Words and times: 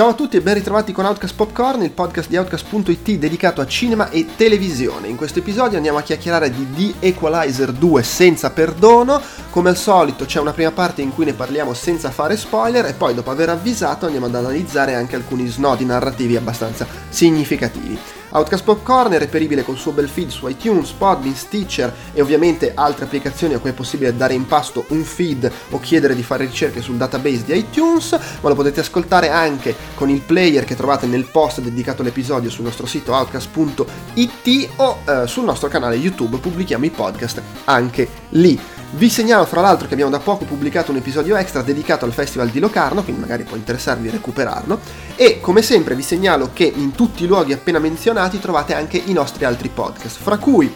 Ciao 0.00 0.08
a 0.08 0.14
tutti 0.14 0.38
e 0.38 0.40
ben 0.40 0.54
ritrovati 0.54 0.92
con 0.92 1.04
Outcast 1.04 1.34
Popcorn, 1.34 1.82
il 1.82 1.90
podcast 1.90 2.30
di 2.30 2.38
Outcast.it 2.38 3.18
dedicato 3.18 3.60
a 3.60 3.66
cinema 3.66 4.08
e 4.08 4.28
televisione. 4.34 5.08
In 5.08 5.16
questo 5.16 5.40
episodio 5.40 5.76
andiamo 5.76 5.98
a 5.98 6.02
chiacchierare 6.02 6.50
di 6.50 6.94
The 6.98 7.06
Equalizer 7.06 7.70
2 7.70 8.02
senza 8.02 8.48
perdono. 8.48 9.20
Come 9.50 9.68
al 9.68 9.76
solito 9.76 10.24
c'è 10.24 10.40
una 10.40 10.54
prima 10.54 10.70
parte 10.70 11.02
in 11.02 11.12
cui 11.12 11.26
ne 11.26 11.34
parliamo 11.34 11.74
senza 11.74 12.10
fare 12.10 12.38
spoiler 12.38 12.86
e 12.86 12.94
poi 12.94 13.12
dopo 13.12 13.30
aver 13.30 13.50
avvisato 13.50 14.06
andiamo 14.06 14.24
ad 14.24 14.36
analizzare 14.36 14.94
anche 14.94 15.16
alcuni 15.16 15.46
snodi 15.48 15.84
narrativi 15.84 16.34
abbastanza 16.34 16.86
significativi. 17.10 18.19
Outcast 18.32 18.62
Popcorn 18.62 19.12
è 19.12 19.18
reperibile 19.18 19.64
col 19.64 19.76
suo 19.76 19.90
bel 19.90 20.08
feed 20.08 20.28
su 20.28 20.46
iTunes, 20.46 20.90
Podbean, 20.92 21.34
Stitcher 21.34 21.92
e 22.12 22.20
ovviamente 22.20 22.72
altre 22.74 23.06
applicazioni 23.06 23.54
a 23.54 23.58
cui 23.58 23.70
è 23.70 23.72
possibile 23.72 24.16
dare 24.16 24.34
in 24.34 24.46
pasto 24.46 24.84
un 24.88 25.02
feed 25.02 25.50
o 25.70 25.80
chiedere 25.80 26.14
di 26.14 26.22
fare 26.22 26.44
ricerche 26.44 26.80
sul 26.80 26.96
database 26.96 27.44
di 27.44 27.56
iTunes, 27.56 28.16
ma 28.40 28.48
lo 28.48 28.54
potete 28.54 28.80
ascoltare 28.80 29.30
anche 29.30 29.74
con 29.94 30.08
il 30.08 30.20
player 30.20 30.64
che 30.64 30.76
trovate 30.76 31.06
nel 31.06 31.24
post 31.24 31.60
dedicato 31.60 32.02
all'episodio 32.02 32.50
sul 32.50 32.64
nostro 32.64 32.86
sito 32.86 33.12
outcast.it 33.12 34.68
o 34.76 34.98
eh, 35.04 35.26
sul 35.26 35.44
nostro 35.44 35.68
canale 35.68 35.96
YouTube 35.96 36.38
pubblichiamo 36.38 36.84
i 36.84 36.90
podcast 36.90 37.42
anche 37.64 38.08
lì. 38.30 38.58
Vi 38.92 39.08
segnalo 39.08 39.44
fra 39.44 39.60
l'altro 39.60 39.86
che 39.86 39.92
abbiamo 39.92 40.10
da 40.10 40.18
poco 40.18 40.44
pubblicato 40.44 40.90
un 40.90 40.96
episodio 40.96 41.36
extra 41.36 41.62
dedicato 41.62 42.04
al 42.04 42.12
Festival 42.12 42.48
di 42.48 42.58
Locarno, 42.58 43.04
quindi 43.04 43.20
magari 43.20 43.44
può 43.44 43.56
interessarvi 43.56 44.10
recuperarlo. 44.10 44.80
E 45.22 45.38
come 45.38 45.60
sempre 45.60 45.94
vi 45.94 46.00
segnalo 46.00 46.48
che 46.54 46.64
in 46.64 46.92
tutti 46.92 47.24
i 47.24 47.26
luoghi 47.26 47.52
appena 47.52 47.78
menzionati 47.78 48.38
trovate 48.38 48.72
anche 48.72 48.96
i 48.96 49.12
nostri 49.12 49.44
altri 49.44 49.68
podcast, 49.68 50.18
fra 50.18 50.38
cui 50.38 50.72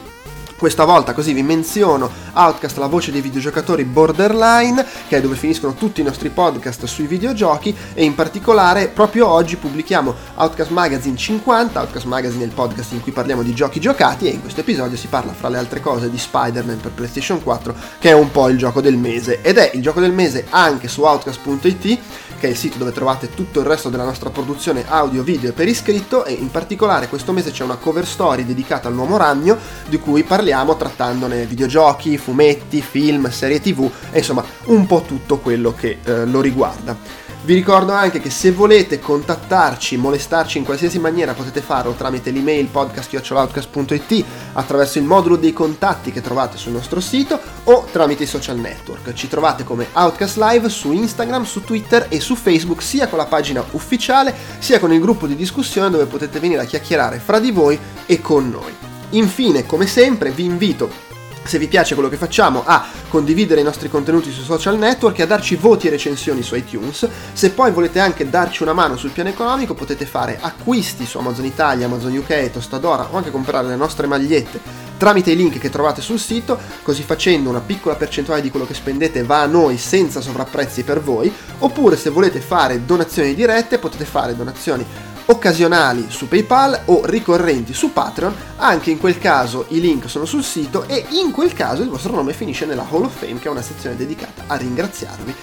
questa 0.65 0.87
volta 0.87 1.13
così 1.13 1.35
vi 1.35 1.43
menziono 1.43 2.11
Outcast, 2.33 2.79
la 2.79 2.87
voce 2.87 3.13
dei 3.13 3.21
videogiocatori 3.21 3.85
Borderline, 3.85 4.83
che 5.07 5.19
è 5.19 5.21
dove 5.21 5.37
finiscono 5.37 5.75
tutti 5.75 6.01
i 6.01 6.05
nostri 6.05 6.31
podcast 6.31 6.87
sui 6.87 7.07
videogiochi 7.07 7.77
e 7.93 8.03
in 8.03 8.15
particolare 8.15 8.89
proprio 8.89 9.29
oggi 9.29 9.57
pubblichiamo 9.57 10.15
Outcast 10.37 10.71
Magazine 10.71 11.19
50, 11.19 11.79
Outcast 11.79 12.07
Magazine 12.07 12.45
è 12.45 12.47
il 12.47 12.55
podcast 12.55 12.93
in 12.93 13.03
cui 13.03 13.13
parliamo 13.13 13.43
di 13.43 13.53
giochi 13.53 13.79
giocati 13.79 14.27
e 14.27 14.31
in 14.31 14.41
questo 14.41 14.61
episodio 14.61 14.97
si 14.97 15.09
parla 15.09 15.35
fra 15.35 15.51
le 15.51 15.59
altre 15.59 15.81
cose 15.81 16.09
di 16.09 16.17
Spider-Man 16.17 16.81
per 16.81 16.93
PlayStation 16.93 17.43
4 17.43 17.75
che 17.99 18.09
è 18.09 18.15
un 18.15 18.31
po' 18.31 18.49
il 18.49 18.57
gioco 18.57 18.81
del 18.81 18.97
mese. 18.97 19.43
Ed 19.43 19.59
è 19.59 19.71
il 19.75 19.83
gioco 19.83 20.01
del 20.01 20.13
mese 20.13 20.47
anche 20.49 20.89
su 20.89 21.03
outcast.it 21.03 21.99
che 22.39 22.47
è 22.47 22.51
il 22.51 22.57
sito 22.57 22.79
dove 22.79 22.93
trovate 22.93 23.29
tutto 23.29 23.61
il 23.61 23.67
resto 23.67 23.91
della 23.91 24.05
nostra 24.05 24.31
produzione 24.31 24.85
audio, 24.89 25.23
video 25.23 25.51
e 25.51 25.53
per 25.53 25.69
iscritto 25.69 26.25
e 26.25 26.33
in 26.33 26.51
particolare 26.51 27.09
questo 27.09 27.33
mese 27.33 27.51
c'è 27.51 27.65
una 27.65 27.77
cover 27.77 28.07
story 28.07 28.47
dedicata 28.47 28.89
all'uomo 28.89 29.19
ragno 29.19 29.57
di 29.89 29.99
cui 29.99 30.23
parliamo 30.25 30.53
trattandone 30.77 31.47
videogiochi, 31.47 32.17
fumetti, 32.17 32.81
film, 32.81 33.31
serie 33.31 33.61
tv 33.61 33.91
e 34.11 34.19
insomma 34.19 34.45
un 34.67 34.87
po' 34.87 35.03
tutto 35.03 35.39
quello 35.39 35.75
che 35.75 35.99
eh, 36.05 36.25
lo 36.25 36.41
riguarda. 36.41 37.23
Vi 37.45 37.53
ricordo 37.53 37.93
anche 37.93 38.21
che 38.21 38.31
se 38.31 38.53
volete 38.53 38.99
contattarci, 38.99 39.99
molestarci 39.99 40.57
in 40.57 40.65
qualsiasi 40.65 40.99
maniera 40.99 41.35
potete 41.35 41.61
farlo 41.61 41.93
tramite 41.93 42.31
l'email 42.31 42.69
podcast.it 42.69 44.25
attraverso 44.55 44.99
il 44.99 45.05
modulo 45.05 45.37
dei 45.37 45.53
contatti 45.53 46.11
che 46.11 46.23
trovate 46.23 46.57
sul 46.57 46.73
nostro 46.73 47.01
sito 47.01 47.39
o 47.65 47.87
tramite 47.93 48.23
i 48.23 48.27
social 48.27 48.57
network. 48.57 49.13
Ci 49.13 49.29
trovate 49.29 49.63
come 49.63 49.89
Outcast 49.93 50.39
Live 50.39 50.71
su 50.71 50.93
Instagram, 50.93 51.45
su 51.45 51.63
Twitter 51.63 52.07
e 52.09 52.19
su 52.19 52.35
Facebook 52.35 52.83
sia 52.83 53.09
con 53.09 53.19
la 53.19 53.27
pagina 53.27 53.63
ufficiale 53.73 54.35
sia 54.59 54.79
con 54.79 54.91
il 54.95 55.01
gruppo 55.01 55.27
di 55.27 55.37
discussione 55.37 55.91
dove 55.91 56.07
potete 56.07 56.41
venire 56.41 56.63
a 56.63 56.65
chiacchierare 56.65 57.19
fra 57.19 57.39
di 57.41 57.51
voi 57.51 57.79
e 58.07 58.23
con 58.23 58.49
noi. 58.49 58.94
Infine, 59.15 59.65
come 59.65 59.87
sempre, 59.87 60.31
vi 60.31 60.45
invito 60.45 61.13
se 61.45 61.59
vi 61.59 61.69
piace 61.69 61.93
quello 61.93 62.09
che 62.09 62.17
facciamo, 62.17 62.63
a 62.65 62.87
condividere 63.09 63.61
i 63.61 63.65
nostri 63.65 63.91
contenuti 63.91 64.31
sui 64.31 64.45
social 64.45 64.79
network 64.79 65.19
e 65.19 65.23
a 65.23 65.27
darci 65.27 65.57
voti 65.57 65.87
e 65.87 65.91
recensioni 65.91 66.43
su 66.43 66.55
iTunes. 66.55 67.07
Se 67.35 67.51
poi 67.51 67.71
volete 67.71 68.01
anche 68.01 68.29
darci 68.31 68.63
una 68.63 68.73
mano 68.73 68.97
sul 68.97 69.11
piano 69.11 69.29
economico, 69.29 69.75
potete 69.75 70.07
fare 70.07 70.39
acquisti 70.41 71.05
su 71.05 71.19
Amazon 71.19 71.45
Italia, 71.45 71.85
Amazon 71.85 72.17
UK, 72.17 72.51
Tostadora 72.51 73.09
o 73.11 73.17
anche 73.17 73.31
comprare 73.31 73.69
le 73.69 73.77
nostre 73.77 74.07
magliette 74.07 74.83
tramite 74.97 75.33
i 75.33 75.37
link 75.37 75.59
che 75.59 75.71
trovate 75.71 76.01
sul 76.01 76.19
sito, 76.19 76.59
così 76.83 77.03
facendo 77.03 77.51
una 77.51 77.61
piccola 77.61 77.97
percentuale 77.97 78.41
di 78.41 78.49
quello 78.49 78.65
che 78.65 78.75
spendete 78.75 79.25
va 79.25 79.43
a 79.43 79.47
noi 79.47 79.77
senza 79.77 80.21
sovrapprezzi 80.21 80.83
per 80.83 81.03
voi, 81.03 81.31
oppure 81.59 81.97
se 81.97 82.11
volete 82.11 82.41
fare 82.41 82.87
donazioni 82.87 83.35
dirette 83.35 83.79
potete 83.79 84.05
fare 84.05 84.37
donazioni 84.37 84.87
occasionali 85.27 86.07
su 86.09 86.29
PayPal 86.29 86.83
o 86.87 87.03
ricorrenti 87.05 87.73
su 87.73 87.93
Patreon, 87.93 88.35
anche 88.57 88.91
in 88.91 88.99
quel 88.99 89.19
caso 89.19 89.67
i 89.69 89.81
link 89.81 90.09
sono 90.09 90.25
sul 90.25 90.43
sito 90.43 90.87
e 90.87 91.07
in 91.11 91.31
quel 91.31 91.53
caso 91.53 91.83
il 91.83 91.89
vostro 91.89 92.15
nome 92.15 92.33
finisce 92.33 92.67
nella 92.67 92.87
Hall 92.89 93.05
of 93.05 93.17
Fame 93.17 93.39
che 93.39 93.49
è 93.49 93.51
una 93.51 93.63
sezione 93.63 93.97
dedicata 93.97 94.45
a 94.47 94.57
ringraziarvi 94.57 95.35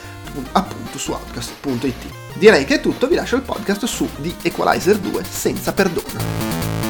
appunto 0.53 0.97
su 0.97 1.11
outcast.it. 1.11 2.05
Direi 2.35 2.65
che 2.65 2.75
è 2.75 2.81
tutto, 2.81 3.07
vi 3.07 3.15
lascio 3.15 3.35
il 3.35 3.41
podcast 3.41 3.85
su 3.85 4.07
The 4.17 4.35
Equalizer 4.43 4.97
2 4.97 5.23
senza 5.23 5.73
perdono. 5.73 6.80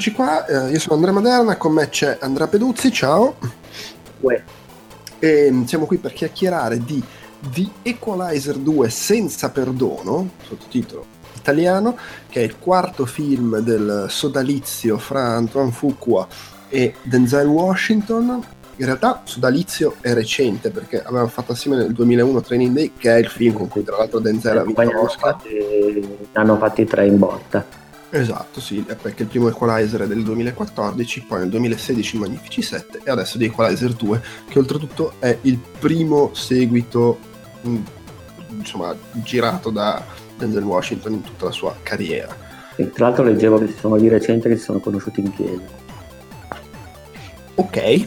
Eccoci 0.00 0.12
qua, 0.12 0.46
eh, 0.46 0.70
io 0.70 0.78
sono 0.78 0.94
Andrea 0.94 1.12
Maderna, 1.12 1.56
con 1.58 1.72
me 1.72 1.90
c'è 1.90 2.16
Andrea 2.22 2.48
Peduzzi, 2.48 2.90
ciao. 2.90 3.36
Uè. 4.20 4.42
E 5.18 5.48
mm, 5.50 5.64
siamo 5.64 5.84
qui 5.84 5.98
per 5.98 6.14
chiacchierare 6.14 6.82
di 6.82 7.04
The 7.52 7.68
Equalizer 7.82 8.56
2 8.56 8.88
senza 8.88 9.50
perdono, 9.50 10.30
sottotitolo 10.42 11.04
italiano, 11.36 11.98
che 12.30 12.40
è 12.40 12.44
il 12.44 12.56
quarto 12.58 13.04
film 13.04 13.58
del 13.58 14.06
sodalizio 14.08 14.96
fra 14.96 15.34
Antoine 15.34 15.70
Fuqua 15.70 16.26
e 16.70 16.94
Denzel 17.02 17.46
Washington. 17.46 18.42
In 18.76 18.86
realtà 18.86 19.20
Sodalizio 19.24 19.96
è 20.00 20.14
recente 20.14 20.70
perché 20.70 21.02
avevamo 21.02 21.28
fatto 21.28 21.52
assieme 21.52 21.76
nel 21.76 21.92
2001 21.92 22.40
Training 22.40 22.74
Day, 22.74 22.92
che 22.96 23.14
è 23.14 23.18
il 23.18 23.28
film 23.28 23.52
con 23.52 23.68
cui 23.68 23.84
tra 23.84 23.98
l'altro 23.98 24.18
Denzel 24.18 24.56
ha 24.56 24.62
vinto 24.62 24.82
l'Oscar. 24.82 25.36
Hanno 26.32 26.56
fatti 26.56 26.86
tre 26.86 27.06
in 27.06 27.18
botta. 27.18 27.79
Esatto, 28.12 28.60
sì, 28.60 28.84
perché 29.00 29.22
il 29.22 29.28
primo 29.28 29.48
Equalizer 29.48 30.02
è 30.02 30.06
del 30.08 30.24
2014, 30.24 31.24
poi 31.28 31.40
nel 31.40 31.48
2016 31.48 32.18
Magnifici 32.18 32.60
7 32.60 33.02
e 33.04 33.10
adesso 33.10 33.38
di 33.38 33.44
Equalizer 33.44 33.92
2, 33.92 34.22
che 34.48 34.58
oltretutto 34.58 35.12
è 35.20 35.38
il 35.42 35.60
primo 35.78 36.34
seguito 36.34 37.18
mm, 37.66 37.76
insomma, 38.58 38.96
girato 39.12 39.70
da 39.70 40.04
Denzel 40.36 40.64
Washington 40.64 41.12
in 41.12 41.22
tutta 41.22 41.44
la 41.46 41.50
sua 41.52 41.76
carriera. 41.84 42.36
E 42.74 42.90
tra 42.90 43.06
l'altro 43.06 43.22
leggevo 43.22 43.58
che 43.58 43.68
si 43.68 43.78
sono 43.78 43.96
di 43.96 44.08
recente 44.08 44.48
che 44.48 44.56
si 44.56 44.64
sono 44.64 44.80
conosciuti 44.80 45.20
in 45.20 45.32
chiesa. 45.34 45.78
Ok. 47.54 47.76
eh, 47.76 48.06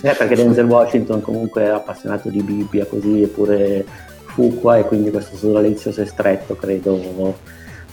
perché 0.00 0.34
Denzel 0.34 0.66
Washington 0.66 1.22
comunque 1.22 1.62
è 1.62 1.68
appassionato 1.68 2.28
di 2.28 2.42
Bibbia 2.42 2.84
così, 2.84 3.22
eppure 3.22 3.84
fu 4.26 4.58
qua 4.60 4.76
e 4.76 4.84
quindi 4.84 5.10
questo 5.10 5.36
sodalizio 5.36 5.90
si 5.90 6.00
è 6.02 6.06
stretto, 6.06 6.54
credo 6.54 7.36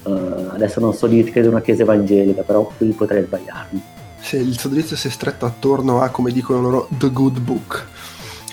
Uh, 0.04 0.50
adesso 0.52 0.80
non 0.80 0.94
so 0.94 1.08
dirti 1.08 1.32
che 1.32 1.42
è 1.42 1.48
una 1.48 1.62
chiesa 1.62 1.84
evangelica, 1.84 2.44
però 2.44 2.72
qui 2.78 2.90
potrei 2.90 3.24
sbagliarmi. 3.24 3.82
Se 4.20 4.38
il 4.38 4.58
sodalizio 4.58 4.96
si 4.96 5.08
è 5.08 5.10
stretto 5.10 5.46
attorno 5.46 6.02
a, 6.02 6.10
come 6.10 6.32
dicono 6.32 6.62
loro, 6.62 6.88
The 6.90 7.10
Good 7.10 7.40
Book. 7.40 7.86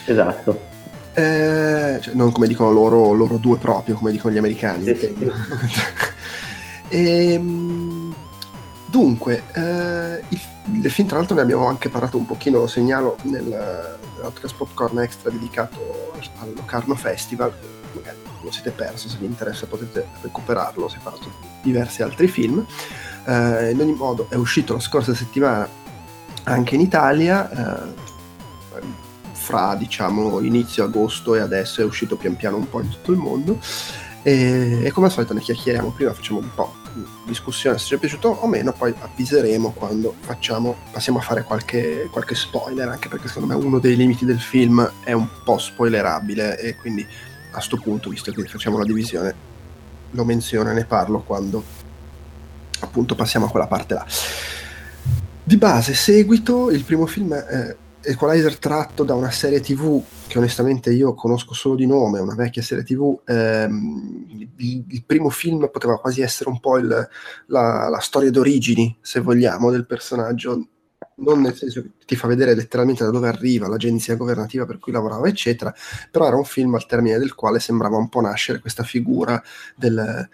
Esatto. 0.06 0.74
Eh, 1.12 1.98
cioè, 2.00 2.14
non 2.14 2.30
come 2.30 2.46
dicono 2.46 2.70
loro, 2.72 3.12
loro 3.12 3.38
due 3.38 3.56
proprio, 3.58 3.94
come 3.94 4.10
dicono 4.10 4.34
gli 4.34 4.38
americani. 4.38 4.84
Sì, 4.84 4.94
sì. 4.94 5.32
e, 6.88 7.32
ehm, 7.32 8.14
dunque, 8.96 9.42
eh, 9.52 10.24
il, 10.26 10.40
il, 10.82 10.90
film 10.90 11.06
tra 11.06 11.18
l'altro 11.18 11.34
ne 11.34 11.42
abbiamo 11.42 11.66
anche 11.66 11.90
parlato 11.90 12.16
un 12.16 12.24
pochino, 12.24 12.60
lo 12.60 12.66
segnalo 12.66 13.18
nel, 13.24 13.44
nell'Outcast 13.44 14.54
Popcorn 14.56 15.00
Extra 15.00 15.30
dedicato 15.30 16.12
al 16.38 16.54
Locarno 16.54 16.94
Festival, 16.94 17.52
magari 17.92 18.16
lo 18.40 18.50
siete 18.50 18.70
perso, 18.70 19.10
se 19.10 19.18
vi 19.18 19.26
interessa 19.26 19.66
potete 19.66 20.08
recuperarlo, 20.22 20.88
si 20.88 20.96
è 20.96 21.00
fatto 21.00 21.30
diversi 21.60 22.02
altri 22.02 22.26
film. 22.26 22.64
Eh, 23.26 23.70
in 23.72 23.80
ogni 23.80 23.92
modo 23.92 24.28
è 24.30 24.34
uscito 24.36 24.72
la 24.72 24.80
scorsa 24.80 25.14
settimana 25.14 25.68
anche 26.44 26.74
in 26.74 26.80
Italia, 26.80 27.50
eh, 27.50 28.04
fra 29.32 29.74
diciamo 29.74 30.40
inizio 30.40 30.84
agosto 30.84 31.34
e 31.34 31.40
adesso 31.40 31.82
è 31.82 31.84
uscito 31.84 32.16
pian 32.16 32.34
piano 32.34 32.56
un 32.56 32.68
po' 32.70 32.80
in 32.80 32.88
tutto 32.88 33.12
il 33.12 33.18
mondo. 33.18 33.58
E, 34.22 34.84
e 34.84 34.90
come 34.90 35.06
al 35.06 35.12
solito 35.12 35.34
ne 35.34 35.40
chiacchieriamo 35.40 35.90
prima, 35.90 36.14
facciamo 36.14 36.38
un 36.38 36.50
po' 36.54 36.72
di 36.82 36.85
discussione 37.26 37.78
se 37.78 37.86
ci 37.86 37.94
è 37.94 37.98
piaciuto 37.98 38.28
o 38.28 38.46
meno, 38.46 38.72
poi 38.72 38.94
avviseremo 38.98 39.72
quando 39.72 40.14
facciamo, 40.20 40.76
passiamo 40.90 41.18
a 41.18 41.22
fare 41.22 41.42
qualche, 41.42 42.08
qualche 42.10 42.34
spoiler, 42.34 42.88
anche 42.88 43.08
perché 43.08 43.28
secondo 43.28 43.54
me 43.54 43.64
uno 43.64 43.78
dei 43.78 43.96
limiti 43.96 44.24
del 44.24 44.40
film 44.40 44.90
è 45.04 45.12
un 45.12 45.28
po' 45.44 45.58
spoilerabile 45.58 46.58
e 46.58 46.76
quindi 46.76 47.06
a 47.52 47.60
sto 47.60 47.78
punto, 47.78 48.10
visto 48.10 48.32
che 48.32 48.44
facciamo 48.44 48.78
la 48.78 48.84
divisione, 48.84 49.34
lo 50.10 50.24
menziono 50.24 50.70
e 50.70 50.74
ne 50.74 50.84
parlo 50.84 51.20
quando 51.22 51.62
appunto 52.80 53.14
passiamo 53.14 53.46
a 53.46 53.50
quella 53.50 53.66
parte 53.66 53.94
là. 53.94 54.06
Di 55.42 55.56
base, 55.56 55.94
seguito, 55.94 56.70
il 56.70 56.84
primo 56.84 57.06
film 57.06 57.32
è 57.32 57.76
Equalizer 58.06 58.58
tratto 58.58 59.02
da 59.02 59.14
una 59.14 59.30
serie 59.30 59.60
tv 59.60 60.02
che 60.28 60.38
onestamente 60.38 60.92
io 60.92 61.14
conosco 61.14 61.54
solo 61.54 61.74
di 61.74 61.86
nome, 61.86 62.20
una 62.20 62.34
vecchia 62.34 62.62
serie 62.62 62.84
tv. 62.84 63.20
Ehm, 63.26 64.26
il, 64.56 64.84
il, 64.88 65.04
primo 65.04 65.28
film 65.28 65.68
poteva 65.72 65.98
quasi 65.98 66.20
essere 66.20 66.50
un 66.50 66.60
po' 66.60 66.78
il, 66.78 66.86
la, 67.46 67.88
la, 67.88 67.98
storia 67.98 68.30
d'origini, 68.30 68.96
se 69.00 69.20
vogliamo, 69.20 69.70
del 69.70 69.86
personaggio. 69.86 70.68
Non 71.16 71.40
nel 71.40 71.56
senso 71.56 71.82
che 71.82 71.90
ti 72.04 72.14
fa 72.14 72.26
vedere 72.28 72.54
letteralmente 72.54 73.02
da 73.02 73.10
dove 73.10 73.28
arriva 73.28 73.68
l'agenzia 73.68 74.16
governativa 74.16 74.66
per 74.66 74.78
cui 74.78 74.92
lavorava, 74.92 75.28
eccetera, 75.28 75.74
però 76.10 76.26
era 76.26 76.36
un 76.36 76.44
film 76.44 76.74
al 76.74 76.86
termine 76.86 77.18
del 77.18 77.34
quale 77.34 77.58
sembrava 77.58 77.96
un 77.96 78.08
po' 78.08 78.20
nascere 78.20 78.60
questa 78.60 78.82
figura 78.82 79.42
del, 79.74 80.28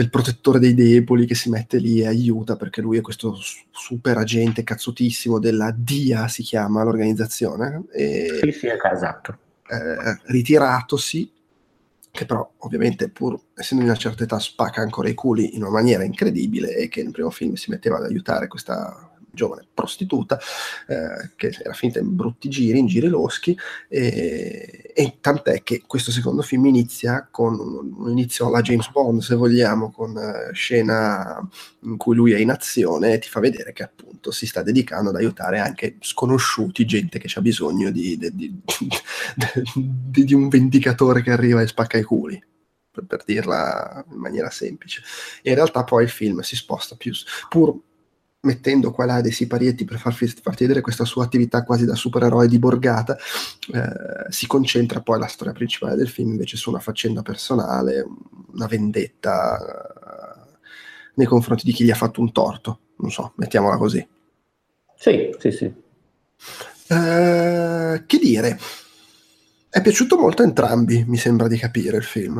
del 0.00 0.08
protettore 0.08 0.58
dei 0.58 0.72
deboli 0.72 1.26
che 1.26 1.34
si 1.34 1.50
mette 1.50 1.76
lì 1.76 2.00
e 2.00 2.06
aiuta 2.06 2.56
perché 2.56 2.80
lui 2.80 2.96
è 2.96 3.02
questo 3.02 3.36
super 3.70 4.16
agente 4.16 4.64
cazzutissimo 4.64 5.38
della 5.38 5.74
DIA 5.76 6.26
si 6.26 6.42
chiama 6.42 6.82
l'organizzazione 6.82 7.84
e, 7.92 8.38
sì 8.40 8.50
sì 8.50 8.66
esatto. 8.66 9.36
eh, 9.68 10.20
ritiratosi 10.24 11.30
che 12.10 12.24
però 12.24 12.50
ovviamente 12.60 13.10
pur 13.10 13.38
essendo 13.54 13.84
di 13.84 13.90
una 13.90 13.98
certa 13.98 14.24
età 14.24 14.38
spacca 14.38 14.80
ancora 14.80 15.10
i 15.10 15.14
culi 15.14 15.54
in 15.54 15.62
una 15.62 15.72
maniera 15.72 16.02
incredibile 16.02 16.74
e 16.74 16.88
che 16.88 17.02
nel 17.02 17.12
primo 17.12 17.30
film 17.30 17.52
si 17.52 17.70
metteva 17.70 17.98
ad 17.98 18.04
aiutare 18.04 18.48
questa 18.48 19.09
giovane 19.32 19.66
prostituta 19.72 20.38
eh, 20.86 21.30
che 21.36 21.54
era 21.62 21.72
finita 21.72 21.98
in 21.98 22.14
brutti 22.14 22.48
giri, 22.48 22.78
in 22.78 22.86
giri 22.86 23.08
loschi 23.08 23.56
e, 23.88 24.92
e, 24.94 25.16
tant'è 25.20 25.62
che 25.62 25.82
questo 25.86 26.10
secondo 26.10 26.42
film 26.42 26.66
inizia 26.66 27.28
con 27.30 27.58
un 27.58 28.10
inizio 28.10 28.46
alla 28.46 28.60
James 28.60 28.90
Bond 28.90 29.20
se 29.20 29.34
vogliamo, 29.34 29.90
con 29.90 30.14
uh, 30.16 30.52
scena 30.52 31.48
in 31.82 31.96
cui 31.96 32.14
lui 32.14 32.32
è 32.32 32.38
in 32.38 32.50
azione 32.50 33.14
e 33.14 33.18
ti 33.18 33.28
fa 33.28 33.40
vedere 33.40 33.72
che 33.72 33.82
appunto 33.82 34.30
si 34.30 34.46
sta 34.46 34.62
dedicando 34.62 35.10
ad 35.10 35.16
aiutare 35.16 35.58
anche 35.58 35.96
sconosciuti, 36.00 36.84
gente 36.84 37.18
che 37.18 37.30
ha 37.34 37.40
bisogno 37.40 37.90
di, 37.90 38.18
di, 38.18 38.30
di, 38.32 40.24
di 40.24 40.34
un 40.34 40.48
vendicatore 40.48 41.22
che 41.22 41.30
arriva 41.30 41.62
e 41.62 41.66
spacca 41.66 41.98
i 41.98 42.02
culi 42.02 42.42
per 43.06 43.22
dirla 43.24 44.04
in 44.10 44.18
maniera 44.18 44.50
semplice. 44.50 45.02
E 45.42 45.50
in 45.50 45.54
realtà 45.54 45.84
poi 45.84 46.04
il 46.04 46.10
film 46.10 46.40
si 46.40 46.56
sposta 46.56 46.96
più, 46.96 47.12
pur 47.48 47.78
mettendo 48.42 48.90
qua 48.90 49.04
là 49.04 49.20
dei 49.20 49.32
siparietti 49.32 49.84
per 49.84 49.98
farti, 49.98 50.26
farti 50.26 50.62
vedere 50.62 50.80
questa 50.80 51.04
sua 51.04 51.24
attività 51.24 51.62
quasi 51.62 51.84
da 51.84 51.94
supereroe 51.94 52.48
di 52.48 52.58
borgata, 52.58 53.16
eh, 53.16 54.30
si 54.30 54.46
concentra 54.46 55.00
poi 55.00 55.18
la 55.18 55.26
storia 55.26 55.52
principale 55.52 55.96
del 55.96 56.08
film 56.08 56.30
invece 56.30 56.56
su 56.56 56.70
una 56.70 56.78
faccenda 56.78 57.22
personale, 57.22 58.06
una 58.52 58.66
vendetta 58.66 59.58
eh, 59.58 60.58
nei 61.14 61.26
confronti 61.26 61.64
di 61.64 61.72
chi 61.72 61.84
gli 61.84 61.90
ha 61.90 61.96
fatto 61.96 62.20
un 62.20 62.32
torto, 62.32 62.80
non 62.96 63.10
so, 63.10 63.32
mettiamola 63.36 63.76
così. 63.76 64.06
Sì, 64.96 65.34
sì, 65.38 65.50
sì. 65.50 65.72
Eh, 66.88 68.02
che 68.06 68.18
dire? 68.18 68.58
È 69.68 69.80
piaciuto 69.80 70.18
molto 70.18 70.42
a 70.42 70.46
entrambi, 70.46 71.04
mi 71.06 71.16
sembra 71.16 71.46
di 71.46 71.56
capire 71.56 71.98
il 71.98 72.04
film. 72.04 72.38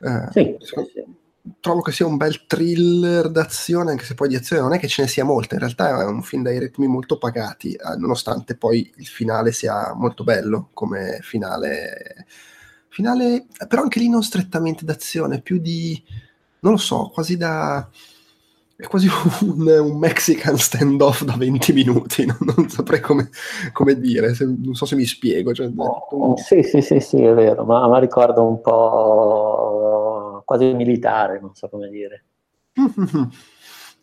Eh, 0.00 0.28
sì, 0.32 0.56
sì, 0.60 0.74
sì 0.92 1.20
trovo 1.60 1.80
che 1.80 1.92
sia 1.92 2.06
un 2.06 2.16
bel 2.16 2.46
thriller 2.46 3.28
d'azione, 3.28 3.90
anche 3.90 4.04
se 4.04 4.14
poi 4.14 4.28
di 4.28 4.36
azione 4.36 4.62
non 4.62 4.74
è 4.74 4.78
che 4.78 4.88
ce 4.88 5.02
ne 5.02 5.08
sia 5.08 5.24
molta, 5.24 5.54
in 5.54 5.60
realtà 5.60 6.00
è 6.00 6.04
un 6.04 6.22
film 6.22 6.42
dai 6.42 6.58
ritmi 6.58 6.86
molto 6.86 7.18
pagati, 7.18 7.72
eh, 7.72 7.96
nonostante 7.96 8.56
poi 8.56 8.92
il 8.96 9.06
finale 9.06 9.52
sia 9.52 9.92
molto 9.94 10.24
bello 10.24 10.68
come 10.72 11.18
finale. 11.22 12.26
Finale, 12.88 13.46
però 13.68 13.82
anche 13.82 13.98
lì 13.98 14.08
non 14.08 14.22
strettamente 14.22 14.84
d'azione, 14.84 15.40
più 15.40 15.58
di, 15.58 16.00
non 16.60 16.72
lo 16.72 16.78
so, 16.78 17.10
quasi 17.12 17.36
da... 17.36 17.88
È 18.74 18.86
quasi 18.86 19.08
un, 19.42 19.66
un 19.66 19.98
Mexican 19.98 20.58
standoff 20.58 21.22
da 21.22 21.36
20 21.36 21.72
minuti, 21.72 22.26
non, 22.26 22.36
non 22.40 22.68
saprei 22.68 23.00
come, 23.00 23.30
come 23.72 23.98
dire, 23.98 24.34
se, 24.34 24.44
non 24.44 24.74
so 24.74 24.84
se 24.84 24.96
mi 24.96 25.06
spiego. 25.06 25.54
Cioè, 25.54 25.70
oh, 25.74 26.36
sì, 26.36 26.62
sì, 26.62 26.82
sì, 26.82 27.00
sì, 27.00 27.22
è 27.22 27.32
vero, 27.32 27.64
ma, 27.64 27.86
ma 27.86 27.98
ricordo 27.98 28.44
un 28.44 28.60
po' 28.60 29.51
quasi 30.44 30.72
militare, 30.72 31.40
non 31.40 31.54
so 31.54 31.68
come 31.68 31.88
dire. 31.88 32.24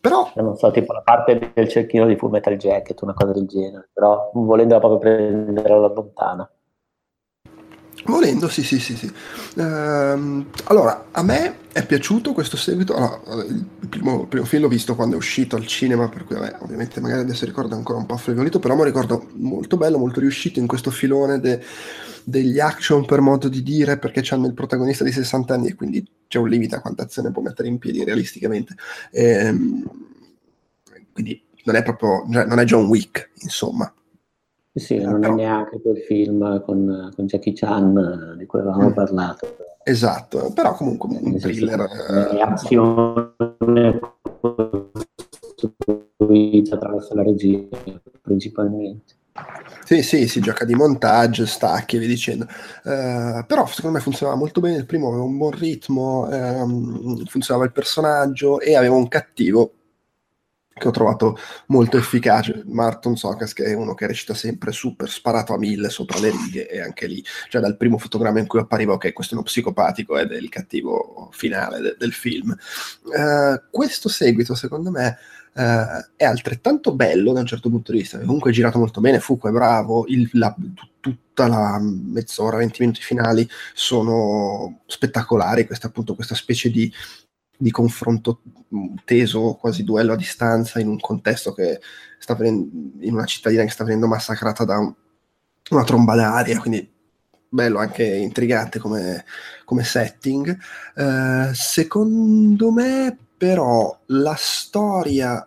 Però... 0.00 0.32
Non 0.36 0.56
so, 0.56 0.70
tipo 0.70 0.92
la 0.94 1.02
parte 1.02 1.52
del 1.52 1.68
cerchino 1.68 2.06
di 2.06 2.16
Full 2.16 2.30
Metal 2.30 2.56
Jacket, 2.56 3.02
una 3.02 3.12
cosa 3.12 3.32
del 3.32 3.46
genere, 3.46 3.90
però 3.92 4.30
volendola 4.32 4.80
proprio 4.80 4.98
prendere 4.98 5.72
alla 5.74 5.88
lontana. 5.88 6.50
Volendo, 8.04 8.48
sì, 8.48 8.62
sì, 8.62 8.78
sì. 8.78 8.96
sì. 8.96 9.12
Ehm, 9.56 10.46
allora, 10.64 11.08
a 11.10 11.22
me 11.22 11.58
è 11.72 11.84
piaciuto 11.84 12.32
questo 12.32 12.56
seguito. 12.56 12.94
Allora, 12.94 13.44
il, 13.44 13.66
primo, 13.88 14.22
il, 14.22 14.26
primo, 14.28 14.44
film 14.44 14.62
l'ho 14.62 14.68
visto 14.68 14.94
quando 14.94 15.14
è 15.14 15.18
uscito 15.18 15.56
al 15.56 15.66
cinema, 15.66 16.08
per 16.08 16.24
cui, 16.24 16.36
vabbè, 16.36 16.58
ovviamente, 16.60 17.00
magari 17.00 17.20
adesso 17.20 17.44
ricordo 17.44 17.74
ancora 17.74 17.98
un 17.98 18.06
po' 18.06 18.14
affrevolito, 18.14 18.58
però 18.58 18.74
mi 18.74 18.84
ricordo 18.84 19.28
molto 19.34 19.76
bello, 19.76 19.98
molto 19.98 20.20
riuscito 20.20 20.58
in 20.58 20.66
questo 20.66 20.90
filone 20.90 21.40
de, 21.40 21.62
degli 22.24 22.58
action, 22.58 23.04
per 23.04 23.20
modo 23.20 23.48
di 23.48 23.62
dire, 23.62 23.98
perché 23.98 24.22
hanno 24.34 24.46
il 24.46 24.54
protagonista 24.54 25.04
di 25.04 25.12
60 25.12 25.54
anni 25.54 25.68
e 25.68 25.74
quindi 25.74 26.04
c'è 26.26 26.38
un 26.38 26.48
limite 26.48 26.76
a 26.76 26.80
quanta 26.80 27.02
azione 27.02 27.30
può 27.30 27.42
mettere 27.42 27.68
in 27.68 27.78
piedi 27.78 28.04
realisticamente. 28.04 28.74
Ehm, 29.12 29.84
quindi 31.12 31.42
non 31.64 31.76
è 31.76 31.82
proprio, 31.82 32.26
cioè, 32.32 32.46
non 32.46 32.58
è 32.58 32.64
John 32.64 32.86
Wick, 32.86 33.30
insomma. 33.40 33.92
Sì, 34.80 34.96
eh, 34.96 35.04
non 35.04 35.20
però... 35.20 35.32
è 35.34 35.36
neanche 35.36 35.80
quel 35.80 35.98
film 35.98 36.62
con, 36.62 37.12
con 37.14 37.26
Jackie 37.26 37.52
Chan 37.52 38.34
di 38.36 38.46
cui 38.46 38.58
avevamo 38.58 38.88
mm. 38.88 38.92
parlato. 38.92 39.56
Esatto, 39.82 40.50
però 40.54 40.74
comunque 40.74 41.08
un 41.20 41.38
thriller. 41.38 41.80
È 41.80 42.34
eh, 42.34 42.40
azione 42.40 43.98
costruita 45.56 46.74
attraverso 46.74 47.14
la 47.14 47.22
regia 47.22 47.66
principalmente. 48.20 49.14
Sì, 49.84 50.02
sì, 50.02 50.28
si 50.28 50.40
gioca 50.40 50.64
di 50.64 50.74
montaggio, 50.74 51.46
stacchi 51.46 51.96
e 51.96 51.98
via 51.98 52.08
dicendo. 52.08 52.46
Uh, 52.84 53.44
però 53.46 53.66
secondo 53.66 53.96
me 53.96 54.02
funzionava 54.02 54.38
molto 54.38 54.60
bene. 54.60 54.76
Il 54.76 54.86
primo 54.86 55.08
aveva 55.08 55.22
un 55.22 55.36
buon 55.36 55.52
ritmo, 55.52 56.28
um, 56.30 57.24
funzionava 57.24 57.66
il 57.66 57.72
personaggio 57.72 58.60
e 58.60 58.76
aveva 58.76 58.94
un 58.94 59.08
cattivo 59.08 59.72
che 60.80 60.88
ho 60.88 60.92
trovato 60.92 61.38
molto 61.66 61.98
efficace. 61.98 62.62
Martin 62.66 63.14
Sokas, 63.14 63.52
che 63.52 63.64
è 63.64 63.74
uno 63.74 63.94
che 63.94 64.06
recita 64.06 64.32
sempre 64.34 64.72
super 64.72 65.08
sparato 65.08 65.52
a 65.52 65.58
mille 65.58 65.90
sopra 65.90 66.18
le 66.18 66.30
righe, 66.30 66.68
e 66.68 66.80
anche 66.80 67.06
lì, 67.06 67.22
cioè 67.48 67.60
dal 67.60 67.76
primo 67.76 67.98
fotogramma 67.98 68.40
in 68.40 68.46
cui 68.46 68.58
appariva, 68.58 68.94
ok, 68.94 69.12
questo 69.12 69.34
è 69.34 69.36
uno 69.36 69.46
psicopatico 69.46 70.18
ed 70.18 70.32
è 70.32 70.36
il 70.36 70.48
cattivo 70.48 71.28
finale 71.32 71.80
de- 71.80 71.96
del 71.98 72.12
film. 72.12 72.56
Uh, 73.04 73.60
questo 73.70 74.08
seguito, 74.08 74.54
secondo 74.54 74.90
me, 74.90 75.18
uh, 75.54 76.12
è 76.16 76.24
altrettanto 76.24 76.94
bello 76.94 77.32
da 77.32 77.40
un 77.40 77.46
certo 77.46 77.68
punto 77.68 77.92
di 77.92 77.98
vista. 77.98 78.18
Comunque 78.18 78.50
è 78.50 78.54
girato 78.54 78.78
molto 78.78 79.02
bene, 79.02 79.20
Fuku 79.20 79.48
è 79.48 79.52
bravo, 79.52 80.06
il, 80.08 80.28
la, 80.32 80.54
tutta 80.98 81.46
la 81.46 81.78
mezz'ora, 81.78 82.56
20 82.56 82.76
minuti 82.80 83.02
finali 83.02 83.46
sono 83.74 84.80
spettacolari. 84.86 85.66
Questa, 85.66 85.88
appunto, 85.88 86.14
questa 86.14 86.34
specie 86.34 86.70
di 86.70 86.90
di 87.60 87.70
confronto 87.70 88.40
teso, 89.04 89.58
quasi 89.60 89.84
duello 89.84 90.14
a 90.14 90.16
distanza, 90.16 90.80
in 90.80 90.88
un 90.88 90.98
contesto 90.98 91.52
che 91.52 91.78
sta 92.18 92.34
venendo, 92.34 93.04
in 93.04 93.12
una 93.12 93.26
cittadina 93.26 93.62
che 93.64 93.70
sta 93.70 93.84
venendo 93.84 94.06
massacrata 94.06 94.64
da 94.64 94.78
un, 94.78 94.94
una 95.70 95.84
tromba 95.84 96.14
d'aria, 96.14 96.58
quindi 96.58 96.90
bello 97.46 97.78
anche 97.78 98.02
intrigante 98.04 98.78
come, 98.78 99.26
come 99.66 99.84
setting. 99.84 100.56
Uh, 100.94 101.52
secondo 101.52 102.70
me, 102.70 103.14
però, 103.36 104.00
la 104.06 104.36
storia 104.38 105.46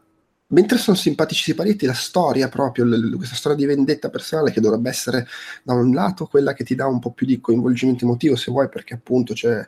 mentre 0.53 0.77
sono 0.77 0.95
simpatici 0.95 1.49
i 1.49 1.55
parietti, 1.55 1.87
la 1.87 1.93
storia 1.93 2.47
proprio, 2.47 2.85
l- 2.85 3.15
questa 3.17 3.35
storia 3.35 3.57
di 3.57 3.65
vendetta 3.65 4.09
personale 4.09 4.51
che 4.51 4.61
dovrebbe 4.61 4.89
essere 4.89 5.27
da 5.63 5.73
un 5.73 5.91
lato 5.91 6.27
quella 6.27 6.53
che 6.53 6.63
ti 6.63 6.75
dà 6.75 6.85
un 6.85 6.99
po' 6.99 7.11
più 7.11 7.25
di 7.25 7.41
coinvolgimento 7.41 8.05
emotivo, 8.05 8.35
se 8.35 8.51
vuoi, 8.51 8.69
perché 8.69 8.93
appunto 8.93 9.33
c'è 9.33 9.65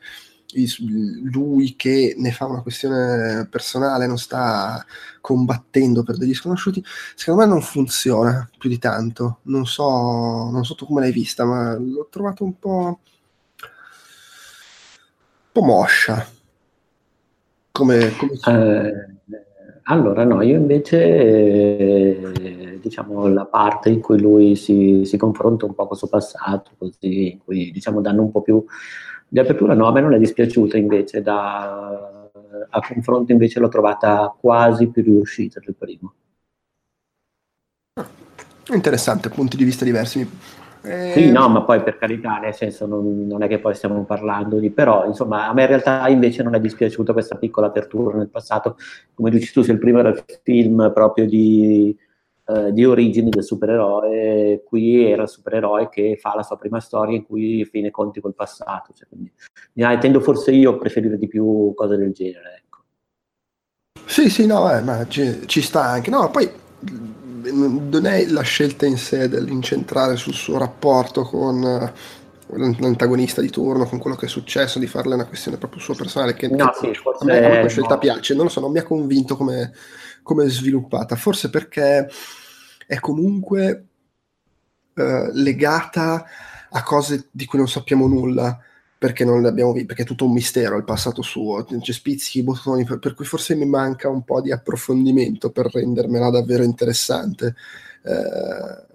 lui 1.24 1.76
che 1.76 2.16
ne 2.18 2.32
fa 2.32 2.46
una 2.46 2.62
questione 2.62 3.48
personale, 3.50 4.08
non 4.08 4.18
sta 4.18 4.86
combattendo 5.22 6.04
per 6.04 6.18
degli 6.18 6.34
sconosciuti, 6.34 6.84
secondo 7.16 7.42
me 7.42 7.48
non 7.48 7.62
funziona 7.62 8.50
più 8.58 8.70
di 8.70 8.78
tanto. 8.78 9.40
Non 9.44 9.66
so, 9.66 10.50
non 10.52 10.64
so 10.64 10.76
tu 10.76 10.86
come 10.86 11.02
l'hai 11.02 11.12
vista, 11.12 11.46
ma 11.46 11.76
l'ho 11.78 12.08
trovato 12.10 12.44
un 12.44 12.58
po', 12.60 12.70
un 12.70 13.00
po 15.52 15.62
moscia. 15.62 16.26
Come, 17.72 18.12
come... 18.16 18.34
Eh, 18.34 19.14
allora, 19.88 20.24
no, 20.24 20.42
io 20.42 20.56
invece, 20.56 20.98
eh, 22.34 22.80
diciamo, 22.82 23.28
la 23.28 23.46
parte 23.46 23.90
in 23.90 24.00
cui 24.00 24.20
lui 24.20 24.56
si, 24.56 25.04
si 25.06 25.18
confronta 25.18 25.66
un 25.66 25.76
po' 25.76 25.84
con 25.84 25.92
il 25.92 25.98
suo 25.98 26.08
passato, 26.08 26.72
così, 26.78 27.34
in 27.34 27.40
cui, 27.44 27.72
diciamo, 27.72 28.02
danno 28.02 28.24
un 28.24 28.32
po' 28.32 28.42
più 28.42 28.64
di 29.28 29.40
apertura 29.40 29.74
no, 29.74 29.88
a 29.88 29.92
me 29.92 30.02
non 30.02 30.14
è 30.14 30.20
dispiaciuta 30.20 30.78
invece, 30.78 31.22
da, 31.22 32.30
a 32.70 32.80
confronto 32.88 33.32
invece 33.32 33.60
l'ho 33.60 33.70
trovata 33.70 34.34
quasi 34.40 34.88
più 34.88 35.04
riuscita 35.04 35.60
del 35.64 35.76
primo. 35.76 36.14
Interessante, 38.72 39.30
punti 39.30 39.58
di 39.58 39.64
vista 39.64 39.86
diversi. 39.86 40.28
Eh... 40.82 41.12
Sì, 41.14 41.32
no, 41.32 41.50
ma 41.50 41.64
poi 41.64 41.82
per 41.82 41.98
carità, 41.98 42.38
nel 42.38 42.54
senso 42.54 42.86
non, 42.86 43.26
non, 43.28 43.42
è 43.42 43.48
che 43.48 43.60
poi 43.60 43.74
stiamo 43.74 44.04
parlando 44.06 44.60
di, 44.60 44.70
però 44.70 45.06
insomma 45.06 45.48
a 45.48 45.54
me 45.54 45.64
in 45.64 45.68
realtà 45.68 46.08
invece 46.10 46.44
non 46.44 46.54
è 46.54 46.60
dispiaciuta 46.60 47.14
questa 47.14 47.38
piccola 47.38 47.68
apertura 47.68 48.18
nel 48.18 48.30
passato, 48.30 48.78
come 49.14 49.32
dici 49.32 49.52
tu, 49.52 49.64
se 49.64 49.72
il 49.72 49.80
primo 49.80 50.00
era 50.00 50.10
il 50.10 50.24
film 50.44 50.92
proprio 50.94 51.26
di, 51.26 51.96
eh, 52.48 52.72
di 52.72 52.86
origini 52.86 53.30
del 53.30 53.44
supereroe, 53.44 54.62
qui 54.64 55.10
era 55.10 55.24
il 55.24 55.30
supereroe 55.30 55.90
che 55.90 56.16
fa 56.20 56.36
la 56.36 56.44
sua 56.44 56.58
prima 56.58 56.80
storia 56.80 57.16
in 57.16 57.26
cui 57.26 57.66
fine 57.66 57.90
conti 57.90 58.22
col 58.22 58.36
passato. 58.36 58.94
Cioè, 58.94 59.08
quindi, 59.08 59.32
tendo 60.00 60.20
forse 60.20 60.52
io 60.52 60.72
a 60.72 60.78
preferire 60.78 61.18
di 61.18 61.28
più 61.28 61.74
cose 61.74 61.98
del 61.98 62.12
genere. 62.12 62.64
Ecco. 62.64 62.84
Sì, 64.06 64.30
sì, 64.30 64.46
no, 64.46 64.72
eh, 64.72 64.82
ma 64.82 65.08
ci, 65.08 65.48
ci, 65.48 65.62
sta 65.62 65.86
anche. 65.86 66.12
No, 66.12 66.30
poi 66.30 66.48
non 67.52 68.06
è 68.06 68.26
la 68.28 68.42
scelta 68.42 68.86
in 68.86 68.98
sé 68.98 69.28
dell'incentrare 69.28 70.16
sul 70.16 70.34
suo 70.34 70.60
rapporto 70.60 71.24
con 71.24 71.94
l'antagonista 72.48 73.42
di 73.42 73.50
turno, 73.50 73.86
con 73.86 73.98
quello 73.98 74.16
che 74.16 74.28
è 74.28 74.30
successo, 74.30 74.78
di 74.78 74.88
farle 74.88 75.16
una 75.16 75.26
questione 75.26 75.58
proprio 75.58 75.82
sua 75.82 75.96
personale, 75.96 76.36
che, 76.36 76.48
no, 76.48 76.72
sì, 76.80 76.88
a 76.88 77.26
me, 77.26 77.60
a 77.60 77.64
me 77.64 77.70
scelta 77.70 77.96
no. 77.96 78.00
piace, 78.00 78.36
non 78.36 78.46
lo 78.46 78.50
so, 78.50 78.60
non 78.60 78.72
mi 78.72 78.78
ha 78.78 78.84
convinto 78.84 79.36
come, 79.36 79.74
come 80.26 80.46
è 80.46 80.50
sviluppata, 80.50 81.16
forse 81.16 81.52
perché 81.52 82.10
è 82.88 83.00
comunque 83.00 83.86
eh, 84.96 85.30
legata 85.34 86.26
a 86.72 86.82
cose 86.82 87.28
di 87.30 87.46
cui 87.46 87.60
non 87.60 87.70
sappiamo 87.70 88.08
nulla 88.08 88.60
perché 88.98 89.24
non 89.24 89.44
le 89.44 89.50
abbiamo 89.50 89.72
viste, 89.72 89.86
perché 89.86 90.02
è 90.02 90.06
tutto 90.06 90.26
un 90.26 90.34
mistero 90.34 90.78
il 90.78 90.84
passato 90.84 91.22
suo, 91.22 91.64
c'è 91.64 91.92
spizzichi, 91.92 92.42
bottoni, 92.42 92.86
per, 92.86 92.98
per, 92.98 93.14
cui 93.14 93.26
forse 93.26 93.54
mi 93.54 93.68
manca 93.68 94.10
un 94.10 94.24
po' 94.24 94.42
di 94.42 94.52
approfondimento 94.52 95.52
per 95.52 95.70
rendermela 95.72 96.32
davvero 96.32 96.64
interessante. 96.64 97.54
Eh, 98.02 98.94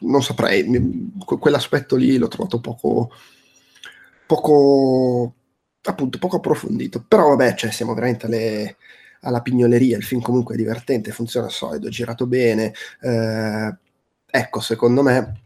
non 0.00 0.22
saprei, 0.22 1.10
quell'aspetto 1.24 1.96
lì 1.96 2.18
l'ho 2.18 2.28
trovato 2.28 2.60
poco, 2.60 3.10
poco, 4.26 5.34
appunto, 5.84 6.18
poco 6.18 6.36
approfondito, 6.36 7.04
però 7.06 7.28
vabbè, 7.30 7.54
cioè, 7.54 7.70
siamo 7.70 7.94
veramente 7.94 8.26
alle, 8.26 8.76
alla 9.22 9.40
pignoleria, 9.40 9.96
il 9.96 10.04
film 10.04 10.20
comunque 10.20 10.54
è 10.54 10.58
divertente, 10.58 11.10
funziona 11.10 11.48
solido, 11.48 11.88
girato 11.88 12.26
bene, 12.26 12.72
eh, 13.00 13.76
ecco, 14.26 14.60
secondo 14.60 15.02
me 15.02 15.42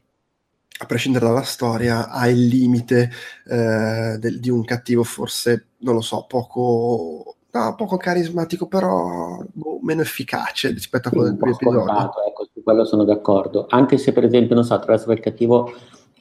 a 0.78 0.84
prescindere 0.84 1.24
dalla 1.24 1.42
storia, 1.42 2.10
ha 2.10 2.28
il 2.28 2.46
limite 2.46 3.10
eh, 3.46 4.16
del, 4.18 4.40
di 4.40 4.50
un 4.50 4.62
cattivo 4.64 5.04
forse, 5.04 5.68
non 5.78 5.94
lo 5.94 6.02
so, 6.02 6.26
poco, 6.28 7.36
no, 7.50 7.74
poco 7.74 7.96
carismatico, 7.96 8.66
però 8.66 9.42
boh, 9.52 9.78
meno 9.80 10.02
efficace 10.02 10.70
rispetto 10.70 11.08
a 11.08 11.10
quello 11.12 11.28
del 11.28 11.36
primo 11.36 11.54
episodio. 11.54 12.12
Ecco, 12.28 12.48
su 12.52 12.62
quello 12.62 12.84
sono 12.84 13.04
d'accordo. 13.04 13.66
Anche 13.70 13.96
se 13.96 14.12
per 14.12 14.24
esempio, 14.24 14.54
non 14.54 14.64
so, 14.64 14.74
attraverso 14.74 15.06
quel 15.06 15.20
cattivo 15.20 15.72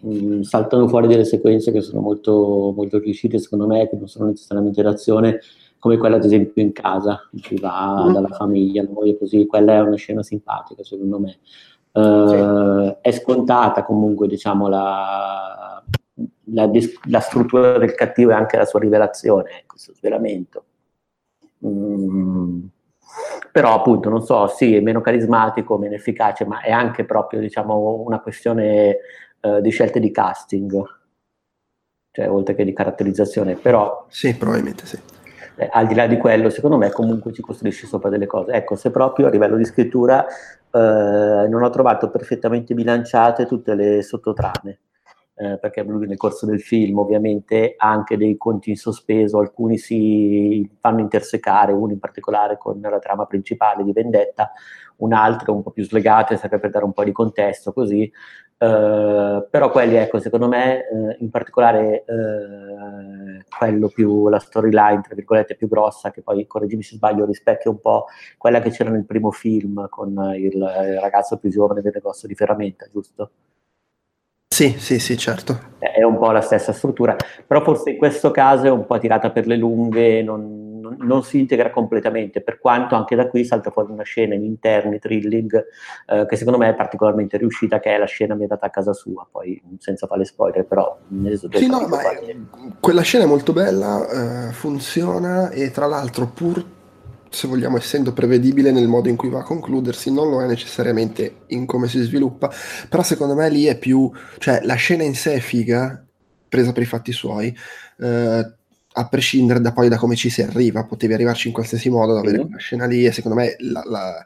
mh, 0.05 0.41
saltano 0.41 0.87
fuori 0.87 1.07
delle 1.07 1.25
sequenze 1.25 1.71
che 1.71 1.81
sono 1.81 2.01
molto, 2.01 2.73
molto 2.75 2.99
riuscite, 2.99 3.39
secondo 3.39 3.67
me, 3.67 3.89
che 3.89 3.95
non 3.95 4.07
sono 4.07 4.27
necessariamente 4.27 4.81
d'azione, 4.81 5.39
come 5.79 5.97
quella 5.97 6.15
ad 6.15 6.23
esempio 6.23 6.61
in 6.61 6.71
casa, 6.71 7.27
in 7.31 7.41
cui 7.41 7.57
va 7.59 8.05
mm. 8.07 8.13
dalla 8.13 8.29
famiglia, 8.29 8.83
noi 8.83 9.17
così, 9.17 9.45
quella 9.45 9.73
è 9.73 9.79
una 9.81 9.95
scena 9.95 10.23
simpatica 10.23 10.83
secondo 10.83 11.19
me 11.19 11.39
sì. 11.95 12.35
Eh, 12.35 12.97
è 13.01 13.11
scontata 13.11 13.83
comunque 13.83 14.27
diciamo, 14.27 14.67
la, 14.67 15.81
la, 16.51 16.71
la, 17.07 17.19
struttura 17.21 17.77
del 17.77 17.95
cattivo 17.95 18.31
e 18.31 18.33
anche 18.33 18.57
la 18.57 18.65
sua 18.65 18.79
rivelazione, 18.79 19.63
questo 19.65 19.91
ecco, 19.91 19.99
svelamento. 19.99 20.63
Mm, 21.65 22.65
però 23.51 23.75
appunto 23.75 24.09
non 24.09 24.21
so, 24.23 24.47
sì, 24.47 24.75
è 24.75 24.81
meno 24.81 24.99
carismatico, 24.99 25.77
meno 25.77 25.95
efficace, 25.95 26.45
ma 26.45 26.61
è 26.61 26.71
anche 26.71 27.05
proprio 27.05 27.39
diciamo, 27.39 28.03
una 28.05 28.19
questione 28.19 28.97
uh, 29.45 29.61
di 29.61 29.69
scelte 29.69 29.99
di 29.99 30.11
casting, 30.11 30.83
cioè 32.11 32.29
oltre 32.29 32.55
che 32.55 32.63
di 32.63 32.73
caratterizzazione, 32.73 33.55
però... 33.55 34.05
Sì, 34.09 34.35
probabilmente 34.35 34.85
sì. 34.85 34.97
Eh, 35.57 35.69
al 35.71 35.87
di 35.87 35.95
là 35.95 36.07
di 36.07 36.17
quello, 36.17 36.49
secondo 36.49 36.77
me 36.77 36.89
comunque 36.91 37.31
ci 37.31 37.41
costruisce 37.41 37.87
sopra 37.87 38.09
delle 38.09 38.25
cose. 38.25 38.51
Ecco, 38.51 38.75
se 38.75 38.91
proprio 38.91 39.27
a 39.27 39.29
livello 39.29 39.55
di 39.55 39.65
scrittura 39.65 40.25
eh, 40.25 40.27
non 40.71 41.63
ho 41.63 41.69
trovato 41.69 42.09
perfettamente 42.09 42.73
bilanciate 42.73 43.45
tutte 43.45 43.73
le 43.75 44.01
sottotrame. 44.01 44.79
Eh, 45.37 45.57
perché 45.59 45.83
lui 45.83 46.07
nel 46.07 46.15
corso 46.15 46.45
del 46.45 46.61
film 46.61 46.97
ovviamente 46.97 47.73
ha 47.75 47.89
anche 47.89 48.15
dei 48.15 48.37
conti 48.37 48.69
in 48.69 48.77
sospeso, 48.77 49.39
alcuni 49.39 49.77
si 49.77 50.69
fanno 50.79 51.01
intersecare, 51.01 51.73
uno 51.73 51.91
in 51.91 51.99
particolare 51.99 52.57
con 52.57 52.79
la 52.79 52.99
trama 52.99 53.25
principale 53.25 53.83
di 53.83 53.91
Vendetta, 53.91 54.53
un 54.97 55.11
altro 55.11 55.53
un 55.53 55.61
po' 55.61 55.71
più 55.71 55.83
slegato, 55.83 56.37
serve 56.37 56.59
per 56.59 56.69
dare 56.69 56.85
un 56.85 56.93
po' 56.93 57.03
di 57.03 57.11
contesto 57.11 57.73
così, 57.73 58.09
Uh, 58.57 59.45
però 59.49 59.69
quelli, 59.69 59.95
ecco, 59.95 60.19
secondo 60.19 60.47
me, 60.47 60.87
uh, 60.89 61.15
in 61.19 61.29
particolare 61.29 62.05
uh, 62.07 63.43
quello 63.57 63.89
più, 63.89 64.29
la 64.29 64.39
storyline, 64.39 65.01
tra 65.01 65.13
virgolette, 65.13 65.55
più 65.55 65.67
grossa, 65.67 66.11
che 66.11 66.21
poi, 66.21 66.47
correggimi 66.47 66.81
se 66.81 66.95
sbaglio, 66.95 67.25
rispecchia 67.25 67.69
un 67.69 67.81
po' 67.81 68.05
quella 68.37 68.61
che 68.61 68.69
c'era 68.69 68.89
nel 68.89 69.05
primo 69.05 69.31
film 69.31 69.87
con 69.89 70.33
il, 70.35 70.53
il 70.53 70.99
ragazzo 71.01 71.37
più 71.37 71.49
giovane 71.49 71.81
del 71.81 71.91
negozio 71.93 72.29
di 72.29 72.35
ferramenta, 72.35 72.87
giusto? 72.89 73.31
Sì, 74.47 74.75
sì, 74.77 74.99
sì, 74.99 75.17
certo. 75.17 75.73
È 75.79 76.01
un 76.03 76.17
po' 76.17 76.31
la 76.31 76.39
stessa 76.39 76.71
struttura, 76.71 77.17
però 77.45 77.61
forse 77.61 77.89
in 77.89 77.97
questo 77.97 78.31
caso 78.31 78.67
è 78.67 78.71
un 78.71 78.85
po' 78.85 78.97
tirata 78.99 79.29
per 79.31 79.47
le 79.47 79.57
lunghe, 79.57 80.23
non, 80.23 80.64
non, 80.89 80.97
non, 80.99 81.23
si 81.23 81.39
integra 81.39 81.71
completamente, 81.71 82.41
per 82.41 82.59
quanto 82.59 82.95
anche 82.95 83.15
da 83.15 83.27
qui 83.27 83.43
salta 83.43 83.71
fuori 83.71 83.91
una 83.91 84.03
scena 84.03 84.35
in 84.35 84.43
interni, 84.43 84.99
thrilling, 84.99 85.65
eh, 86.07 86.25
che 86.27 86.35
secondo 86.35 86.59
me 86.59 86.69
è 86.69 86.75
particolarmente 86.75 87.37
riuscita, 87.37 87.79
che 87.79 87.95
è 87.95 87.97
la 87.97 88.05
scena 88.05 88.33
ambientata 88.33 88.67
a 88.67 88.69
casa 88.69 88.93
sua, 88.93 89.27
poi 89.29 89.61
senza 89.79 90.07
fare 90.07 90.25
spoiler, 90.25 90.65
però... 90.65 90.97
Sì, 91.53 91.67
no, 91.67 91.87
ma 91.87 92.01
è, 92.01 92.35
quella 92.79 93.01
scena 93.01 93.23
è 93.23 93.27
molto 93.27 93.53
bella, 93.53 94.49
eh, 94.49 94.51
funziona 94.51 95.49
e 95.49 95.71
tra 95.71 95.87
l'altro 95.87 96.27
pur 96.27 96.73
se 97.27 97.49
vogliamo, 97.49 97.75
essendo 97.75 98.13
prevedibile 98.13 98.71
nel 98.71 98.87
modo 98.87 99.09
in 99.09 99.17
cui 99.17 99.29
va 99.29 99.39
a 99.39 99.43
concludersi, 99.43 100.09
non 100.09 100.29
lo 100.29 100.41
è 100.41 100.47
necessariamente 100.47 101.41
in 101.47 101.65
come 101.65 101.89
si 101.89 102.01
sviluppa, 102.01 102.49
però 102.87 103.03
secondo 103.03 103.35
me 103.35 103.49
lì 103.49 103.65
è 103.65 103.77
più, 103.77 104.09
cioè 104.37 104.61
la 104.63 104.75
scena 104.75 105.03
in 105.03 105.15
sé 105.15 105.33
è 105.33 105.39
figa, 105.39 106.01
presa 106.47 106.71
per 106.71 106.83
i 106.83 106.85
fatti 106.85 107.11
suoi, 107.11 107.53
eh, 107.99 108.53
a 108.97 109.07
prescindere 109.09 109.59
da 109.59 109.73
poi 109.73 109.89
da 109.89 109.97
come 109.97 110.15
ci 110.15 110.29
si 110.29 110.41
arriva, 110.41 110.85
potevi 110.85 111.13
arrivarci 111.13 111.47
in 111.47 111.53
qualsiasi 111.53 111.89
modo 111.89 112.13
ad 112.13 112.19
avere 112.19 112.37
mm. 112.37 112.41
quella 112.41 112.57
scena 112.57 112.85
lì 112.85 113.05
e 113.05 113.11
secondo 113.11 113.37
me 113.37 113.57
la, 113.59 113.83
la, 113.85 114.25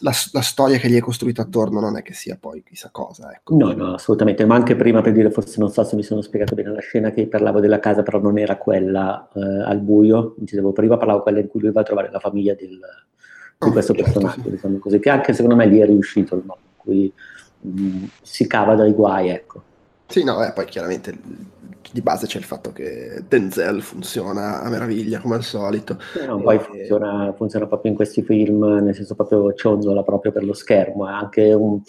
la, 0.00 0.12
la, 0.32 0.40
storia 0.42 0.76
che 0.76 0.90
gli 0.90 0.96
è 0.96 1.00
costruita 1.00 1.42
attorno 1.42 1.80
non 1.80 1.96
è 1.96 2.02
che 2.02 2.12
sia 2.12 2.36
poi 2.38 2.62
chissà 2.62 2.90
cosa. 2.92 3.32
Ecco. 3.32 3.56
No, 3.56 3.72
no, 3.72 3.94
assolutamente, 3.94 4.44
ma 4.44 4.54
anche 4.54 4.76
prima 4.76 5.00
per 5.00 5.14
dire, 5.14 5.30
forse 5.30 5.58
non 5.60 5.70
so 5.70 5.82
se 5.84 5.96
mi 5.96 6.02
sono 6.02 6.20
spiegato 6.20 6.54
bene 6.54 6.72
la 6.72 6.80
scena 6.80 7.10
che 7.10 7.26
parlavo 7.26 7.58
della 7.58 7.78
casa, 7.78 8.02
però 8.02 8.20
non 8.20 8.36
era 8.36 8.58
quella 8.58 9.26
eh, 9.34 9.40
al 9.40 9.80
buio, 9.80 10.34
dicevo 10.36 10.72
prima 10.72 10.98
parlavo 10.98 11.22
quella 11.22 11.40
in 11.40 11.48
cui 11.48 11.60
lui 11.60 11.72
va 11.72 11.80
a 11.80 11.84
trovare 11.84 12.10
la 12.10 12.20
famiglia 12.20 12.52
del, 12.52 12.68
di 12.68 13.68
oh, 13.68 13.72
questo 13.72 13.94
certo, 13.94 14.12
personaggio, 14.12 14.42
sì. 14.42 14.50
diciamo 14.50 14.78
così, 14.78 14.98
che 14.98 15.08
anche 15.08 15.32
secondo 15.32 15.56
me 15.56 15.66
lì 15.66 15.78
è 15.78 15.86
riuscito 15.86 16.34
il 16.36 16.42
modo 16.44 16.60
in 16.64 16.76
cui 16.76 17.12
mh, 17.60 17.82
mm, 17.82 18.04
si 18.20 18.46
cava 18.46 18.74
dai 18.74 18.92
guai, 18.92 19.30
ecco. 19.30 19.62
Sì, 20.10 20.24
no, 20.24 20.44
eh, 20.44 20.52
poi 20.52 20.64
chiaramente 20.64 21.16
di 21.92 22.02
base 22.02 22.26
c'è 22.26 22.38
il 22.38 22.44
fatto 22.44 22.72
che 22.72 23.22
Denzel 23.26 23.80
funziona 23.80 24.60
a 24.60 24.68
meraviglia 24.68 25.20
come 25.20 25.36
al 25.36 25.44
solito. 25.44 25.98
No, 26.26 26.40
poi 26.40 26.58
funziona, 26.58 27.32
funziona, 27.36 27.66
proprio 27.66 27.90
in 27.90 27.96
questi 27.96 28.22
film, 28.22 28.64
nel 28.64 28.94
senso 28.94 29.14
proprio 29.14 29.54
cionzola 29.54 30.02
proprio 30.02 30.32
per 30.32 30.44
lo 30.44 30.52
schermo, 30.52 31.08
è 31.08 31.12
anche 31.12 31.52
un, 31.52 31.80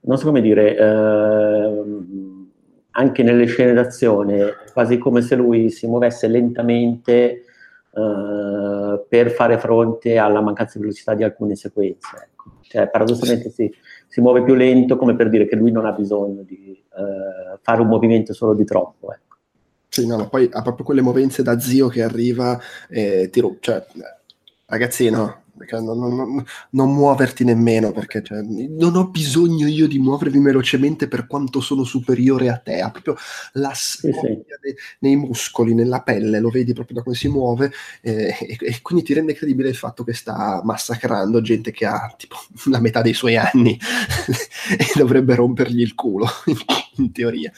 non 0.00 0.18
so 0.18 0.26
come 0.26 0.40
dire, 0.40 0.76
eh, 0.76 1.82
anche 2.90 3.22
nelle 3.22 3.46
scene 3.46 3.72
d'azione, 3.72 4.54
quasi 4.72 4.98
come 4.98 5.22
se 5.22 5.36
lui 5.36 5.70
si 5.70 5.86
muovesse 5.86 6.26
lentamente 6.26 7.44
eh, 7.94 9.04
per 9.08 9.30
fare 9.30 9.58
fronte 9.58 10.18
alla 10.18 10.40
mancanza 10.40 10.78
di 10.78 10.84
velocità 10.84 11.14
di 11.14 11.22
alcune 11.22 11.54
sequenze. 11.54 12.16
Ecco. 12.24 12.58
Cioè, 12.62 12.88
paradossalmente 12.88 13.50
sì. 13.50 13.70
si, 13.70 13.74
si, 14.12 14.20
muove 14.20 14.42
più 14.42 14.54
lento 14.54 14.98
come 14.98 15.16
per 15.16 15.30
dire 15.30 15.48
che 15.48 15.56
lui 15.56 15.70
non 15.70 15.86
ha 15.86 15.92
bisogno 15.92 16.42
di 16.42 16.70
eh, 16.76 17.58
fare 17.62 17.80
un 17.80 17.88
movimento 17.88 18.34
solo 18.34 18.52
di 18.54 18.64
troppo. 18.64 19.12
Ecco. 19.12 19.36
Sì, 19.88 20.06
no, 20.06 20.18
ma 20.18 20.26
poi 20.26 20.48
ha 20.52 20.60
proprio 20.60 20.84
quelle 20.84 21.00
movenze 21.00 21.42
da 21.42 21.58
zio 21.58 21.88
che 21.88 22.02
arriva 22.02 22.58
e 22.88 23.28
ti 23.30 23.40
ru- 23.40 23.58
cioè, 23.60 23.84
ragazzino, 24.66 25.41
non, 25.80 25.98
non, 25.98 26.44
non, 26.70 26.94
muoverti 26.94 27.44
nemmeno 27.44 27.92
perché 27.92 28.22
cioè, 28.22 28.40
non 28.42 28.96
ho 28.96 29.08
bisogno 29.08 29.66
io 29.66 29.86
di 29.86 29.98
muovermi 29.98 30.40
velocemente 30.40 31.08
per 31.08 31.26
quanto 31.26 31.60
sono 31.60 31.84
superiore 31.84 32.48
a 32.48 32.56
te, 32.56 32.80
ha 32.80 32.90
proprio 32.90 33.16
la 33.52 33.72
sì, 33.74 34.10
sì. 34.12 34.42
Nei, 35.00 35.16
muscoli, 35.16 35.74
nella 35.74 36.00
pelle, 36.00 36.40
lo 36.40 36.48
vedi 36.48 36.72
proprio 36.72 36.96
da 36.96 37.02
come 37.02 37.14
si 37.14 37.28
muove 37.28 37.70
eh, 38.00 38.34
e, 38.40 38.56
e, 38.60 38.80
quindi 38.82 39.04
ti 39.04 39.14
rende 39.14 39.34
credibile 39.34 39.68
il 39.68 39.76
fatto 39.76 40.04
che 40.04 40.14
sta 40.14 40.60
massacrando 40.64 41.40
gente 41.42 41.70
che 41.70 41.86
ha 41.86 42.12
tipo 42.16 42.36
la 42.66 42.80
metà 42.80 43.02
dei 43.02 43.14
suoi 43.14 43.36
anni 43.36 43.78
e 44.78 44.86
dovrebbe 44.94 45.34
rompergli 45.34 45.80
il 45.80 45.94
culo 45.94 46.26
in 46.96 47.12
teoria 47.12 47.52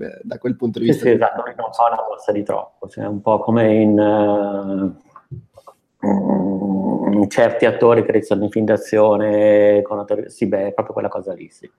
eh, 0.00 0.20
da 0.22 0.38
quel 0.38 0.56
punto 0.56 0.78
di 0.78 0.86
vista. 0.86 1.02
Sì, 1.02 1.08
sì 1.08 1.14
esatto, 1.14 1.42
non 1.44 1.72
fa 1.72 1.86
una 1.86 2.04
mossa 2.08 2.32
di 2.32 2.42
troppo, 2.42 2.88
cioè 2.88 3.06
un 3.06 3.20
po' 3.20 3.40
come 3.40 3.74
in... 3.74 3.98
Uh 3.98 5.08
um, 6.00 7.26
certi 7.28 7.64
attori 7.64 8.04
che 8.04 8.10
iniziano 8.10 8.44
in 8.44 8.50
film 8.50 8.64
d'azione, 8.64 9.82
con 9.82 9.98
attori, 9.98 10.30
sì, 10.30 10.46
beh, 10.46 10.68
è 10.68 10.72
proprio 10.72 10.94
quella 10.94 11.08
cosa 11.08 11.32
lì, 11.32 11.48
sì. 11.50 11.70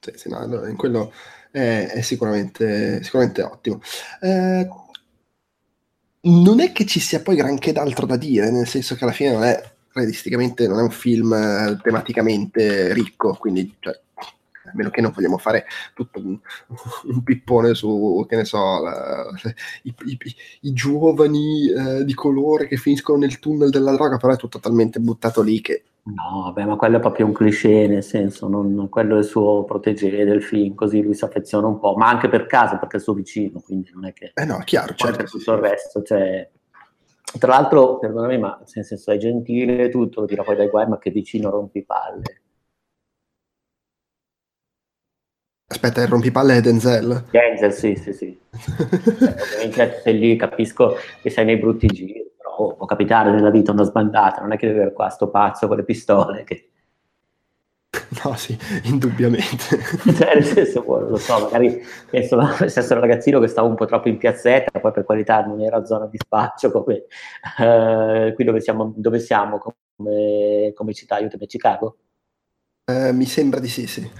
Sì, 0.00 0.12
sì, 0.16 0.28
no, 0.28 0.66
in 0.66 0.76
quello 0.76 1.12
è, 1.50 1.90
è 1.92 2.00
sicuramente, 2.00 3.02
sicuramente, 3.02 3.42
ottimo. 3.42 3.80
Eh, 4.20 4.68
non 6.24 6.60
è 6.60 6.72
che 6.72 6.86
ci 6.86 7.00
sia 7.00 7.20
poi 7.20 7.36
granché 7.36 7.72
d'altro 7.72 8.06
da 8.06 8.16
dire, 8.16 8.50
nel 8.50 8.66
senso 8.66 8.94
che 8.94 9.04
alla 9.04 9.12
fine 9.12 9.32
non 9.32 9.44
è 9.44 9.70
realisticamente 9.92 10.66
non 10.66 10.78
è 10.78 10.82
un 10.82 10.90
film 10.90 11.32
eh, 11.32 11.78
tematicamente 11.82 12.92
ricco, 12.92 13.36
quindi 13.38 13.74
cioè, 13.78 13.98
a 14.72 14.76
meno 14.76 14.90
che 14.90 15.00
non 15.00 15.12
vogliamo 15.14 15.38
fare 15.38 15.66
tutto 15.94 16.18
un, 16.18 16.38
un 17.04 17.22
pippone 17.22 17.74
su, 17.74 18.24
che 18.28 18.36
ne 18.36 18.44
so, 18.44 18.82
la, 18.82 19.26
i, 19.82 19.94
i, 20.06 20.18
i, 20.62 20.72
giovani 20.72 21.70
eh, 21.70 22.04
di 22.04 22.14
colore 22.14 22.66
che 22.66 22.76
finiscono 22.76 23.18
nel 23.18 23.38
tunnel 23.38 23.70
della 23.70 23.92
droga, 23.92 24.16
però 24.16 24.32
è 24.32 24.36
tutto 24.36 24.58
talmente 24.58 24.98
buttato 24.98 25.42
lì 25.42 25.60
che... 25.60 25.84
No, 26.04 26.42
vabbè, 26.46 26.64
ma 26.64 26.74
quello 26.74 26.96
è 26.96 27.00
proprio 27.00 27.26
un 27.26 27.32
cliché, 27.32 27.86
nel 27.86 28.02
senso, 28.02 28.48
non, 28.48 28.88
quello 28.88 29.14
è 29.14 29.18
il 29.18 29.24
suo 29.24 29.62
protegere 29.64 30.24
del 30.24 30.42
film, 30.42 30.74
così 30.74 31.00
lui 31.00 31.14
si 31.14 31.24
affeziona 31.24 31.68
un 31.68 31.78
po', 31.78 31.94
ma 31.94 32.08
anche 32.08 32.28
per 32.28 32.46
caso, 32.46 32.78
perché 32.78 32.94
è 32.94 32.96
il 32.96 33.02
suo 33.02 33.14
vicino, 33.14 33.60
quindi 33.60 33.90
non 33.94 34.06
è 34.06 34.12
che... 34.12 34.32
Eh 34.34 34.44
no, 34.44 34.58
chiaro, 34.64 34.94
certo. 34.94 35.24
Tutto 35.24 35.52
il 35.52 35.58
resto, 35.58 36.02
cioè... 36.02 36.48
Tra 37.38 37.52
l'altro, 37.52 37.98
perdonami, 37.98 38.36
ma 38.36 38.58
nel 38.58 38.84
senso 38.84 39.10
è 39.10 39.16
gentile 39.16 39.88
tutto, 39.88 40.20
lo 40.20 40.26
tira 40.26 40.42
poi 40.42 40.56
dai 40.56 40.68
guai, 40.68 40.86
ma 40.86 40.98
che 40.98 41.10
vicino 41.10 41.48
rompi 41.48 41.82
palle 41.82 42.41
Aspetta, 45.72 46.02
il 46.02 46.08
rompipalle 46.08 46.58
è 46.58 46.60
Denzel? 46.60 47.24
Denzel, 47.30 47.72
sì, 47.72 47.96
sì, 47.96 48.12
sì. 48.12 48.38
ovviamente 49.64 50.00
sei 50.02 50.18
lì, 50.18 50.36
capisco 50.36 50.96
che 51.22 51.30
sei 51.30 51.46
nei 51.46 51.56
brutti 51.56 51.86
giri, 51.86 52.30
però 52.36 52.74
può 52.74 52.84
capitare 52.84 53.30
nella 53.30 53.48
vita 53.48 53.72
una 53.72 53.84
sbandata, 53.84 54.42
non 54.42 54.52
è 54.52 54.58
che 54.58 54.66
deve 54.66 54.80
avere 54.80 54.94
qua 54.94 55.08
sto 55.08 55.30
pazzo 55.30 55.68
con 55.68 55.78
le 55.78 55.84
pistole 55.84 56.44
che... 56.44 56.68
No, 58.22 58.34
sì, 58.34 58.56
indubbiamente. 58.84 59.80
cioè, 60.14 60.34
nel 60.34 60.44
senso, 60.44 60.82
boh, 60.82 61.08
lo 61.08 61.16
so, 61.16 61.40
magari 61.40 61.82
penso 62.10 62.36
lo 62.36 62.68
stesso 62.68 63.00
ragazzino 63.00 63.40
che 63.40 63.46
stava 63.48 63.66
un 63.66 63.74
po' 63.74 63.86
troppo 63.86 64.08
in 64.08 64.18
piazzetta, 64.18 64.78
poi 64.78 64.92
per 64.92 65.04
qualità 65.04 65.42
non 65.42 65.62
era 65.62 65.86
zona 65.86 66.04
di 66.04 66.18
spaccio 66.18 66.70
come 66.70 67.06
uh, 67.58 68.34
qui 68.34 68.44
dove 68.44 68.60
siamo, 68.60 68.92
dove 68.94 69.18
siamo 69.20 69.58
come, 69.58 70.72
come 70.74 70.92
città, 70.92 71.14
aiutami, 71.14 71.46
Chicago? 71.46 71.96
Uh, 72.84 73.14
mi 73.14 73.24
sembra 73.24 73.58
di 73.58 73.68
sì, 73.68 73.86
sì 73.86 74.10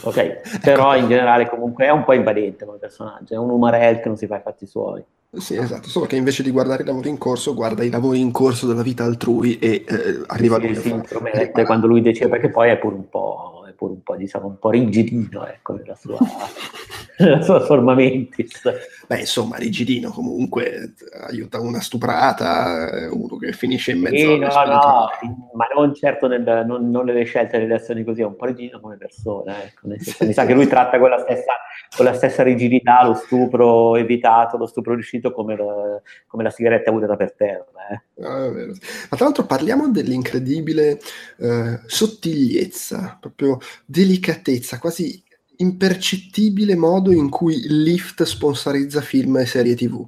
ok? 0.00 0.60
Però 0.60 0.92
ecco. 0.92 1.02
in 1.02 1.08
generale 1.08 1.48
comunque 1.48 1.86
è 1.86 1.90
un 1.90 2.04
po' 2.04 2.12
invadente 2.12 2.64
come 2.64 2.78
personaggio, 2.78 3.34
è 3.34 3.38
un 3.38 3.50
umarel 3.50 4.00
che 4.00 4.08
non 4.08 4.16
si 4.16 4.26
fa 4.26 4.36
i 4.36 4.40
fatti 4.42 4.66
suoi. 4.66 5.02
Sì, 5.32 5.56
esatto, 5.56 5.88
solo 5.88 6.06
che 6.06 6.16
invece 6.16 6.42
di 6.42 6.50
guardare 6.50 6.82
i 6.82 6.86
lavori 6.86 7.08
in 7.08 7.18
corso, 7.18 7.54
guarda 7.54 7.84
i 7.84 7.90
lavori 7.90 8.20
in 8.20 8.30
corso 8.30 8.66
della 8.66 8.82
vita 8.82 9.04
altrui 9.04 9.58
e 9.58 9.84
eh, 9.86 10.22
arriva 10.28 10.58
sì, 10.58 10.66
lui 10.66 10.74
si 10.76 10.90
intromette 10.90 11.64
quando 11.64 11.86
lui 11.86 12.00
decide, 12.00 12.28
perché 12.28 12.48
poi 12.48 12.70
è 12.70 12.78
pure 12.78 12.94
un 12.94 13.08
po', 13.08 13.55
pure 13.76 13.92
un 13.92 14.02
po', 14.02 14.16
diciamo, 14.16 14.46
un 14.46 14.58
po' 14.58 14.70
rigidino, 14.70 15.46
ecco, 15.46 15.74
nella 15.74 15.94
sua, 15.94 16.18
nella 17.18 17.42
sua 17.42 17.60
forma 17.60 17.94
mentis. 17.94 18.60
Beh, 19.06 19.20
insomma, 19.20 19.56
rigidino 19.56 20.10
comunque 20.10 20.94
aiuta 21.28 21.60
una 21.60 21.80
stuprata, 21.80 23.08
uno 23.12 23.36
che 23.36 23.52
finisce 23.52 23.92
in 23.92 24.00
mezzo 24.00 24.16
sì, 24.16 24.38
no, 24.38 24.46
no, 24.46 25.08
ma 25.54 25.66
non 25.74 25.94
certo 25.94 26.26
nel, 26.26 26.64
non, 26.66 26.90
non 26.90 27.04
nelle 27.04 27.24
scelte 27.24 27.58
delle 27.58 27.74
azioni 27.74 28.02
così, 28.02 28.22
è 28.22 28.24
un 28.24 28.36
po' 28.36 28.46
rigidino 28.46 28.80
come 28.80 28.96
persona, 28.96 29.62
ecco, 29.62 29.88
senso, 29.88 30.24
mi 30.24 30.32
sa 30.32 30.44
che 30.44 30.54
lui 30.54 30.66
tratta 30.66 30.98
con 30.98 31.10
la, 31.10 31.18
stessa, 31.18 31.52
con 31.94 32.04
la 32.04 32.14
stessa 32.14 32.42
rigidità 32.42 33.04
lo 33.04 33.14
stupro 33.14 33.96
evitato, 33.96 34.56
lo 34.56 34.66
stupro 34.66 34.94
riuscito 34.94 35.32
come 35.32 35.56
la, 35.56 36.00
come 36.26 36.42
la 36.42 36.50
sigaretta 36.50 36.90
buttata 36.90 37.16
per 37.16 37.34
terra. 37.34 37.64
Eh. 37.90 38.24
Ah, 38.24 38.50
ma 38.50 39.16
tra 39.16 39.24
l'altro 39.24 39.44
parliamo 39.44 39.88
dell'incredibile 39.88 40.98
eh, 41.38 41.80
sottigliezza, 41.86 43.18
proprio 43.20 43.58
delicatezza, 43.84 44.78
quasi 44.78 45.22
impercettibile 45.58 46.76
modo 46.76 47.12
in 47.12 47.28
cui 47.30 47.66
Lyft 47.68 48.22
sponsorizza 48.24 49.00
film 49.00 49.38
e 49.38 49.46
serie 49.46 49.74
tv. 49.74 50.06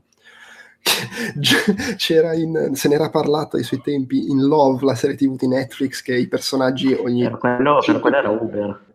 C'era 1.97 2.35
in, 2.35 2.71
se 2.75 2.89
n'era 2.89 3.11
parlato 3.11 3.57
ai 3.57 3.63
suoi 3.63 3.81
tempi 3.81 4.31
in 4.31 4.43
Love, 4.47 4.85
la 4.85 4.95
serie 4.95 5.17
tv 5.17 5.37
di 5.37 5.49
Netflix, 5.49 6.03
che 6.03 6.17
i 6.17 6.29
personaggi 6.29 6.93
ogni... 6.93 7.23
Per 7.23 7.39
quello, 7.39 7.83
per 7.85 8.01
quello 8.01 8.17
era 8.17 8.31
Uber. 8.31 8.87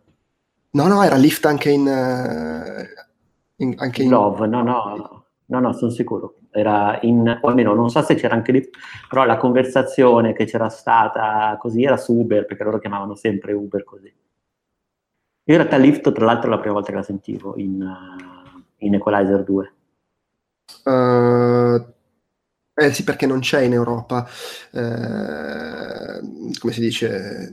No, 0.70 0.86
no, 0.88 1.02
era 1.02 1.16
Lyft 1.16 1.44
anche 1.46 1.70
in... 1.70 1.86
Uh, 1.86 3.62
in 3.62 3.74
anche 3.78 4.02
in 4.02 4.10
Love, 4.10 4.46
no, 4.46 4.62
no, 4.62 5.24
no, 5.46 5.60
no, 5.60 5.72
sono 5.72 5.90
sicuro. 5.90 6.36
Era 6.50 6.98
in, 7.02 7.38
o 7.40 7.48
almeno 7.48 7.74
non 7.74 7.90
so 7.90 8.02
se 8.02 8.14
c'era 8.14 8.34
anche 8.34 8.52
lì, 8.52 8.68
però 9.08 9.24
la 9.24 9.36
conversazione 9.36 10.32
che 10.32 10.44
c'era 10.44 10.68
stata 10.68 11.56
così 11.60 11.82
era 11.82 11.96
su 11.96 12.14
Uber, 12.14 12.46
perché 12.46 12.64
loro 12.64 12.78
chiamavano 12.78 13.14
sempre 13.14 13.52
Uber 13.52 13.84
così. 13.84 14.12
In 15.46 15.56
realtà 15.56 15.76
Lift, 15.76 16.10
tra 16.12 16.24
l'altro, 16.24 16.48
è 16.48 16.50
la 16.50 16.58
prima 16.58 16.74
volta 16.74 16.90
che 16.90 16.96
la 16.96 17.02
sentivo 17.02 17.54
in, 17.58 17.82
uh, 17.82 18.62
in 18.78 18.94
Equalizer 18.94 19.44
2. 19.44 19.72
Uh, 20.84 20.90
eh, 22.74 22.86
eh 22.86 22.92
sì, 22.92 23.04
perché 23.04 23.26
non 23.26 23.40
c'è 23.40 23.60
in 23.60 23.74
Europa, 23.74 24.26
eh, 24.72 26.20
come 26.58 26.72
si 26.72 26.80
dice, 26.80 27.52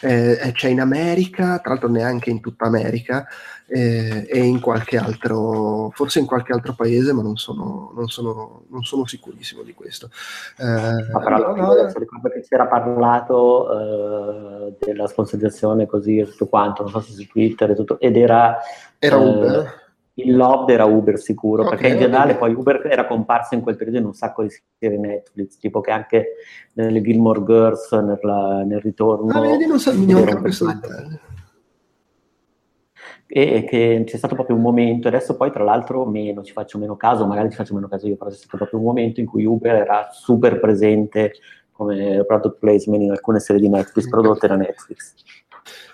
eh, 0.00 0.50
c'è 0.52 0.68
in 0.68 0.80
America, 0.80 1.58
tra 1.58 1.70
l'altro 1.70 1.88
neanche 1.88 2.30
in 2.30 2.40
tutta 2.40 2.66
America, 2.66 3.26
eh, 3.66 4.26
e 4.26 4.38
in 4.38 4.60
qualche 4.60 4.96
altro, 4.96 5.90
forse 5.94 6.20
in 6.20 6.26
qualche 6.26 6.52
altro 6.52 6.74
paese, 6.74 7.12
ma 7.12 7.22
non 7.22 7.36
sono, 7.36 7.92
non 7.94 8.08
sono, 8.08 8.62
non 8.68 8.82
sono 8.82 9.06
sicurissimo 9.06 9.62
di 9.62 9.74
questo. 9.74 10.10
Eh, 10.58 11.10
ma 11.12 11.20
però 11.22 11.38
no, 11.38 11.54
no, 11.54 11.92
ricordo 11.96 12.30
che 12.30 12.42
si 12.42 12.54
era 12.54 12.66
parlato 12.66 14.68
eh, 14.68 14.76
della 14.80 15.06
sponsorizzazione 15.06 15.86
così 15.86 16.18
e 16.18 16.26
tutto 16.26 16.46
quanto, 16.46 16.82
non 16.82 16.90
so 16.90 17.00
se 17.00 17.12
su 17.12 17.26
Twitter 17.26 17.70
e 17.70 17.74
tutto, 17.74 18.00
ed 18.00 18.16
era... 18.16 18.58
Era 18.98 19.16
eh, 19.16 19.24
Uber? 19.24 19.86
Il 20.18 20.36
lobby 20.36 20.72
era 20.72 20.84
Uber 20.84 21.18
sicuro, 21.18 21.62
okay, 21.62 21.76
perché 21.76 21.92
in 21.92 21.98
generale 22.00 22.34
poi 22.36 22.52
Uber 22.52 22.86
era 22.90 23.06
comparso 23.06 23.54
in 23.54 23.60
quel 23.60 23.76
periodo 23.76 23.98
in 23.98 24.04
un 24.06 24.14
sacco 24.14 24.42
di 24.42 24.50
serie 24.78 24.98
Netflix, 24.98 25.58
tipo 25.58 25.80
che 25.80 25.90
anche 25.90 26.26
nelle 26.74 27.00
Gilmore 27.00 27.44
Girls, 27.44 27.92
nella, 27.92 28.62
nel 28.64 28.80
ritorno... 28.80 29.32
Ah, 29.32 29.40
vedi, 29.40 29.66
non 29.66 29.78
so, 29.78 29.92
non 29.92 30.40
questo 30.40 30.66
dettaglio 30.66 31.20
e 33.30 33.64
che 33.68 34.04
c'è 34.06 34.16
stato 34.16 34.34
proprio 34.34 34.56
un 34.56 34.62
momento, 34.62 35.06
adesso 35.06 35.36
poi 35.36 35.52
tra 35.52 35.62
l'altro 35.62 36.06
meno, 36.06 36.42
ci 36.42 36.54
faccio 36.54 36.78
meno 36.78 36.96
caso, 36.96 37.26
magari 37.26 37.50
ci 37.50 37.56
faccio 37.56 37.74
meno 37.74 37.86
caso 37.86 38.06
io, 38.06 38.16
però 38.16 38.30
c'è 38.30 38.36
stato 38.36 38.56
proprio 38.56 38.78
un 38.80 38.86
momento 38.86 39.20
in 39.20 39.26
cui 39.26 39.44
Uber 39.44 39.74
era 39.74 40.08
super 40.10 40.58
presente 40.58 41.34
come 41.70 42.24
product 42.26 42.58
placement 42.58 43.02
in 43.02 43.10
alcune 43.10 43.38
serie 43.38 43.60
di 43.60 43.68
Netflix 43.68 44.08
prodotte 44.08 44.48
da 44.48 44.56
Netflix. 44.56 45.14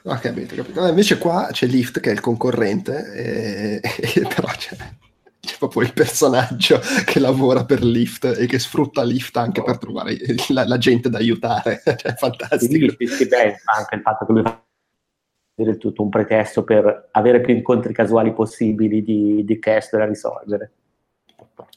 Ah, 0.04 0.18
capito, 0.18 0.54
capito. 0.54 0.86
invece 0.86 1.18
qua 1.18 1.48
c'è 1.50 1.66
Lyft 1.66 2.00
che 2.00 2.10
è 2.10 2.12
il 2.12 2.20
concorrente, 2.20 3.12
e, 3.12 3.80
e, 3.82 4.20
però 4.34 4.48
c'è, 4.48 4.76
c'è, 5.40 5.56
proprio 5.58 5.82
il 5.82 5.92
personaggio 5.92 6.80
che 7.04 7.18
lavora 7.18 7.64
per 7.64 7.82
Lyft 7.82 8.24
e 8.38 8.46
che 8.46 8.58
sfrutta 8.58 9.02
Lyft 9.02 9.36
anche 9.36 9.60
oh. 9.60 9.64
per 9.64 9.78
trovare 9.78 10.16
la, 10.48 10.66
la, 10.66 10.78
gente 10.78 11.08
da 11.08 11.18
aiutare. 11.18 11.80
cioè, 11.84 12.12
è 12.12 12.14
fantastico. 12.14 12.94
Sì, 12.98 13.06
sì, 13.06 13.26
beh, 13.26 13.60
anche 13.64 13.94
il 13.94 14.00
fatto 14.02 14.26
che 14.26 14.32
lui 14.32 14.42
del 15.56 15.78
tutto 15.78 16.02
un 16.02 16.08
pretesto 16.08 16.64
per 16.64 17.08
avere 17.12 17.40
più 17.40 17.54
incontri 17.54 17.92
casuali 17.92 18.32
possibili 18.32 19.02
di, 19.02 19.44
di 19.44 19.58
cast 19.58 19.96
da 19.96 20.04
risolvere. 20.04 20.72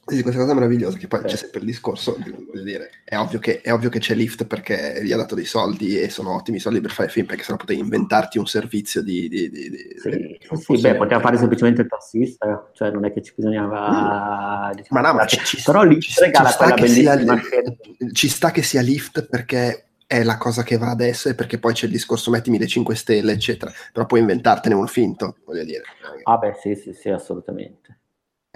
Sì, 0.10 0.22
questa 0.22 0.40
cosa 0.40 0.54
è 0.54 0.56
meravigliosa, 0.56 0.98
che 0.98 1.08
poi 1.08 1.22
c'è 1.24 1.36
sempre 1.36 1.60
il 1.60 1.66
discorso, 1.66 2.18
voglio 2.18 2.64
dire, 2.64 2.92
è 3.04 3.18
ovvio, 3.18 3.40
che, 3.40 3.60
è 3.60 3.74
ovvio 3.74 3.90
che 3.90 4.00
c'è 4.00 4.16
Lyft 4.16 4.46
perché 4.46 5.02
gli 5.04 5.12
ha 5.12 5.18
dato 5.18 5.36
dei 5.36 5.44
soldi 5.44 6.00
e 6.00 6.10
sono 6.10 6.34
ottimi 6.34 6.60
soldi 6.60 6.80
per 6.80 6.92
fare 6.92 7.10
film, 7.10 7.26
perché 7.26 7.44
sennò 7.44 7.58
potevi 7.58 7.82
inventarti 7.82 8.38
un 8.38 8.48
servizio 8.48 9.04
di... 9.04 9.28
di, 9.28 9.50
di, 9.50 9.70
di 9.70 9.98
sì, 10.00 10.76
sì 10.76 10.82
beh, 10.82 10.96
poteva 10.96 11.20
fare 11.20 11.38
semplicemente 11.38 11.82
il 11.82 11.90
tassista, 11.90 12.70
cioè 12.74 12.90
non 12.90 13.04
è 13.04 13.12
che 13.12 13.22
ci 13.22 13.34
bisognava... 13.36 14.70
Mm. 14.72 14.76
Diciamo, 14.78 15.02
ma 15.02 15.08
no, 15.08 15.14
ma 15.14 15.26
ci, 15.26 15.44
ci, 15.44 15.62
però 15.62 15.84
Lyft 15.84 16.10
ci, 16.10 16.22
regala 16.22 16.54
quella 16.54 16.74
bellissima 16.76 17.42
sia, 17.42 18.10
Ci 18.14 18.30
sta 18.30 18.52
che 18.52 18.62
sia 18.62 18.82
Lyft 18.82 19.28
perché 19.28 19.88
è 20.08 20.24
la 20.24 20.38
cosa 20.38 20.64
che 20.64 20.78
va 20.78 20.90
adesso 20.90 21.28
e 21.28 21.36
perché 21.36 21.60
poi 21.60 21.74
c'è 21.74 21.86
il 21.86 21.92
discorso 21.92 22.32
mettimi 22.32 22.58
le 22.58 22.68
5 22.68 22.96
stelle, 22.96 23.34
eccetera, 23.34 23.74
però 23.92 24.06
puoi 24.06 24.22
inventartene 24.22 24.74
uno 24.74 24.88
finto, 24.88 25.36
voglio 25.44 25.66
dire. 25.66 25.84
Ah 26.24 26.38
beh, 26.38 26.56
sì, 26.62 26.76
sì, 26.76 26.94
sì, 26.94 27.10
assolutamente. 27.10 27.97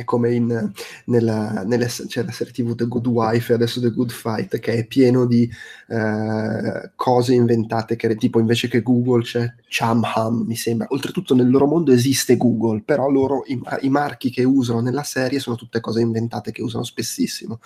È 0.02 0.04
come 0.04 0.34
in, 0.34 0.72
nella, 1.06 1.64
nelle, 1.64 1.86
c'è 1.86 2.24
la 2.24 2.32
serie 2.32 2.54
TV 2.54 2.76
The 2.76 2.88
Good 2.88 3.08
Wife 3.08 3.52
e 3.52 3.56
adesso 3.56 3.80
The 3.80 3.92
Good 3.92 4.12
Fight, 4.12 4.60
che 4.60 4.74
è 4.74 4.86
pieno 4.86 5.26
di 5.26 5.50
eh, 5.88 6.92
cose 6.96 7.34
inventate, 7.34 7.96
che 7.96 8.16
tipo 8.16 8.40
invece 8.40 8.68
che 8.68 8.82
Google 8.82 9.24
c'è 9.24 9.54
Chamham, 9.68 10.44
mi 10.46 10.56
sembra. 10.56 10.88
Oltretutto 10.90 11.36
nel 11.36 11.50
loro 11.50 11.68
mondo 11.68 11.92
esiste 11.92 12.38
Google, 12.38 12.82
però 12.82 13.10
loro, 13.10 13.44
i, 13.46 13.62
i 13.82 13.90
marchi 13.90 14.30
che 14.30 14.44
usano 14.44 14.82
nella 14.82 15.04
serie 15.04 15.40
sono 15.40 15.56
tutte 15.56 15.80
cose 15.80 16.02
inventate 16.02 16.52
che 16.52 16.62
usano 16.62 16.84
spessissimo. 16.84 17.60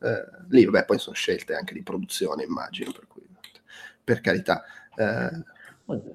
Eh, 0.00 0.44
lì, 0.48 0.64
vabbè, 0.64 0.84
poi 0.84 0.98
sono 0.98 1.14
scelte 1.14 1.54
anche 1.54 1.74
di 1.74 1.82
produzione, 1.82 2.44
immagino, 2.44 2.92
per 2.92 3.06
cui 3.06 3.22
per 4.04 4.20
carità. 4.20 4.62
Eh, 4.96 5.53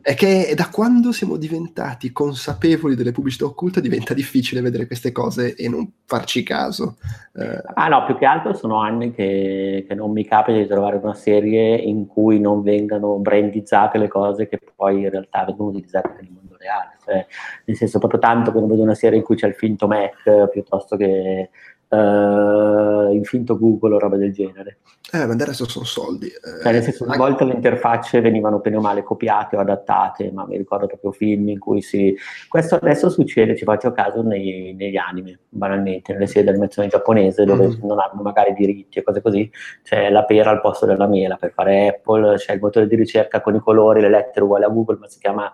è 0.02 0.16
che 0.16 0.54
da 0.56 0.70
quando 0.70 1.12
siamo 1.12 1.38
diventati 1.38 2.12
consapevoli 2.12 2.96
delle 2.96 3.12
pubblicità 3.12 3.46
occulte 3.46 3.82
diventa 3.82 4.16
difficile 4.16 4.62
vedere 4.62 4.88
queste 4.88 5.12
cose 5.12 5.54
e 5.54 5.70
non 5.70 5.92
farci 6.06 6.42
caso. 6.42 6.98
Eh. 7.36 7.62
Ah 7.76 7.88
no, 7.88 8.04
più 8.06 8.18
che 8.18 8.26
altro 8.26 8.56
sono 8.56 8.80
anni 8.80 9.14
che, 9.14 9.86
che, 9.88 9.94
non 9.94 10.12
mi 10.12 10.26
capita 10.26 10.58
di 10.58 10.66
trovare 10.66 10.96
una 10.98 11.14
serie 11.14 11.76
in 11.76 12.08
cui 12.08 12.40
non 12.40 12.64
vengano 12.64 13.18
brandizzate 13.18 14.00
le 14.00 14.08
cose 14.08 14.48
che 14.48 14.60
poi 14.76 15.02
in 15.02 15.10
realtà 15.12 15.46
vengono 15.46 15.70
utilizzate 15.70 16.16
nel 16.20 16.32
mondo 16.32 16.56
reale. 16.58 16.98
Cioè, 17.06 17.28
nel 17.66 17.76
senso 17.76 18.00
proprio 18.00 18.20
tanto 18.20 18.52
che 18.52 18.60
non 18.60 18.68
vedo 18.68 18.82
una 18.82 18.96
serie 18.96 19.20
in 19.20 19.24
cui 19.24 19.36
c'è 19.36 19.48
il 19.48 19.54
finto 19.54 19.86
Mac 19.86 20.50
piuttosto 20.50 20.98
che 20.98 21.52
uh, 21.90 23.14
il 23.14 23.26
finto 23.26 23.58
Google 23.58 23.96
o 23.96 24.00
roba 24.00 24.18
del 24.18 24.32
genere. 24.32 24.80
Eh, 25.12 25.26
ma 25.26 25.36
resto 25.44 25.68
sono 25.68 25.86
soldi. 25.86 26.28
Eh, 26.28 26.62
cioè, 26.62 26.72
nel 26.72 26.84
senso, 26.84 27.04
una 27.04 27.18
volta 27.18 27.44
le 27.44 27.54
interfacce 27.54 28.22
venivano 28.22 28.60
bene 28.60 28.78
o 28.78 28.82
male 28.82 29.02
copiate 29.02 29.56
o 29.56 29.60
adattate, 29.60 30.32
ma 30.32 30.46
mi 30.46 30.58
ricordo 30.58 30.86
proprio 30.86 31.12
film 31.12 31.50
in 31.50 31.58
cui 31.58 31.82
si... 31.82 32.16
Questo 32.48 32.76
adesso 32.76 33.10
succede, 33.10 33.56
ci 33.56 33.64
faccio 33.64 33.92
caso, 33.92 34.22
nei, 34.22 34.76
negli 34.78 34.98
anime, 34.98 35.40
banalmente, 35.50 36.14
nelle 36.14 36.28
serie 36.28 36.44
di 36.44 36.50
animazione 36.50 36.90
giapponese, 36.90 37.44
dove 37.44 37.68
mm. 37.68 37.88
non 37.88 38.00
hanno 38.00 38.22
magari 38.22 38.54
diritti 38.54 39.00
e 39.00 39.04
cose 39.04 39.22
così, 39.22 39.50
c'è 39.84 40.12
la 40.12 40.24
pera 40.26 40.52
al 40.52 40.62
posto 40.62 40.86
della 40.86 41.08
mela 41.08 41.38
per 41.38 41.54
fare 41.54 41.88
Apple, 41.88 42.36
c'è 42.36 42.54
il 42.54 42.60
motore 42.60 42.88
di 42.88 42.96
ricerca 42.96 43.42
con 43.42 43.56
i 43.56 43.60
colori, 43.60 44.02
le 44.02 44.10
lettere 44.10 44.46
uguali 44.46 44.66
a 44.66 44.70
Google, 44.70 44.98
ma 45.00 45.08
si 45.08 45.18
chiama 45.18 45.52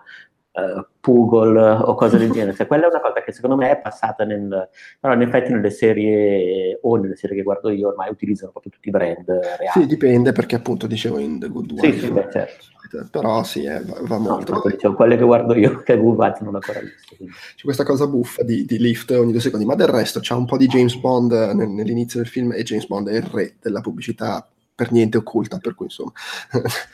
uh, 0.56 0.84
Poogle 1.00 1.60
o 1.60 1.94
cose 1.94 2.18
del 2.18 2.30
genere. 2.30 2.54
Cioè, 2.54 2.66
quella 2.66 2.86
è 2.86 2.88
una 2.88 3.00
cosa 3.00 3.22
che 3.22 3.32
secondo 3.32 3.56
me 3.56 3.70
è 3.70 3.80
passata 3.80 4.24
nel... 4.24 4.68
però 4.98 5.14
in 5.14 5.22
effetti 5.22 5.52
nelle 5.52 5.70
serie 5.70 6.78
o 6.82 6.96
nelle 6.96 7.16
serie 7.16 7.36
che 7.36 7.42
guardo 7.42 7.70
io 7.70 7.88
ormai 7.88 8.10
utilizzano 8.10 8.50
proprio 8.50 8.72
tutti 8.72 8.88
i 8.88 8.90
brand 8.90 9.26
reali. 9.26 9.70
Sì, 9.72 9.86
dipende 9.86 10.32
perché 10.32 10.56
appunto 10.56 10.86
dicevo 10.86 11.18
in 11.18 11.38
The 11.38 11.48
Good 11.48 11.72
One. 11.72 11.92
Sì, 11.92 11.98
sì, 11.98 12.10
beh, 12.10 12.28
certo. 12.32 12.74
Però 13.10 13.42
sì, 13.42 13.64
eh, 13.64 13.82
va, 13.84 13.98
va, 14.02 14.18
molto. 14.18 14.52
No, 14.52 14.62
dicevo, 14.64 14.94
quelle 14.94 15.16
che 15.16 15.24
guardo 15.24 15.54
io, 15.54 15.82
che 15.82 15.98
Google 15.98 16.36
non 16.40 16.52
l'ho 16.52 16.58
ancora 16.58 16.80
visto. 16.80 17.14
Quindi. 17.16 17.34
C'è 17.54 17.64
questa 17.64 17.84
cosa 17.84 18.06
buffa 18.06 18.42
di, 18.42 18.64
di, 18.64 18.78
lift 18.78 19.10
ogni 19.10 19.32
due 19.32 19.40
secondi, 19.40 19.66
ma 19.66 19.74
del 19.74 19.88
resto 19.88 20.20
c'è 20.20 20.34
un 20.34 20.46
po' 20.46 20.56
di 20.56 20.66
James 20.66 20.94
Bond 20.96 21.32
nel, 21.32 21.68
nell'inizio 21.68 22.20
del 22.20 22.28
film 22.28 22.52
e 22.52 22.62
James 22.62 22.86
Bond 22.86 23.08
è 23.08 23.16
il 23.16 23.22
re 23.22 23.56
della 23.60 23.80
pubblicità 23.80 24.48
per 24.74 24.92
niente 24.92 25.16
occulta, 25.16 25.58
per 25.58 25.74
cui 25.74 25.86
insomma... 25.86 26.12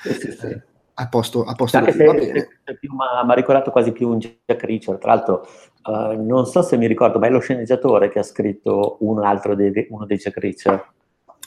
Sì, 0.03 0.13
sì, 0.15 0.33
sì 0.33 0.71
a 0.95 1.09
posto, 1.09 1.45
a 1.45 1.55
posto 1.55 1.79
Anche 1.79 1.93
se, 1.93 2.05
va 2.05 2.13
bene. 2.13 2.49
Mi 2.65 3.31
ha 3.31 3.35
ricordato 3.35 3.71
quasi 3.71 3.93
più 3.93 4.09
un 4.09 4.19
Jack 4.19 4.63
Reacher, 4.63 4.99
tra 4.99 5.15
l'altro 5.15 5.47
uh, 5.85 6.23
non 6.23 6.47
so 6.47 6.63
se 6.63 6.77
mi 6.77 6.87
ricordo, 6.87 7.19
ma 7.19 7.27
è 7.27 7.31
lo 7.31 7.41
sceneggiatore 7.41 8.11
che 8.11 8.19
ha 8.19 8.23
scritto 8.23 8.97
un 9.01 9.25
altro 9.25 9.55
dei, 9.55 9.87
uno 9.91 10.05
dei 10.07 10.19
Jack 10.19 10.39
Reacher. 10.39 10.91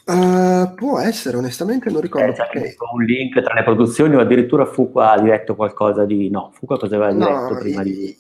Uh, 0.05 0.73
può 0.75 0.99
essere, 0.99 1.37
onestamente 1.37 1.89
non 1.89 2.01
ricordo. 2.01 2.31
Eh, 2.31 2.35
perché... 2.35 2.75
un 2.93 3.03
link 3.03 3.41
tra 3.41 3.55
le 3.55 3.63
produzioni 3.63 4.15
o 4.15 4.19
addirittura 4.19 4.65
Fuqua 4.65 5.11
ha 5.11 5.19
diretto 5.19 5.55
qualcosa 5.55 6.05
di... 6.05 6.29
No, 6.29 6.51
Fuqua 6.53 6.77
cosa 6.77 6.95
aveva 6.95 7.11
diretto 7.11 7.53
no, 7.53 7.57
prima 7.57 7.81
i, 7.81 7.83
di 7.85 8.17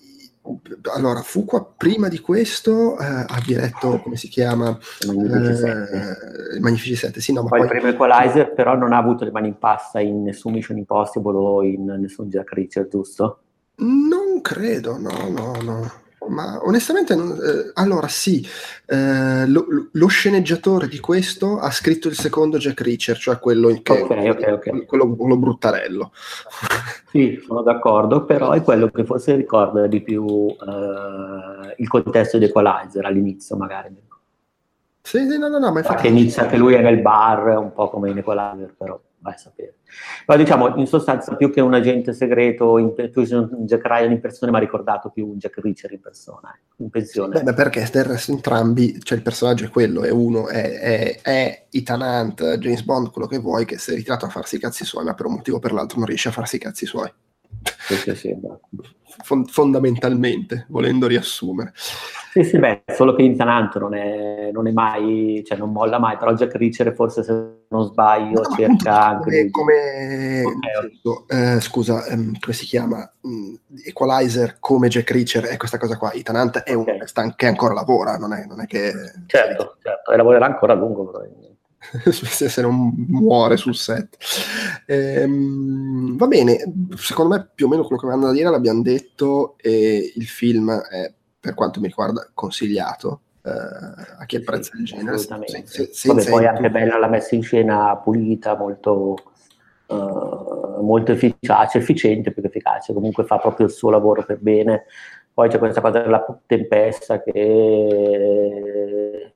allora, 0.95 1.21
Fuqua 1.21 1.65
prima 1.65 2.07
di 2.07 2.19
questo 2.19 2.97
eh, 2.97 3.03
ha 3.03 3.41
diretto, 3.45 3.99
come 3.99 4.15
si 4.15 4.27
chiama? 4.27 4.77
Magnifici 5.07 5.55
7. 5.55 6.55
Eh, 6.55 6.59
Magnifici 6.59 6.95
7, 6.95 7.19
sì, 7.19 7.33
no, 7.33 7.43
ma 7.43 7.49
poi, 7.49 7.59
poi 7.59 7.67
il 7.67 7.73
primo 7.73 7.89
Equalizer 7.89 8.53
però 8.53 8.75
non 8.75 8.93
ha 8.93 8.97
avuto 8.97 9.25
le 9.25 9.31
mani 9.31 9.47
in 9.47 9.57
pasta 9.57 9.99
in 9.99 10.23
nessun 10.23 10.53
Mission 10.53 10.77
Impossible 10.77 11.37
o 11.37 11.63
in 11.63 11.85
nessun 11.85 12.29
Jack 12.29 12.53
Reacher, 12.53 12.87
giusto? 12.87 13.39
Non 13.77 14.41
credo, 14.41 14.97
no, 14.97 15.29
no, 15.29 15.53
no 15.61 16.03
ma 16.29 16.59
onestamente, 16.63 17.15
non, 17.15 17.31
eh, 17.31 17.71
allora 17.73 18.07
sì, 18.07 18.45
eh, 18.85 19.47
lo, 19.47 19.65
lo, 19.91 20.07
sceneggiatore 20.07 20.87
di 20.87 20.99
questo 20.99 21.59
ha 21.59 21.71
scritto 21.71 22.07
il 22.07 22.15
secondo 22.15 22.57
Jack 22.57 22.81
Reacher, 22.81 23.17
cioè 23.17 23.39
quello, 23.39 23.67
che, 23.81 24.01
okay, 24.01 24.29
okay, 24.29 24.51
okay. 24.53 24.85
quello, 24.85 25.15
quello 25.15 25.37
bruttarello. 25.37 26.11
Sì, 27.09 27.41
sono 27.45 27.61
d'accordo, 27.61 28.25
però 28.25 28.51
è 28.51 28.61
quello 28.61 28.89
che 28.89 29.05
forse 29.05 29.35
ricorda 29.35 29.87
di 29.87 30.01
più 30.01 30.47
eh, 30.47 31.75
il 31.77 31.87
contesto 31.87 32.37
di 32.37 32.45
Equalizer 32.45 33.05
all'inizio, 33.05 33.55
magari. 33.55 34.03
Sì, 35.01 35.29
sì, 35.29 35.37
no, 35.37 35.47
no, 35.47 35.59
no, 35.59 35.71
ma 35.71 35.79
infatti... 35.79 36.01
Che 36.01 36.07
inizia 36.07 36.47
che 36.47 36.57
lui 36.57 36.73
è 36.73 36.81
nel 36.81 36.99
bar, 36.99 37.57
un 37.57 37.73
po' 37.73 37.89
come 37.89 38.09
in 38.09 38.17
Equalizer, 38.17 38.73
però 38.77 38.99
vai 39.25 39.33
a 39.33 39.37
sapere. 39.37 39.77
Ma 40.27 40.35
diciamo, 40.35 40.75
in 40.75 40.85
sostanza, 40.85 41.35
più 41.35 41.51
che 41.51 41.59
un 41.61 41.73
agente 41.73 42.13
segreto, 42.13 42.77
in, 42.77 42.93
più 42.93 43.09
un 43.31 43.65
Jack 43.65 43.83
Ryan 43.83 44.11
in 44.11 44.21
persona, 44.21 44.51
mi 44.51 44.57
ha 44.57 44.59
ricordato 44.59 45.09
più 45.09 45.27
un 45.27 45.37
Jack 45.37 45.57
Reacher 45.57 45.91
in 45.91 45.99
persona, 45.99 46.53
eh, 46.53 46.83
in 46.83 46.89
pensione. 46.89 47.41
Beh, 47.41 47.53
perché 47.53 47.87
del 47.91 48.03
resto 48.03 48.31
entrambi, 48.31 49.01
cioè 49.01 49.17
il 49.17 49.23
personaggio 49.23 49.65
è 49.65 49.69
quello, 49.69 50.03
è 50.03 50.11
uno, 50.11 50.47
è, 50.47 50.79
è, 50.79 51.21
è 51.21 51.65
Ethan 51.71 52.01
Hunt, 52.01 52.57
James 52.57 52.83
Bond, 52.83 53.09
quello 53.09 53.27
che 53.27 53.39
vuoi, 53.39 53.65
che 53.65 53.79
si 53.79 53.91
è 53.91 53.95
ritirato 53.95 54.25
a 54.25 54.29
farsi 54.29 54.57
i 54.57 54.59
cazzi 54.59 54.85
suoi, 54.85 55.05
ma 55.05 55.15
per 55.15 55.25
un 55.25 55.33
motivo 55.33 55.57
o 55.57 55.59
per 55.59 55.73
l'altro 55.73 55.97
non 55.97 56.07
riesce 56.07 56.29
a 56.29 56.31
farsi 56.31 56.57
i 56.57 56.59
cazzi 56.59 56.85
suoi. 56.85 57.11
Sì, 57.79 57.95
sì, 57.95 58.15
sì, 58.15 58.35
fondamentalmente, 59.47 60.65
volendo 60.69 61.07
riassumere. 61.07 61.73
Sì, 62.35 62.43
sì, 62.43 62.59
beh, 62.59 62.83
solo 62.87 63.15
che 63.15 63.21
Intananto 63.21 63.79
non 63.79 63.95
è, 63.95 64.49
non 64.51 64.67
è 64.67 64.71
mai, 64.73 65.41
cioè 65.45 65.57
non 65.57 65.71
molla 65.71 65.99
mai, 65.99 66.17
però 66.17 66.33
Jack 66.33 66.55
Reacher 66.55 66.93
forse 66.93 67.23
se 67.23 67.63
non 67.69 67.85
sbaglio 67.85 68.41
no, 68.41 68.53
cerca 68.53 69.07
anche... 69.07 69.49
Come, 69.49 70.41
come 71.01 71.55
eh, 71.55 71.61
scusa, 71.61 72.03
ehm, 72.07 72.33
come 72.37 72.53
si 72.53 72.65
chiama? 72.65 73.09
Mm, 73.25 73.53
Equalizer 73.85 74.57
come 74.59 74.89
Jack 74.89 75.11
Reacher 75.11 75.45
è 75.45 75.55
questa 75.55 75.77
cosa 75.77 75.95
qua, 75.95 76.11
Ethan 76.11 76.35
Hunt 76.35 76.57
è 76.63 76.73
un 76.73 76.81
okay. 76.81 77.33
che 77.37 77.47
ancora 77.47 77.73
lavora, 77.73 78.17
non 78.17 78.33
è, 78.33 78.45
non 78.45 78.59
è 78.59 78.65
che... 78.65 78.91
Certo, 79.27 79.77
certo, 79.81 80.11
e 80.11 80.17
lavorerà 80.17 80.45
ancora 80.45 80.73
a 80.73 80.75
lungo 80.75 81.03
probabilmente. 81.03 81.53
se 82.11 82.61
non 82.61 82.93
muore 83.07 83.55
sul 83.55 83.75
set. 83.75 84.17
Ehm, 84.87 86.17
va 86.17 86.27
bene, 86.27 86.57
secondo 86.97 87.33
me 87.33 87.49
più 87.55 87.67
o 87.67 87.69
meno 87.69 87.83
quello 87.83 88.01
che 88.01 88.07
avevano 88.07 88.27
da 88.27 88.37
dire 88.37 88.49
l'abbiamo 88.49 88.81
detto 88.81 89.55
e 89.57 90.11
il 90.13 90.25
film 90.25 90.69
è, 90.69 91.13
per 91.45 91.53
quanto 91.53 91.79
mi 91.79 91.87
riguarda, 91.87 92.27
consigliato. 92.33 93.21
Uh, 93.45 94.17
a 94.17 94.25
chi 94.25 94.37
apprezza 94.37 94.71
sì, 94.73 94.79
il 94.79 94.85
genere 94.85 95.19
se, 95.19 95.63
se, 95.65 95.89
se, 95.93 96.07
Vabbè, 96.07 96.29
poi 96.31 96.45
è 96.45 96.47
anche 96.47 96.71
bella 96.71 96.97
la 96.97 97.07
messa 97.07 97.35
in 97.35 97.43
scena 97.43 97.95
pulita 97.97 98.57
molto, 98.57 99.15
uh, 99.85 100.81
molto 100.81 101.11
efficace 101.11 101.77
efficiente 101.77 102.31
più 102.31 102.41
che 102.41 102.47
efficace 102.47 102.91
comunque 102.91 103.23
fa 103.23 103.37
proprio 103.37 103.67
il 103.67 103.71
suo 103.71 103.91
lavoro 103.91 104.25
per 104.25 104.39
bene 104.39 104.85
poi 105.35 105.49
c'è 105.49 105.59
questa 105.59 105.81
cosa 105.81 105.99
della 105.99 106.25
tempesta 106.47 107.21
che 107.21 107.31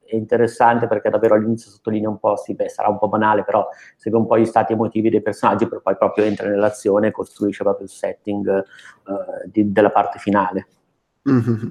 è 0.05 0.15
interessante 0.15 0.87
perché 0.87 1.09
davvero 1.09 1.35
all'inizio 1.35 1.69
sottolinea 1.69 2.07
un 2.07 2.19
po', 2.19 2.37
sì, 2.37 2.55
beh, 2.55 2.69
sarà 2.69 2.87
un 2.87 2.97
po' 2.97 3.09
banale, 3.09 3.43
però 3.43 3.67
segue 3.97 4.17
un 4.17 4.25
po' 4.25 4.37
gli 4.37 4.45
stati 4.45 4.71
emotivi 4.71 5.09
dei 5.09 5.21
personaggi, 5.21 5.67
per 5.67 5.81
poi 5.81 5.97
proprio 5.97 6.23
entra 6.23 6.47
nell'azione 6.47 7.07
e 7.07 7.11
costruisce 7.11 7.63
proprio 7.63 7.85
il 7.85 7.91
setting 7.91 8.47
uh, 8.47 9.49
di, 9.51 9.73
della 9.73 9.91
parte 9.91 10.19
finale. 10.19 10.67
Mm-hmm. 11.29 11.67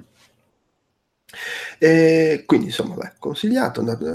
E 1.81 2.43
quindi 2.45 2.67
insomma, 2.67 2.95
beh, 2.95 3.13
consigliato, 3.19 3.79
andate, 3.79 4.05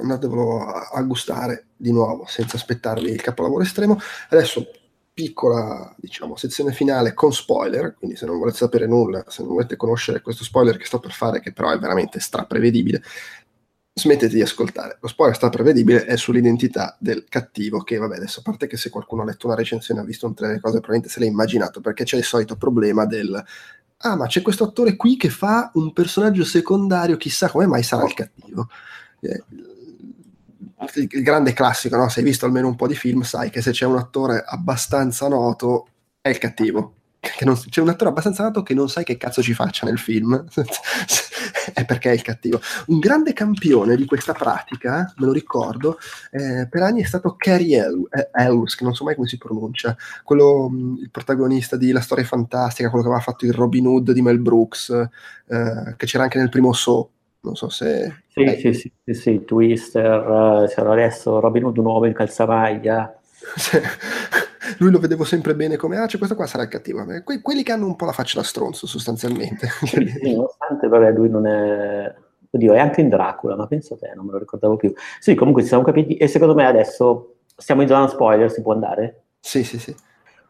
andatevelo 0.00 0.66
a, 0.66 1.02
gustare 1.02 1.66
di 1.76 1.92
nuovo 1.92 2.24
senza 2.26 2.56
aspettarvi 2.56 3.08
il 3.08 3.22
capolavoro 3.22 3.62
estremo. 3.62 3.98
Adesso 4.30 4.66
piccola 5.14 5.94
diciamo, 5.96 6.34
sezione 6.34 6.72
finale 6.72 7.14
con 7.14 7.32
spoiler, 7.32 7.94
quindi 7.96 8.16
se 8.16 8.26
non 8.26 8.38
volete 8.38 8.58
sapere 8.58 8.86
nulla, 8.88 9.24
se 9.28 9.42
non 9.42 9.52
volete 9.52 9.76
conoscere 9.76 10.20
questo 10.20 10.42
spoiler 10.42 10.76
che 10.76 10.86
sto 10.86 10.98
per 10.98 11.12
fare, 11.12 11.40
che 11.40 11.52
però 11.52 11.70
è 11.70 11.78
veramente 11.78 12.18
straprevedibile, 12.18 13.00
smettete 13.94 14.34
di 14.34 14.42
ascoltare. 14.42 14.98
Lo 15.00 15.08
spoiler 15.08 15.36
straprevedibile 15.36 16.04
è 16.04 16.16
sull'identità 16.16 16.96
del 16.98 17.26
cattivo, 17.28 17.82
che 17.82 17.96
vabbè, 17.96 18.16
adesso 18.16 18.40
a 18.40 18.42
parte 18.42 18.66
che 18.66 18.76
se 18.76 18.90
qualcuno 18.90 19.22
ha 19.22 19.24
letto 19.24 19.46
una 19.46 19.56
recensione, 19.56 20.00
ha 20.00 20.04
visto 20.04 20.26
un 20.26 20.34
trailer, 20.34 20.60
cose, 20.60 20.78
probabilmente 20.78 21.12
se 21.12 21.20
l'ha 21.20 21.26
immaginato, 21.26 21.80
perché 21.80 22.04
c'è 22.04 22.16
il 22.16 22.24
solito 22.24 22.56
problema 22.56 23.04
del 23.04 23.44
ah, 23.98 24.16
ma 24.16 24.26
c'è 24.26 24.42
questo 24.42 24.64
attore 24.64 24.96
qui 24.96 25.16
che 25.16 25.28
fa 25.28 25.70
un 25.74 25.92
personaggio 25.92 26.44
secondario, 26.44 27.16
chissà 27.16 27.48
come 27.50 27.66
mai 27.66 27.82
sarà 27.82 28.04
il 28.04 28.14
cattivo. 28.14 28.68
Eh, 29.20 29.42
il 30.94 31.22
grande 31.22 31.52
classico, 31.52 31.96
no? 31.96 32.08
se 32.08 32.20
hai 32.20 32.26
visto 32.26 32.46
almeno 32.46 32.68
un 32.68 32.76
po' 32.76 32.86
di 32.86 32.94
film, 32.94 33.22
sai 33.22 33.50
che 33.50 33.60
se 33.60 33.72
c'è 33.72 33.84
un 33.84 33.96
attore 33.96 34.44
abbastanza 34.46 35.28
noto 35.28 35.88
è 36.20 36.28
il 36.28 36.38
cattivo. 36.38 36.97
Non, 37.40 37.56
c'è 37.68 37.80
un 37.80 37.88
attore 37.88 38.10
abbastanza 38.10 38.42
noto 38.42 38.62
che 38.62 38.74
non 38.74 38.88
sai 38.88 39.04
che 39.04 39.16
cazzo 39.16 39.42
ci 39.42 39.54
faccia 39.54 39.86
nel 39.86 39.98
film, 39.98 40.44
è 41.74 41.84
perché 41.84 42.10
è 42.10 42.14
il 42.14 42.22
cattivo. 42.22 42.60
Un 42.86 42.98
grande 42.98 43.32
campione 43.32 43.96
di 43.96 44.04
questa 44.04 44.32
pratica, 44.32 45.12
me 45.16 45.26
lo 45.26 45.32
ricordo, 45.32 45.98
eh, 46.30 46.66
per 46.68 46.82
anni 46.82 47.02
è 47.02 47.06
stato 47.06 47.34
Cary 47.36 47.74
eh, 47.74 47.98
Elwes, 48.32 48.74
che 48.74 48.84
non 48.84 48.94
so 48.94 49.04
mai 49.04 49.14
come 49.14 49.28
si 49.28 49.38
pronuncia, 49.38 49.96
quello, 50.24 50.70
il 51.00 51.10
protagonista 51.10 51.76
di 51.76 51.92
La 51.92 52.00
storia 52.00 52.24
fantastica, 52.24 52.88
quello 52.88 53.04
che 53.04 53.10
aveva 53.10 53.24
fatto 53.24 53.44
il 53.44 53.52
Robin 53.52 53.86
Hood 53.86 54.12
di 54.12 54.22
Mel 54.22 54.40
Brooks, 54.40 54.90
eh, 54.90 55.94
che 55.96 56.06
c'era 56.06 56.24
anche 56.24 56.38
nel 56.38 56.48
primo 56.48 56.72
Saw 56.72 57.08
non 57.40 57.54
so 57.54 57.68
se... 57.68 58.22
Sì, 58.28 58.40
hai... 58.40 58.58
sì, 58.58 58.72
sì, 58.72 58.92
sì, 59.04 59.14
sì, 59.14 59.44
Twister, 59.44 60.64
eh, 60.64 60.68
c'era 60.74 60.92
adesso 60.92 61.40
Robin 61.40 61.64
Hood 61.64 61.78
nuovo 61.78 62.06
in 62.06 62.12
calzamaglia. 62.12 63.16
Lui 64.78 64.90
lo 64.90 64.98
vedevo 64.98 65.24
sempre 65.24 65.54
bene 65.54 65.76
come, 65.76 65.96
ah, 65.98 66.06
c'è 66.06 66.18
questo 66.18 66.36
qua, 66.36 66.46
sarà 66.46 66.64
il 66.64 66.68
cattivo. 66.68 67.04
Que- 67.24 67.40
quelli 67.40 67.62
che 67.62 67.72
hanno 67.72 67.86
un 67.86 67.96
po' 67.96 68.04
la 68.04 68.12
faccia 68.12 68.38
da 68.38 68.44
stronzo, 68.44 68.86
sostanzialmente. 68.86 69.68
Sì, 70.20 70.34
nonostante, 70.34 70.88
vabbè, 70.88 71.12
lui 71.12 71.28
non 71.28 71.46
è... 71.46 72.14
Oddio, 72.50 72.72
è 72.72 72.78
anche 72.78 73.00
in 73.00 73.08
Dracula, 73.08 73.56
ma 73.56 73.66
penso 73.66 73.94
a 73.94 73.98
te, 73.98 74.12
non 74.14 74.26
me 74.26 74.32
lo 74.32 74.38
ricordavo 74.38 74.76
più. 74.76 74.92
Sì, 75.20 75.34
comunque 75.34 75.62
ci 75.62 75.68
siamo 75.68 75.84
capiti, 75.84 76.16
e 76.16 76.26
secondo 76.28 76.54
me 76.54 76.66
adesso 76.66 77.36
stiamo 77.56 77.82
in 77.82 77.88
zona 77.88 78.08
spoiler, 78.08 78.50
si 78.50 78.62
può 78.62 78.72
andare? 78.72 79.24
Sì, 79.40 79.64
sì, 79.64 79.78
sì. 79.78 79.94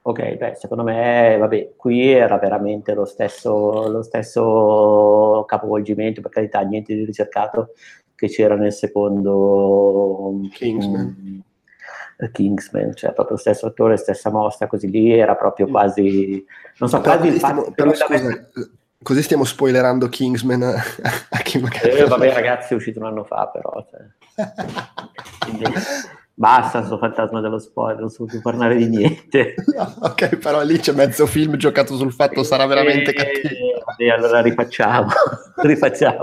Ok, 0.03 0.37
beh, 0.37 0.55
secondo 0.55 0.85
me, 0.85 1.37
vabbè, 1.39 1.73
qui 1.77 2.11
era 2.11 2.39
veramente 2.39 2.95
lo 2.95 3.05
stesso, 3.05 3.89
lo 3.89 4.03
stesso 4.03 5.45
capovolgimento, 5.47 6.21
per 6.21 6.31
carità, 6.31 6.61
niente 6.61 6.95
di 6.95 7.05
ricercato 7.05 7.73
che 8.15 8.29
c'era 8.29 8.57
nel 8.57 8.73
secondo 8.73 10.41
Kingsman. 10.51 11.43
Kingsman, 12.33 12.95
cioè 12.95 13.13
proprio 13.13 13.37
lo 13.37 13.41
stesso 13.41 13.67
attore, 13.67 13.97
stessa 13.97 14.31
mossa, 14.31 14.67
così 14.67 14.91
lì 14.91 15.13
era 15.13 15.37
proprio 15.37 15.67
quasi, 15.69 16.45
non 16.79 16.89
so, 16.89 17.01
però 17.01 17.17
quasi 17.17 17.39
fatto, 17.39 17.71
però, 17.75 17.95
scusa, 17.95 18.49
Così 19.01 19.23
stiamo 19.23 19.45
spoilerando 19.45 20.09
Kingsman 20.09 20.63
a, 20.63 20.75
a 21.31 21.39
chi 21.39 21.61
magari... 21.61 21.91
Eh, 21.91 22.05
vabbè 22.05 22.33
ragazzi, 22.33 22.73
è 22.73 22.77
uscito 22.77 22.99
un 22.99 23.07
anno 23.07 23.23
fa 23.23 23.47
però. 23.47 23.87
Cioè. 23.89 24.01
Quindi, 25.39 25.65
basta 26.38 26.85
sto 26.85 26.98
fantasma 26.98 27.40
dello 27.40 27.59
spoiler, 27.59 27.98
non 27.98 28.11
so 28.11 28.24
più 28.24 28.40
parlare 28.40 28.77
di 28.77 28.87
niente. 28.87 29.55
Ok, 30.01 30.37
però 30.37 30.62
lì 30.62 30.79
c'è 30.79 30.92
mezzo 30.92 31.27
film 31.27 31.57
giocato 31.57 31.96
sul 31.96 32.12
fatto 32.12 32.42
sarà 32.42 32.66
veramente 32.66 33.12
cattivo. 33.12 33.85
E 33.96 34.11
allora 34.11 34.40
rifacciamo, 34.40 35.09
rifacciamo. 35.62 36.22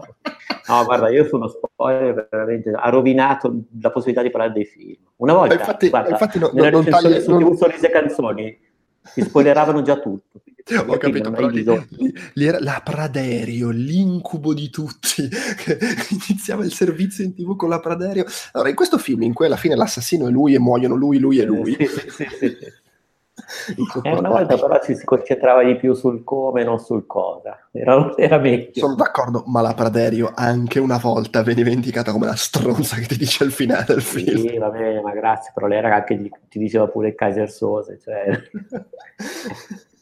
No, 0.68 0.84
guarda, 0.86 1.10
io 1.10 1.26
sono 1.26 1.48
spoiler 1.48 2.28
veramente, 2.30 2.72
ha 2.72 2.90
rovinato 2.90 3.64
la 3.82 3.92
possibilità 3.92 4.24
di 4.24 4.30
parlare 4.30 4.54
dei 4.54 4.66
film. 4.66 4.96
Una 5.18 5.34
volta, 5.34 5.54
infatti, 5.56 5.90
guarda, 5.90 6.10
infatti 6.10 6.40
no, 6.40 6.50
nella 6.54 6.70
non, 6.70 6.84
non 6.84 7.02
tagli, 7.02 7.20
su 7.22 7.38
TV 7.38 7.54
Sorrisi 7.54 7.86
e 7.86 7.90
Canzoni 7.90 8.60
si 9.02 9.22
spoileravano 9.22 9.82
già 9.82 9.98
tutto. 9.98 10.42
Ho 10.74 10.98
capito, 10.98 11.30
però 11.30 11.48
lì, 11.48 11.64
lì, 11.64 12.14
lì, 12.34 12.46
era 12.46 12.58
la 12.60 12.82
Praderio, 12.84 13.70
l'incubo 13.70 14.52
di 14.52 14.72
tutti. 14.72 15.30
Iniziava 16.28 16.64
il 16.64 16.74
servizio 16.74 17.24
in 17.24 17.36
tv 17.36 17.56
con 17.56 17.70
la 17.70 17.80
Praderio. 17.80 18.26
Allora, 18.54 18.70
in 18.70 18.76
questo 18.76 18.98
film, 18.98 19.22
in 19.22 19.34
cui 19.34 19.46
alla 19.46 19.58
fine 19.58 19.76
l'assassino 19.76 20.28
è 20.28 20.32
lui 20.32 20.56
e 20.56 20.60
muoiono 20.60 20.96
lui, 20.96 21.20
lui 21.20 21.38
e 21.38 21.46
lui. 21.46 21.76
Sì, 21.76 21.86
sì, 21.86 22.28
sì, 22.40 22.58
eh, 24.02 24.12
una 24.12 24.30
volta 24.30 24.58
però 24.58 24.82
ci 24.82 24.96
si 24.96 25.06
concentrava 25.06 25.64
di 25.64 25.76
più 25.76 25.94
sul 25.94 26.24
come, 26.24 26.64
non 26.64 26.80
sul 26.80 27.06
cosa. 27.06 27.68
Era, 27.72 28.18
era 28.18 28.40
meglio. 28.40 28.72
Sono 28.74 28.96
d'accordo, 28.96 29.44
ma 29.46 29.62
la 29.62 29.76
Praderio 29.76 30.32
anche 30.34 30.80
una 30.80 30.98
volta 30.98 31.44
veniva 31.44 31.70
indicata 31.70 32.12
come 32.12 32.26
la 32.26 32.36
stronza 32.36 32.96
che 32.96 33.06
ti 33.06 33.18
dice 33.18 33.44
al 33.44 33.52
finale 33.52 33.86
del 33.86 34.02
film. 34.02 34.40
Sì, 34.40 34.58
va 34.58 34.72
bene, 34.72 35.00
ma 35.00 35.12
grazie, 35.12 35.52
però 35.54 35.68
lei 35.68 35.78
era 35.78 35.94
anche 35.94 36.20
ti 36.50 36.58
diceva 36.58 36.88
pure 36.88 37.10
il 37.10 37.16
Kaiser 37.16 37.52
Sose, 37.52 38.00
cioè... 38.02 38.42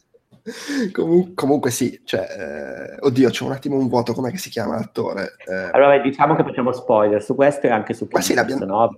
Comun- 0.92 1.34
comunque 1.34 1.70
sì, 1.70 2.00
cioè, 2.04 2.20
eh, 2.20 2.96
oddio, 3.00 3.30
c'è 3.30 3.44
un 3.44 3.52
attimo 3.52 3.76
un 3.76 3.88
vuoto, 3.88 4.12
com'è 4.12 4.30
che 4.30 4.38
si 4.38 4.50
chiama 4.50 4.74
l'attore? 4.74 5.36
Eh, 5.46 5.70
allora 5.72 5.98
diciamo 5.98 6.34
che 6.34 6.42
facciamo 6.42 6.72
spoiler 6.72 7.22
su 7.22 7.34
questo 7.34 7.66
e 7.66 7.70
anche 7.70 7.94
su 7.94 8.08
questo, 8.08 8.30
sì, 8.30 8.34
l'abbiamo, 8.36 8.64
no? 8.64 8.94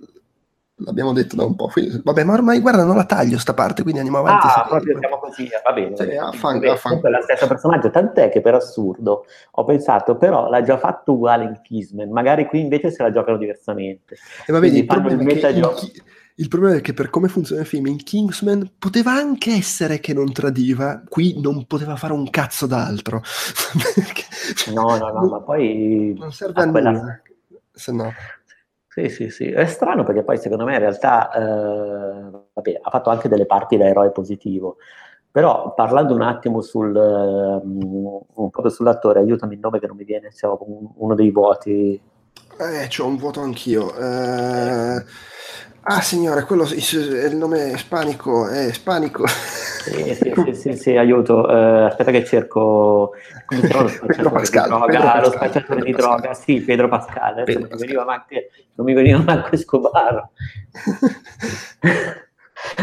l'abbiamo 0.77 1.13
detto 1.13 1.35
da 1.35 1.45
un 1.45 1.55
po'. 1.55 1.67
Quindi, 1.67 2.01
vabbè, 2.03 2.23
ma 2.23 2.33
ormai 2.33 2.59
guarda, 2.59 2.83
non 2.83 2.95
la 2.95 3.05
taglio 3.05 3.37
sta 3.37 3.53
parte, 3.53 3.81
quindi 3.81 3.99
andiamo 3.99 4.21
avanti. 4.21 4.47
Ah, 4.47 4.65
proprio 4.67 4.97
siamo 4.99 5.17
così, 5.19 5.49
va 5.63 5.73
bene. 5.73 5.95
Sì, 5.95 6.05
va 6.05 6.51
bene. 6.51 6.69
Affan- 6.69 7.01
è 7.01 7.09
la 7.09 7.21
stessa 7.21 7.47
personaggio, 7.47 7.89
tant'è 7.89 8.29
che 8.29 8.41
per 8.41 8.55
assurdo 8.55 9.25
ho 9.51 9.63
pensato, 9.63 10.17
però 10.17 10.49
l'ha 10.49 10.61
già 10.61 10.77
fatto 10.77 11.13
uguale 11.13 11.45
in 11.45 11.59
Kisman, 11.61 12.09
magari 12.11 12.45
qui 12.45 12.59
invece 12.59 12.91
se 12.91 13.01
la 13.01 13.11
giocano 13.11 13.37
diversamente. 13.37 14.17
E 14.45 14.51
va 14.51 14.59
bene, 14.59 14.79
il 14.79 14.85
problema 14.85 15.21
è 15.23 15.25
che 15.25 15.39
il 16.39 16.47
problema 16.49 16.75
è 16.75 16.81
che 16.81 16.93
per 16.93 17.09
come 17.09 17.27
funziona 17.29 17.61
il 17.61 17.67
film 17.67 17.87
in 17.87 17.97
Kingsman 17.97 18.73
poteva 18.77 19.11
anche 19.11 19.51
essere 19.51 19.99
che 19.99 20.13
non 20.13 20.31
tradiva, 20.31 21.01
qui 21.09 21.39
non 21.41 21.65
poteva 21.65 21.95
fare 21.95 22.13
un 22.13 22.29
cazzo 22.29 22.67
d'altro. 22.67 23.23
no, 24.73 24.97
no, 24.97 25.09
no, 25.09 25.27
ma 25.27 25.41
poi... 25.41 26.13
Non 26.15 26.31
serve 26.31 26.61
a, 26.61 26.65
a 26.65 26.69
quella... 26.69 26.91
nulla, 26.91 27.21
se 27.71 27.91
no... 27.91 28.11
Sì, 28.87 29.09
sì, 29.09 29.29
sì. 29.29 29.49
È 29.49 29.65
strano 29.65 30.03
perché 30.03 30.23
poi 30.23 30.37
secondo 30.37 30.65
me 30.65 30.73
in 30.73 30.79
realtà 30.79 31.31
eh, 31.31 32.29
vabbè, 32.53 32.79
ha 32.81 32.89
fatto 32.89 33.11
anche 33.11 33.29
delle 33.29 33.45
parti 33.45 33.77
da 33.77 33.85
eroe 33.85 34.11
positivo. 34.11 34.77
Però 35.31 35.73
parlando 35.75 36.15
un 36.15 36.23
attimo 36.23 36.61
sul, 36.61 36.95
um, 36.95 38.49
po' 38.49 38.69
sull'attore, 38.69 39.19
aiutami 39.19 39.53
il 39.53 39.59
nome 39.59 39.79
che 39.79 39.85
non 39.85 39.97
mi 39.97 40.03
viene, 40.03 40.29
c'è 40.29 40.47
uno 40.47 41.13
dei 41.13 41.29
voti. 41.29 42.01
Eh, 42.59 42.87
c'ho 42.87 43.05
un 43.05 43.17
voto 43.17 43.41
anch'io. 43.41 43.95
Eh, 43.95 45.03
Ah 45.89 46.01
signore, 46.01 46.43
quello 46.43 46.65
il 46.65 47.35
nome 47.37 47.69
ispanico 47.69 48.45
è 48.49 48.65
ispanico. 48.65 49.25
Sì, 49.25 50.13
sì, 50.15 50.33
sì, 50.35 50.53
sì, 50.53 50.73
sì 50.73 50.97
aiuto. 50.97 51.45
Uh, 51.47 51.85
aspetta 51.85 52.11
che 52.11 52.25
cerco 52.25 53.13
lo 53.47 53.87
spacciatore 53.87 54.41
di 54.41 54.49
droga, 54.49 55.21
lo 55.21 55.31
spacciatore 55.31 55.81
di 55.81 55.91
droga, 55.93 56.33
sì, 56.33 56.59
Pedro 56.59 56.89
Pascal, 56.89 57.45
Pedro 57.45 57.61
non, 57.61 57.69
Pascal. 57.69 57.79
Mi 57.79 57.85
veniva 57.85 58.03
manche, 58.03 58.49
non 58.75 58.85
mi 58.85 58.93
veniva 58.93 59.19
manco 59.19 59.51
Escobar. 59.51 60.29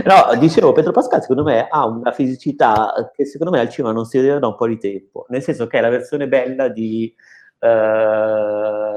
No, 0.04 0.38
dicevo, 0.38 0.72
Pedro 0.72 0.92
Pascal 0.92 1.20
secondo 1.20 1.42
me 1.42 1.66
ha 1.68 1.84
una 1.84 2.12
fisicità 2.12 2.92
che 3.14 3.26
secondo 3.26 3.52
me 3.52 3.60
al 3.60 3.68
cinema 3.68 3.92
non 3.92 4.06
si 4.06 4.16
vedeva 4.16 4.38
da 4.38 4.46
un 4.46 4.56
po' 4.56 4.68
di 4.68 4.78
tempo, 4.78 5.26
nel 5.28 5.42
senso 5.42 5.66
che 5.66 5.78
è 5.78 5.80
la 5.82 5.90
versione 5.90 6.26
bella 6.26 6.68
di... 6.68 7.12
Uh, 7.58 8.93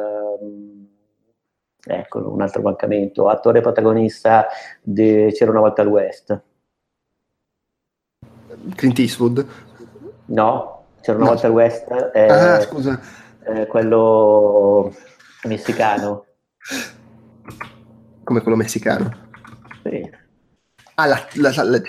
ecco, 1.87 2.31
un 2.31 2.41
altro 2.41 2.61
mancamento, 2.61 3.29
attore 3.29 3.61
protagonista 3.61 4.47
di 4.81 5.31
C'era 5.33 5.51
una 5.51 5.61
volta 5.61 5.81
all'West. 5.81 6.41
Clint 8.75 8.99
Eastwood? 8.99 9.45
No, 10.25 10.85
C'era 11.01 11.17
una 11.17 11.25
no. 11.25 11.31
volta 11.31 11.47
all'West. 11.47 11.87
È, 11.87 12.27
ah, 12.27 12.61
scusa. 12.61 12.99
È 13.39 13.65
quello 13.67 14.93
messicano. 15.43 16.25
Come 18.23 18.41
quello 18.41 18.57
messicano? 18.57 19.09
Sì. 19.83 20.09
Ah, 20.95 21.05
la, 21.05 21.27
la, 21.35 21.51
la, 21.55 21.63
la 21.63 21.81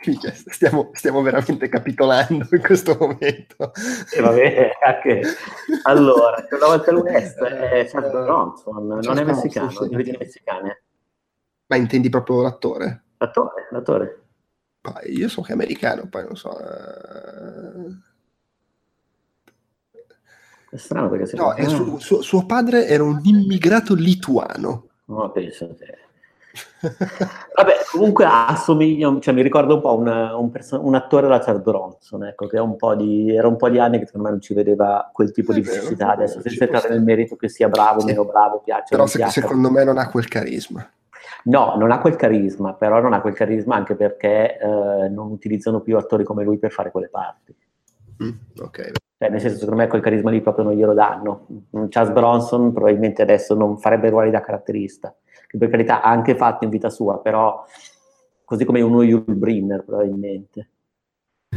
Stiamo, 0.00 0.90
stiamo, 0.92 1.22
veramente 1.22 1.68
capitolando 1.68 2.46
in 2.50 2.60
questo 2.60 2.96
momento. 2.98 3.72
E 4.14 4.20
va 4.20 4.30
bene, 4.30 4.70
anche... 4.84 5.22
Allora, 5.82 6.46
una 6.50 6.66
volta 6.66 6.92
l'Unest 6.92 7.38
è 7.42 7.86
Charles 7.86 8.12
Bronson, 8.12 8.86
non 8.86 9.18
è 9.18 9.24
messicano, 9.24 9.70
sì, 9.70 9.76
sì. 9.76 9.88
di 9.88 9.94
origini 9.94 10.16
messicane. 10.18 10.82
Ma 11.66 11.76
intendi 11.76 12.08
proprio 12.08 12.42
l'attore? 12.42 13.02
L'attore, 13.18 13.68
l'attore. 13.70 14.22
Poi 14.80 15.16
io 15.16 15.28
so 15.28 15.42
che 15.42 15.50
è 15.50 15.54
americano, 15.54 16.08
poi 16.08 16.24
non 16.24 16.36
so... 16.36 16.50
Uh... 16.50 18.06
È 20.70 20.76
strano 20.76 21.08
perché... 21.08 21.34
No, 21.36 21.54
è 21.54 21.66
su, 21.66 21.98
su, 21.98 22.20
suo 22.22 22.46
padre 22.46 22.86
era 22.86 23.02
un 23.02 23.20
immigrato 23.24 23.94
lituano. 23.94 24.88
No, 25.06 25.30
penso 25.32 25.74
che... 25.74 26.07
Vabbè, 26.80 27.72
comunque 27.90 28.24
assomiglia, 28.24 29.16
cioè 29.20 29.34
mi 29.34 29.42
ricorda 29.42 29.74
un 29.74 29.80
po' 29.80 29.96
una, 29.96 30.36
un, 30.36 30.50
perso- 30.50 30.84
un, 30.84 30.94
attore 30.94 31.26
da 31.26 31.40
Charles 31.40 31.62
Bronson, 31.62 32.24
ecco, 32.24 32.46
che 32.46 32.58
un 32.58 32.76
di, 32.96 33.34
era 33.34 33.48
un 33.48 33.56
po' 33.56 33.68
di 33.68 33.78
anni 33.78 33.98
che 33.98 34.06
secondo 34.06 34.26
me 34.26 34.32
non 34.34 34.42
ci 34.42 34.54
vedeva 34.54 35.10
quel 35.12 35.32
tipo 35.32 35.52
di 35.52 35.62
fisicità, 35.62 36.12
adesso 36.12 36.40
senza 36.40 36.64
entrare 36.64 36.88
nel 36.90 37.02
merito 37.02 37.36
che 37.36 37.48
sia 37.48 37.68
bravo, 37.68 38.00
sì. 38.00 38.06
meno 38.06 38.24
bravo, 38.24 38.60
piace. 38.60 38.86
Però 38.90 39.06
se, 39.06 39.18
piace. 39.18 39.40
secondo 39.40 39.70
me 39.70 39.84
non 39.84 39.98
ha 39.98 40.08
quel 40.08 40.28
carisma. 40.28 40.88
No, 41.44 41.74
non 41.76 41.90
ha 41.90 42.00
quel 42.00 42.16
carisma, 42.16 42.74
però 42.74 43.00
non 43.00 43.12
ha 43.12 43.20
quel 43.20 43.34
carisma 43.34 43.74
anche 43.74 43.94
perché 43.94 44.58
eh, 44.58 45.08
non 45.08 45.30
utilizzano 45.30 45.80
più 45.80 45.96
attori 45.96 46.24
come 46.24 46.44
lui 46.44 46.58
per 46.58 46.70
fare 46.70 46.90
quelle 46.90 47.08
parti. 47.08 47.54
Mm, 48.22 48.30
ok. 48.60 48.92
Cioè, 49.18 49.30
nel 49.30 49.40
senso, 49.40 49.58
secondo 49.58 49.80
me 49.80 49.88
quel 49.88 50.00
carisma 50.00 50.30
lì 50.30 50.40
proprio 50.40 50.64
non 50.64 50.74
glielo 50.74 50.94
danno. 50.94 51.46
Charles 51.88 52.12
Bronson 52.12 52.72
probabilmente 52.72 53.22
adesso 53.22 53.54
non 53.54 53.78
farebbe 53.78 54.10
ruoli 54.10 54.30
da 54.30 54.40
caratterista 54.40 55.14
che 55.48 55.58
per 55.58 55.70
carità 55.70 56.02
ha 56.02 56.10
anche 56.10 56.36
fatto 56.36 56.64
in 56.64 56.70
vita 56.70 56.90
sua, 56.90 57.18
però 57.18 57.64
così 58.44 58.64
come 58.64 58.82
uno 58.82 59.02
Yul 59.02 59.24
Brinner 59.24 59.82
probabilmente. 59.82 60.68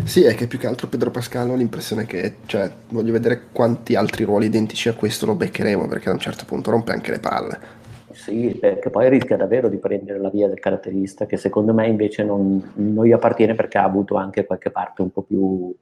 Sì, 0.05 0.23
è 0.23 0.33
che 0.35 0.47
più 0.47 0.57
che 0.57 0.67
altro 0.67 0.87
Pedro 0.87 1.11
Pascal 1.11 1.49
ho 1.49 1.55
l'impressione 1.55 2.05
che, 2.05 2.37
cioè, 2.45 2.71
voglio 2.89 3.11
vedere 3.11 3.47
quanti 3.51 3.95
altri 3.95 4.23
ruoli 4.23 4.45
identici 4.45 4.87
a 4.87 4.93
questo 4.93 5.25
lo 5.25 5.35
beccheremo, 5.35 5.87
perché 5.87 6.09
a 6.09 6.13
un 6.13 6.19
certo 6.19 6.45
punto 6.45 6.71
rompe 6.71 6.93
anche 6.93 7.11
le 7.11 7.19
palle. 7.19 7.59
Sì, 8.11 8.57
perché 8.59 8.89
poi 8.89 9.09
rischia 9.09 9.37
davvero 9.37 9.67
di 9.67 9.77
prendere 9.77 10.19
la 10.19 10.29
via 10.29 10.47
del 10.47 10.59
caratterista, 10.59 11.25
che 11.25 11.37
secondo 11.37 11.73
me 11.73 11.87
invece 11.87 12.23
non, 12.23 12.71
non 12.75 13.05
gli 13.05 13.11
appartiene 13.11 13.53
perché 13.53 13.77
ha 13.77 13.83
avuto 13.83 14.15
anche 14.15 14.45
qualche 14.45 14.71
parte 14.71 15.01
un 15.01 15.11
po' 15.11 15.21
più 15.21 15.73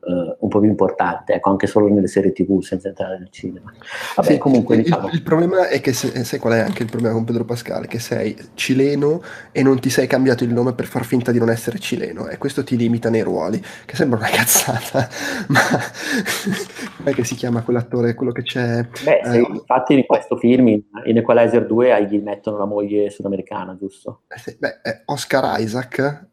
Uh, 0.00 0.36
un 0.38 0.48
po' 0.48 0.60
più 0.60 0.68
importante, 0.68 1.34
ecco, 1.34 1.50
anche 1.50 1.66
solo 1.66 1.88
nelle 1.88 2.06
serie 2.06 2.32
tv 2.32 2.62
senza 2.62 2.86
entrare 2.86 3.18
nel 3.18 3.30
cinema. 3.30 3.72
Vabbè, 4.14 4.30
sì, 4.30 4.38
comunque, 4.38 4.76
il, 4.76 4.84
diciamo... 4.84 5.08
il, 5.08 5.22
problema 5.22 5.66
è 5.68 5.80
che 5.80 5.92
se, 5.92 6.22
sai 6.22 6.38
qual 6.38 6.52
è 6.54 6.60
anche 6.60 6.84
il 6.84 6.88
problema 6.88 7.14
con 7.14 7.24
Pedro 7.24 7.44
Pascal? 7.44 7.88
Che 7.88 7.98
sei 7.98 8.34
cileno 8.54 9.20
e 9.50 9.62
non 9.64 9.80
ti 9.80 9.90
sei 9.90 10.06
cambiato 10.06 10.44
il 10.44 10.52
nome 10.52 10.72
per 10.72 10.86
far 10.86 11.04
finta 11.04 11.32
di 11.32 11.38
non 11.38 11.50
essere 11.50 11.80
cileno 11.80 12.28
e 12.28 12.38
questo 12.38 12.62
ti 12.62 12.76
limita 12.76 13.10
nei 13.10 13.22
ruoli, 13.22 13.62
che 13.84 13.96
sembra 13.96 14.20
una 14.20 14.30
cazzata, 14.32 15.08
ma 15.48 15.60
com'è 16.96 17.12
che 17.12 17.24
si 17.24 17.34
chiama 17.34 17.62
quell'attore, 17.62 18.14
quello 18.14 18.32
che 18.32 18.42
c'è? 18.42 18.86
Beh, 19.02 19.20
eh, 19.24 19.38
infatti 19.40 19.94
in 19.94 20.06
questo 20.06 20.36
film, 20.36 20.68
in, 20.68 20.82
in 21.06 21.16
Equalizer 21.18 21.66
2, 21.66 22.06
gli 22.06 22.18
mettono 22.20 22.56
la 22.56 22.66
moglie 22.66 23.10
sudamericana, 23.10 23.76
giusto? 23.76 24.22
Eh 24.28 24.56
beh, 24.58 25.02
Oscar 25.06 25.60
Isaac, 25.60 26.26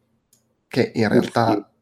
che 0.68 0.92
in 0.94 1.08
realtà... 1.08 1.50
Sì 1.50 1.74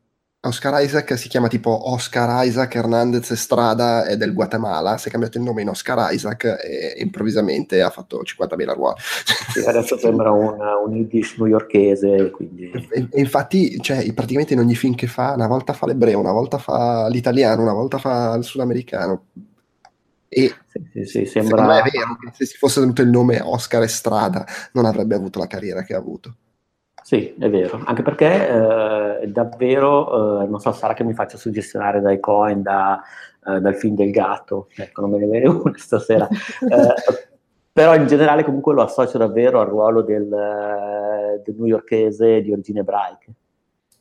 Oscar 0.45 0.83
Isaac 0.83 1.17
si 1.17 1.29
chiama 1.29 1.49
tipo 1.49 1.91
Oscar 1.91 2.45
Isaac 2.47 2.75
Hernandez 2.75 3.31
Estrada 3.31 4.05
è 4.05 4.17
del 4.17 4.35
Guatemala, 4.35 4.99
si 4.99 5.09
è 5.09 5.11
cambiato 5.11 5.39
il 5.39 5.45
nome 5.45 5.63
in 5.63 5.69
Oscar 5.69 6.13
Isaac 6.13 6.45
e 6.45 6.95
improvvisamente 6.99 7.81
ha 7.81 7.91
fatto 7.91 8.23
50.000 8.23 8.75
ruoli. 8.75 8.97
Sì, 8.99 9.61
adesso 9.61 9.97
sembra 9.99 10.31
un, 10.31 10.57
un 10.87 10.95
Yiddish 10.95 11.37
newyorkese. 11.39 12.31
Quindi... 12.31 12.71
E, 12.91 13.09
e, 13.11 13.21
infatti, 13.21 13.81
cioè, 13.81 14.13
praticamente 14.13 14.53
in 14.53 14.59
ogni 14.59 14.75
film 14.75 14.95
che 14.95 15.07
fa, 15.07 15.33
una 15.33 15.47
volta 15.47 15.73
fa 15.73 15.87
l'ebreo, 15.87 16.21
una 16.21 16.33
volta 16.33 16.59
fa 16.59 17.09
l'italiano, 17.09 17.63
una 17.63 17.73
volta 17.73 17.99
fa 17.99 18.35
il 18.35 18.45
sudamericano. 18.45 19.27
E 20.29 20.53
sì, 20.93 21.05
sì, 21.05 21.27
sembra... 21.27 21.79
è 21.79 21.91
vero 21.91 22.17
che 22.21 22.31
se 22.33 22.45
si 22.45 22.57
fosse 22.57 22.81
tenuto 22.81 23.03
il 23.03 23.09
nome 23.09 23.41
Oscar 23.41 23.83
Estrada 23.85 24.45
non 24.73 24.85
avrebbe 24.85 25.15
avuto 25.15 25.39
la 25.39 25.47
carriera 25.47 25.83
che 25.83 25.95
ha 25.95 25.99
avuto. 25.99 26.35
Sì, 27.05 27.35
è 27.39 27.51
vero, 27.51 27.83
anche 27.85 28.01
perché 28.03 28.49
eh, 28.49 29.04
davvero, 29.29 30.43
eh, 30.43 30.47
non 30.47 30.61
so, 30.61 30.73
sarà 30.73 30.95
che 30.95 31.05
mi 31.05 31.15
faccio 31.15 31.37
suggestionare 31.37 32.01
dai 32.01 32.21
Coin, 32.21 32.63
da, 32.63 33.03
eh, 33.47 33.61
dal 33.61 33.75
film 33.75 33.95
del 33.95 34.11
gatto, 34.11 34.69
ecco, 34.75 35.01
non 35.01 35.11
me 35.11 35.19
ne 35.19 35.27
viene 35.27 35.49
una 35.49 35.75
stasera. 35.77 36.29
Eh, 36.65 37.33
però 37.75 37.97
in 37.97 38.07
generale 38.07 38.45
comunque 38.45 38.73
lo 38.73 38.83
associo 38.83 39.19
davvero 39.19 39.61
al 39.61 39.67
ruolo 39.67 40.03
del, 40.03 40.29
del 40.29 41.55
newyorkese 41.59 42.41
di 42.41 42.53
origini 42.53 42.79
ebraiche. 42.79 43.33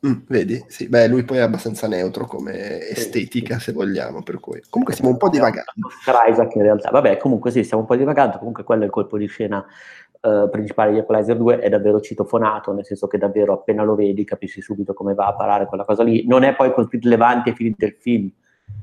Mm, 0.05 0.13
vedi? 0.27 0.61
Sì, 0.67 0.89
beh, 0.89 1.07
lui 1.07 1.23
poi 1.23 1.37
è 1.37 1.41
abbastanza 1.41 1.87
neutro 1.87 2.25
come 2.25 2.81
estetica, 2.89 3.57
se 3.57 3.71
vogliamo, 3.71 4.21
per 4.21 4.39
cui... 4.39 4.61
Comunque 4.69 4.93
stiamo 4.93 5.13
un 5.13 5.17
po' 5.17 5.29
divagando. 5.29 5.71
Isaac 6.29 6.55
in 6.55 6.61
realtà, 6.61 6.89
vabbè, 6.89 7.15
comunque 7.15 7.51
sì, 7.51 7.63
stiamo 7.63 7.83
un 7.83 7.87
po' 7.87 7.95
divagando, 7.95 8.37
comunque 8.37 8.63
quello 8.63 8.81
è 8.81 8.85
il 8.85 8.91
colpo 8.91 9.17
di 9.17 9.27
scena 9.27 9.65
uh, 10.23 10.49
principale 10.49 10.91
di 10.91 10.97
Equalizer 10.99 11.37
2, 11.37 11.59
è 11.59 11.69
davvero 11.69 11.99
citofonato, 11.99 12.73
nel 12.73 12.85
senso 12.85 13.07
che 13.07 13.17
davvero 13.17 13.53
appena 13.53 13.83
lo 13.83 13.95
vedi 13.95 14.23
capisci 14.23 14.61
subito 14.61 14.93
come 14.93 15.13
va 15.13 15.27
a 15.27 15.35
parare 15.35 15.65
quella 15.65 15.85
cosa 15.85 16.03
lì. 16.03 16.25
Non 16.25 16.43
è 16.43 16.55
poi 16.55 16.73
così 16.73 16.97
rilevante 16.97 17.49
ai 17.49 17.55
fini 17.55 17.73
del 17.77 17.95
film, 17.99 18.31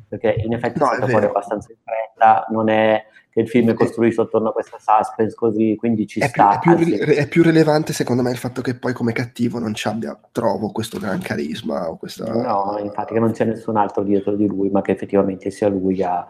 perché 0.08 0.34
in 0.44 0.52
effetti 0.52 0.78
no, 0.78 0.92
è 0.92 1.08
fuori 1.08 1.26
abbastanza 1.26 1.70
in 1.70 1.78
fretta, 1.82 2.46
non 2.50 2.68
è 2.68 3.04
che 3.30 3.40
il 3.40 3.48
film 3.48 3.70
è 3.70 3.74
costruito 3.74 4.22
attorno 4.22 4.48
a 4.48 4.52
questa 4.52 4.78
suspense 4.78 5.36
così, 5.36 5.76
quindi 5.78 6.06
ci 6.06 6.18
è 6.18 6.26
sta. 6.26 6.58
Più, 6.58 6.72
è, 6.72 6.76
più, 6.76 7.14
è, 7.14 7.28
più, 7.28 7.42
rilevante 7.44 7.92
secondo 7.92 8.22
me 8.22 8.32
il 8.32 8.36
fatto 8.36 8.60
che 8.60 8.74
poi 8.74 8.92
come 8.92 9.12
cattivo 9.12 9.60
non 9.60 9.72
ci 9.72 9.86
abbia, 9.86 10.18
trovo, 10.32 10.72
questo 10.72 10.98
gran 10.98 11.20
carisma 11.20 11.88
o 11.88 11.96
questa... 11.96 12.24
No, 12.32 12.76
infatti 12.82 13.14
che 13.14 13.20
non 13.20 13.30
c'è 13.30 13.44
nessun 13.44 13.76
altro 13.76 14.02
dietro 14.02 14.34
di 14.34 14.46
lui, 14.46 14.68
ma 14.68 14.82
che 14.82 14.92
effettivamente 14.92 15.50
sia 15.50 15.68
lui 15.68 16.02
a, 16.02 16.26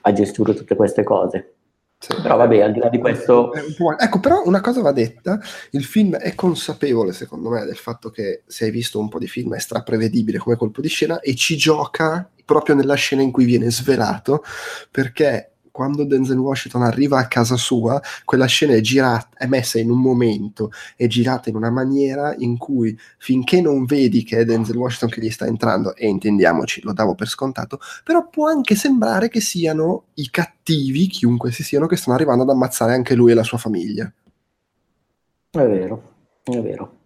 a 0.00 0.12
gestire 0.12 0.54
tutte 0.54 0.76
queste 0.76 1.02
cose. 1.02 1.53
Sì. 1.98 2.20
Però 2.20 2.36
vabbè, 2.36 2.60
al 2.60 2.72
di 2.72 2.80
là 2.80 2.88
di 2.88 2.98
questo... 2.98 3.52
Ecco, 3.98 4.20
però 4.20 4.42
una 4.44 4.60
cosa 4.60 4.82
va 4.82 4.92
detta, 4.92 5.40
il 5.70 5.84
film 5.84 6.16
è 6.16 6.34
consapevole 6.34 7.12
secondo 7.12 7.48
me 7.48 7.64
del 7.64 7.76
fatto 7.76 8.10
che 8.10 8.42
se 8.46 8.66
hai 8.66 8.70
visto 8.70 8.98
un 8.98 9.08
po' 9.08 9.18
di 9.18 9.26
film 9.26 9.54
è 9.54 9.58
straprevedibile 9.58 10.38
come 10.38 10.56
colpo 10.56 10.80
di 10.80 10.88
scena 10.88 11.20
e 11.20 11.34
ci 11.34 11.56
gioca 11.56 12.28
proprio 12.44 12.74
nella 12.74 12.94
scena 12.94 13.22
in 13.22 13.30
cui 13.30 13.46
viene 13.46 13.70
svelato 13.70 14.44
perché 14.90 15.53
quando 15.74 16.04
Denzel 16.04 16.38
Washington 16.38 16.82
arriva 16.82 17.18
a 17.18 17.26
casa 17.26 17.56
sua, 17.56 18.00
quella 18.24 18.46
scena 18.46 18.74
è 18.74 18.80
girata, 18.80 19.30
è 19.36 19.46
messa 19.46 19.80
in 19.80 19.90
un 19.90 20.00
momento, 20.00 20.70
è 20.94 21.08
girata 21.08 21.48
in 21.48 21.56
una 21.56 21.70
maniera 21.70 22.32
in 22.38 22.56
cui 22.58 22.96
finché 23.18 23.60
non 23.60 23.84
vedi 23.84 24.22
che 24.22 24.38
è 24.38 24.44
Denzel 24.44 24.76
Washington 24.76 25.08
che 25.08 25.20
gli 25.20 25.30
sta 25.30 25.46
entrando, 25.46 25.96
e 25.96 26.06
intendiamoci, 26.06 26.80
lo 26.84 26.92
davo 26.92 27.16
per 27.16 27.26
scontato, 27.26 27.80
però 28.04 28.28
può 28.28 28.46
anche 28.46 28.76
sembrare 28.76 29.28
che 29.28 29.40
siano 29.40 30.04
i 30.14 30.30
cattivi, 30.30 31.08
chiunque 31.08 31.50
si 31.50 31.64
siano, 31.64 31.88
che 31.88 31.96
stanno 31.96 32.14
arrivando 32.16 32.44
ad 32.44 32.50
ammazzare 32.50 32.94
anche 32.94 33.16
lui 33.16 33.32
e 33.32 33.34
la 33.34 33.42
sua 33.42 33.58
famiglia. 33.58 34.04
È 35.50 35.58
vero, 35.58 36.12
è 36.44 36.60
vero. 36.60 36.98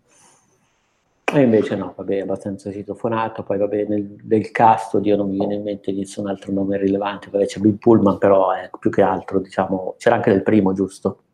E 1.31 1.43
invece 1.43 1.77
no, 1.77 1.93
vabbè, 1.95 2.21
abbastanza 2.21 2.73
citofonato, 2.73 3.43
poi 3.43 3.59
vabbè, 3.59 3.85
nel, 3.85 4.17
nel 4.23 4.51
cast, 4.51 4.95
oddio, 4.95 5.17
non 5.17 5.29
mi 5.29 5.37
viene 5.37 5.57
in 5.57 5.63
mente 5.63 5.93
nessun 5.93 6.27
altro 6.27 6.53
nome 6.53 6.79
rilevante, 6.79 7.29
vabbè, 7.31 7.45
c'è 7.45 7.61
Bill 7.61 7.77
Pullman, 7.77 8.17
però 8.17 8.53
è 8.53 8.71
più 8.79 8.89
che 8.89 9.03
altro, 9.03 9.39
diciamo, 9.41 9.97
c'era 9.99 10.15
anche 10.17 10.31
nel 10.31 10.43
primo, 10.43 10.73
giusto? 10.73 11.25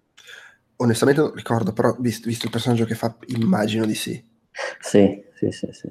Onestamente 0.76 1.20
non 1.20 1.32
ricordo, 1.32 1.72
però 1.72 1.94
visto, 2.00 2.26
visto 2.26 2.46
il 2.46 2.50
personaggio 2.50 2.84
che 2.86 2.96
fa, 2.96 3.14
immagino 3.36 3.86
di 3.86 3.94
sì. 3.94 4.22
Sì, 4.80 5.22
sì, 5.34 5.50
sì, 5.52 5.68
sì. 5.70 5.88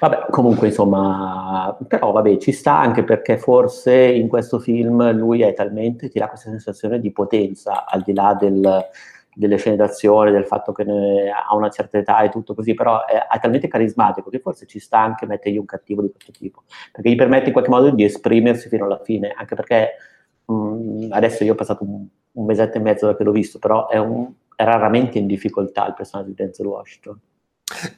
Vabbè, 0.00 0.26
comunque, 0.30 0.68
insomma, 0.68 1.76
però 1.88 2.12
vabbè, 2.12 2.36
ci 2.36 2.52
sta 2.52 2.78
anche 2.78 3.04
perché 3.04 3.38
forse 3.38 3.94
in 3.94 4.28
questo 4.28 4.58
film 4.58 5.10
lui 5.12 5.40
è 5.40 5.54
talmente, 5.54 6.10
ti 6.10 6.18
dà 6.18 6.28
questa 6.28 6.50
sensazione 6.50 7.00
di 7.00 7.10
potenza, 7.10 7.86
al 7.86 8.02
di 8.02 8.12
là 8.12 8.36
del 8.38 8.86
delle 9.38 9.56
scene 9.56 9.76
d'azione, 9.76 10.32
del 10.32 10.46
fatto 10.46 10.72
che 10.72 10.82
ha 10.82 11.54
una 11.54 11.70
certa 11.70 11.98
età 11.98 12.22
e 12.22 12.28
tutto 12.28 12.54
così, 12.54 12.74
però 12.74 13.06
è, 13.06 13.28
è, 13.28 13.38
talmente 13.38 13.68
carismatico 13.68 14.30
che 14.30 14.40
forse 14.40 14.66
ci 14.66 14.80
sta 14.80 14.98
anche 14.98 15.26
mettergli 15.26 15.58
un 15.58 15.64
cattivo 15.64 16.02
di 16.02 16.10
questo 16.10 16.32
tipo, 16.32 16.64
perché 16.90 17.08
gli 17.08 17.14
permette 17.14 17.46
in 17.46 17.52
qualche 17.52 17.70
modo 17.70 17.90
di 17.90 18.02
esprimersi 18.02 18.68
fino 18.68 18.86
alla 18.86 19.00
fine, 19.00 19.32
anche 19.36 19.54
perché 19.54 19.90
mh, 20.44 20.52
mm, 20.52 21.12
adesso 21.12 21.44
io 21.44 21.52
ho 21.52 21.54
passato 21.54 21.84
un, 21.84 22.04
un, 22.32 22.44
mesetto 22.44 22.78
e 22.78 22.80
mezzo 22.80 23.06
da 23.06 23.16
che 23.16 23.22
l'ho 23.22 23.30
visto, 23.30 23.60
però 23.60 23.88
è, 23.88 23.98
un, 23.98 24.28
è 24.56 24.64
raramente 24.64 25.18
in 25.18 25.28
difficoltà 25.28 25.86
il 25.86 25.94
personaggio 25.94 26.30
di 26.30 26.34
Denzel 26.34 26.66
Washington. 26.66 27.20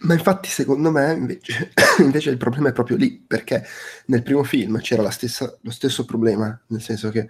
Ma 0.01 0.13
infatti, 0.13 0.49
secondo 0.49 0.91
me, 0.91 1.13
invece, 1.13 1.73
invece, 2.05 2.29
il 2.29 2.37
problema 2.37 2.69
è 2.69 2.73
proprio 2.73 2.99
lì, 2.99 3.19
perché 3.19 3.65
nel 4.07 4.23
primo 4.23 4.43
film 4.43 4.79
c'era 4.81 5.09
stessa, 5.09 5.57
lo 5.63 5.71
stesso 5.71 6.05
problema, 6.05 6.61
nel 6.67 6.83
senso 6.83 7.09
che 7.09 7.29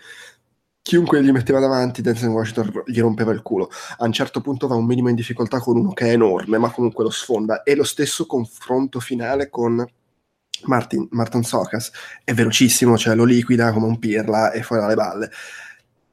chiunque 0.90 1.22
gli 1.22 1.30
metteva 1.30 1.60
davanti 1.60 2.02
Denzel 2.02 2.30
Washington 2.30 2.82
gli 2.84 2.98
rompeva 2.98 3.30
il 3.30 3.42
culo. 3.42 3.70
A 3.98 4.06
un 4.06 4.12
certo 4.12 4.40
punto 4.40 4.66
va 4.66 4.74
un 4.74 4.86
minimo 4.86 5.08
in 5.08 5.14
difficoltà 5.14 5.60
con 5.60 5.76
uno 5.76 5.92
che 5.92 6.06
è 6.06 6.12
enorme, 6.14 6.58
ma 6.58 6.68
comunque 6.72 7.04
lo 7.04 7.10
sfonda. 7.10 7.62
E 7.62 7.76
lo 7.76 7.84
stesso 7.84 8.26
confronto 8.26 8.98
finale 8.98 9.50
con 9.50 9.86
Martin, 10.64 11.06
Martin 11.12 11.44
Socas 11.44 11.92
è 12.24 12.34
velocissimo, 12.34 12.98
cioè 12.98 13.14
lo 13.14 13.22
liquida 13.22 13.72
come 13.72 13.86
un 13.86 14.00
pirla 14.00 14.50
e 14.50 14.64
fuori 14.64 14.82
dalle 14.82 14.96
balle. 14.96 15.30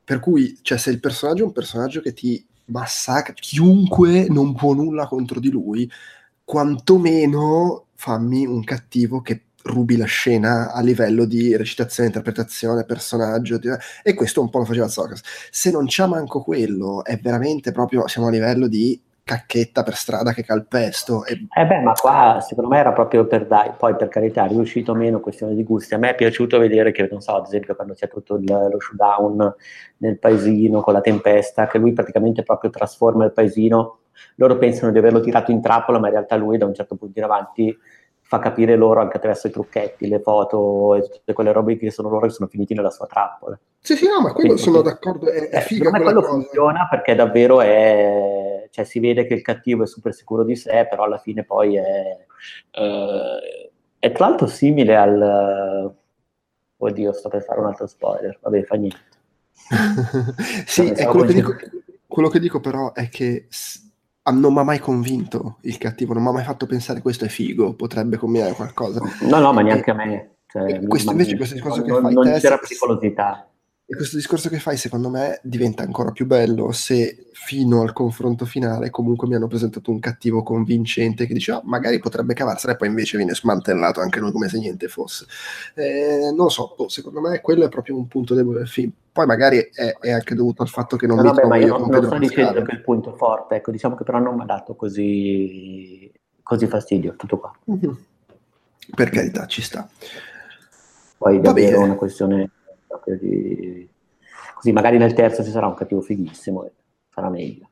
Per 0.04 0.20
cui, 0.20 0.60
cioè, 0.62 0.78
se 0.78 0.92
il 0.92 1.00
personaggio 1.00 1.42
è 1.42 1.48
un 1.48 1.54
personaggio 1.54 2.00
che 2.00 2.14
ti 2.14 2.46
massacra, 2.66 3.34
chiunque 3.34 4.28
non 4.30 4.54
può 4.54 4.76
nulla 4.76 5.08
contro 5.08 5.40
di 5.40 5.50
lui, 5.50 5.90
quantomeno 6.44 7.88
fammi 7.96 8.46
un 8.46 8.64
cattivo 8.64 9.22
che 9.22 9.47
rubi 9.68 9.98
la 9.98 10.06
scena 10.06 10.72
a 10.74 10.82
livello 10.82 11.26
di 11.26 11.56
recitazione, 11.56 12.10
interpretazione, 12.10 12.86
personaggio, 12.86 13.60
e 14.04 14.14
questo 14.14 14.42
un 14.42 14.50
po' 14.50 14.60
lo 14.60 14.66
faceva 14.66 14.88
Socas. 14.88 15.22
Se 15.52 15.70
non 15.70 15.86
c'è 15.86 16.08
manco 16.08 16.42
quello, 16.42 17.04
è 17.04 17.18
veramente 17.18 17.72
proprio, 17.72 18.08
siamo 18.08 18.28
a 18.28 18.32
livello 18.32 18.68
di 18.68 19.00
cacchetta 19.28 19.84
per 19.84 19.96
strada 19.96 20.32
che 20.32 20.44
calpesto. 20.44 21.26
E... 21.26 21.48
Eh 21.54 21.66
beh, 21.66 21.82
ma 21.82 21.92
qua 21.92 22.40
secondo 22.42 22.70
me 22.70 22.80
era 22.80 22.94
proprio 22.94 23.28
per 23.28 23.46
dai, 23.46 23.72
poi 23.78 23.96
per 23.96 24.08
carità, 24.08 24.46
è 24.46 24.48
riuscito 24.48 24.96
meno, 24.96 25.20
questione 25.20 25.54
di 25.54 25.64
gusti. 25.64 25.94
A 25.94 25.98
me 25.98 26.12
è 26.12 26.16
piaciuto 26.16 26.58
vedere 26.58 26.92
che, 26.92 27.08
non 27.12 27.20
so, 27.20 27.36
ad 27.36 27.46
esempio 27.46 27.76
quando 27.76 27.94
c'è 27.94 28.08
tutto 28.08 28.36
il, 28.36 28.46
lo 28.46 28.80
showdown 28.80 29.54
nel 29.98 30.18
paesino 30.18 30.82
con 30.82 30.94
la 30.94 31.02
tempesta, 31.02 31.68
che 31.68 31.78
lui 31.78 31.92
praticamente 31.92 32.42
proprio 32.44 32.70
trasforma 32.70 33.26
il 33.26 33.34
paesino, 33.34 34.00
loro 34.36 34.58
pensano 34.58 34.92
di 34.92 34.98
averlo 34.98 35.20
tirato 35.20 35.52
in 35.52 35.62
trappola, 35.62 36.00
ma 36.00 36.08
in 36.08 36.14
realtà 36.14 36.38
lui 36.38 36.58
da 36.58 36.66
un 36.66 36.74
certo 36.74 36.96
punto 36.96 37.20
in 37.20 37.26
avanti 37.26 37.78
fa 38.28 38.40
capire 38.40 38.76
loro 38.76 39.00
anche 39.00 39.16
attraverso 39.16 39.48
i 39.48 39.52
trucchetti, 39.52 40.06
le 40.06 40.20
foto 40.20 40.96
e 40.96 41.02
tutte 41.08 41.32
quelle 41.32 41.54
robe 41.54 41.78
che 41.78 41.92
sono 41.92 42.10
loro 42.10 42.28
che 42.28 42.34
sono 42.34 42.50
finiti 42.50 42.74
nella 42.74 42.90
sua 42.90 43.06
trappola. 43.06 43.58
Sì, 43.80 43.96
sì, 43.96 44.06
no, 44.06 44.20
ma 44.20 44.34
quello 44.34 44.54
Quindi, 44.54 44.62
sono 44.62 44.82
d'accordo, 44.82 45.30
è, 45.30 45.48
è 45.48 45.58
eh, 45.58 45.62
figa 45.62 45.88
eh, 45.88 46.02
quello 46.02 46.20
cosa. 46.20 46.34
funziona 46.34 46.88
perché 46.90 47.16
davvero 47.16 47.62
è, 47.62 48.68
cioè 48.70 48.84
si 48.84 49.00
vede 49.00 49.26
che 49.26 49.34
il 49.34 49.42
cattivo 49.42 49.84
è 49.84 49.88
super 49.88 50.14
sicuro 50.14 50.44
di 50.44 50.58
sé, 50.58 50.88
però 50.90 51.04
alla 51.04 51.20
fine 51.20 51.46
poi 51.46 51.78
è, 51.78 52.26
uh, 52.74 53.80
è 53.98 54.12
tra 54.12 54.28
l'altro 54.28 54.48
simile 54.48 54.96
al... 54.98 55.96
Oddio, 56.80 57.14
sto 57.14 57.30
per 57.30 57.44
fare 57.44 57.62
un 57.62 57.68
altro 57.68 57.88
spoiler, 57.88 58.38
vabbè, 58.42 58.64
fa 58.64 58.76
niente. 58.76 59.00
sì, 60.68 60.94
quello 60.94 61.24
che, 61.24 61.34
dico, 61.34 61.56
quello 62.06 62.28
che 62.28 62.40
dico 62.40 62.60
però 62.60 62.92
è 62.92 63.08
che 63.08 63.48
non 64.32 64.54
mi 64.54 64.60
ha 64.60 64.64
mai 64.64 64.80
convinto 64.80 65.58
il 65.62 65.78
cattivo, 65.78 66.14
non 66.14 66.24
mi 66.24 66.30
ha 66.30 66.34
mai 66.34 66.44
fatto 66.44 66.66
pensare 66.66 67.02
questo 67.02 67.26
è 67.26 67.28
figo, 67.28 67.74
potrebbe 67.74 68.18
combinare 68.18 68.54
qualcosa. 68.54 69.02
No, 69.22 69.40
no, 69.40 69.54
ma 69.54 69.62
neanche 69.62 69.92
a 69.92 69.94
me. 69.94 70.32
Cioè, 70.48 70.86
questo 70.88 71.12
invece, 71.12 71.36
discorso 71.36 71.86
non, 71.86 71.86
che 71.86 72.02
fai 72.02 72.14
non 72.14 72.40
c'era 72.40 72.58
pericolosità. 72.58 73.50
E 73.90 73.96
questo 73.96 74.18
discorso 74.18 74.50
che 74.50 74.60
fai, 74.60 74.76
secondo 74.76 75.10
me, 75.10 75.40
diventa 75.42 75.82
ancora 75.82 76.12
più 76.12 76.26
bello 76.26 76.74
se 76.74 77.30
fino 77.32 77.84
al 77.84 77.94
confronto 77.94 78.44
finale 78.44 78.90
comunque 78.90 79.30
mi 79.30 79.36
hanno 79.36 79.48
presentato 79.48 79.92
un 79.92 80.00
cattivo 80.02 80.44
convincente 80.44 81.26
che 81.26 81.34
dice, 81.34 81.54
oh, 81.54 81.62
magari 81.64 81.98
potrebbe 81.98 82.34
cavarsela 82.34 82.74
e 82.74 82.76
poi 82.76 82.90
invece 82.90 83.16
viene 83.16 83.34
smantellato 83.34 84.02
anche 84.02 84.20
lui 84.20 84.34
come 84.34 84.50
se 84.50 84.60
niente 84.60 84.90
fosse. 84.90 85.26
Eh, 85.74 86.20
non 86.36 86.36
lo 86.36 86.50
so, 86.50 86.76
oh, 86.76 86.90
secondo 86.90 87.22
me 87.22 87.40
quello 87.40 87.64
è 87.64 87.70
proprio 87.70 87.96
un 87.96 88.10
punto 88.10 88.36
debole 88.36 88.58
del 88.58 88.68
film. 88.68 88.92
Poi 89.10 89.26
magari 89.26 89.60
è, 89.72 89.96
è 89.98 90.12
anche 90.12 90.36
dovuto 90.36 90.64
al 90.64 90.68
fatto 90.68 90.98
che 90.98 91.08
non 91.08 91.16
no, 91.16 91.22
mi 91.22 91.28
vabbè, 91.30 91.40
trovo 91.40 91.56
ma 91.56 91.62
io 91.62 91.78
non, 91.78 91.90
non 91.90 92.04
sto 92.04 92.18
dicendo 92.18 92.62
che 92.64 92.72
è 92.74 92.76
il 92.76 92.82
punto 92.82 93.16
forte, 93.16 93.56
ecco, 93.56 93.72
diciamo 93.72 93.96
che 93.96 94.04
però 94.04 94.20
non 94.20 94.36
mi 94.36 94.42
ha 94.42 94.46
dato 94.46 94.76
così, 94.76 96.12
così 96.44 96.68
fastidio, 96.68 97.16
tutto 97.16 97.40
qua. 97.40 97.56
Mm-hmm. 97.72 97.94
Per 98.94 99.10
carità, 99.10 99.46
ci 99.46 99.62
sta. 99.62 99.88
Poi 101.18 101.40
davvero 101.40 101.80
una 101.80 101.96
questione 101.96 102.50
di... 103.06 103.88
Così 104.56 104.72
magari 104.72 104.98
nel 104.98 105.14
terzo 105.14 105.44
ci 105.44 105.52
sarà 105.52 105.68
un 105.68 105.76
cattivo 105.76 106.02
fighissimo 106.02 106.66
e 106.66 106.72
sarà 107.14 107.30
meglio. 107.30 107.70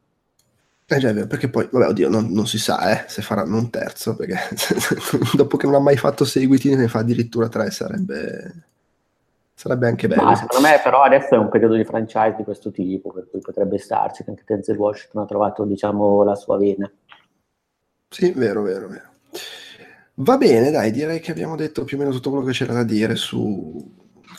Eh 0.88 1.00
già, 1.00 1.12
perché 1.26 1.50
poi, 1.50 1.68
vabbè, 1.72 1.88
oddio, 1.88 2.10
non, 2.10 2.28
non 2.30 2.46
si 2.46 2.60
sa 2.60 2.92
eh, 2.92 3.10
se 3.10 3.24
faranno 3.24 3.58
un 3.58 3.72
terzo, 3.72 4.16
perché 4.16 4.38
dopo 5.34 5.58
che 5.58 5.66
non 5.66 5.76
ha 5.76 5.80
mai 5.80 5.98
fatto 5.98 6.26
seguiti 6.26 6.76
ne 6.76 6.88
fa 6.88 7.00
addirittura 7.00 7.50
tre, 7.50 7.72
sarebbe, 7.72 8.54
sarebbe 9.56 9.88
anche 9.88 10.08
bello. 10.08 10.22
Ma 10.22 10.36
secondo 10.36 10.68
me 10.68 10.80
però 10.84 11.02
adesso 11.02 11.34
è 11.34 11.38
un 11.40 11.50
periodo 11.50 11.74
di 11.74 11.86
franchise 11.86 12.36
di 12.38 12.44
questo 12.44 12.70
tipo, 12.70 13.12
per 13.12 13.28
cui 13.32 13.40
potrebbe 13.40 13.80
starci, 13.80 14.24
che 14.24 14.30
anche 14.30 14.44
Denzel 14.46 14.78
Washington 14.78 15.24
ha 15.24 15.26
trovato, 15.26 15.64
diciamo, 15.64 16.24
la 16.24 16.36
sua 16.36 16.58
vena. 16.58 16.92
Sì, 18.08 18.32
vero, 18.34 18.62
vero, 18.62 18.88
vero. 18.88 19.10
Va 20.18 20.38
bene, 20.38 20.70
dai, 20.70 20.92
direi 20.92 21.20
che 21.20 21.32
abbiamo 21.32 21.56
detto 21.56 21.84
più 21.84 21.98
o 21.98 22.00
meno 22.00 22.12
tutto 22.12 22.30
quello 22.30 22.46
che 22.46 22.52
c'era 22.52 22.74
da 22.74 22.84
dire 22.84 23.16
su, 23.16 23.92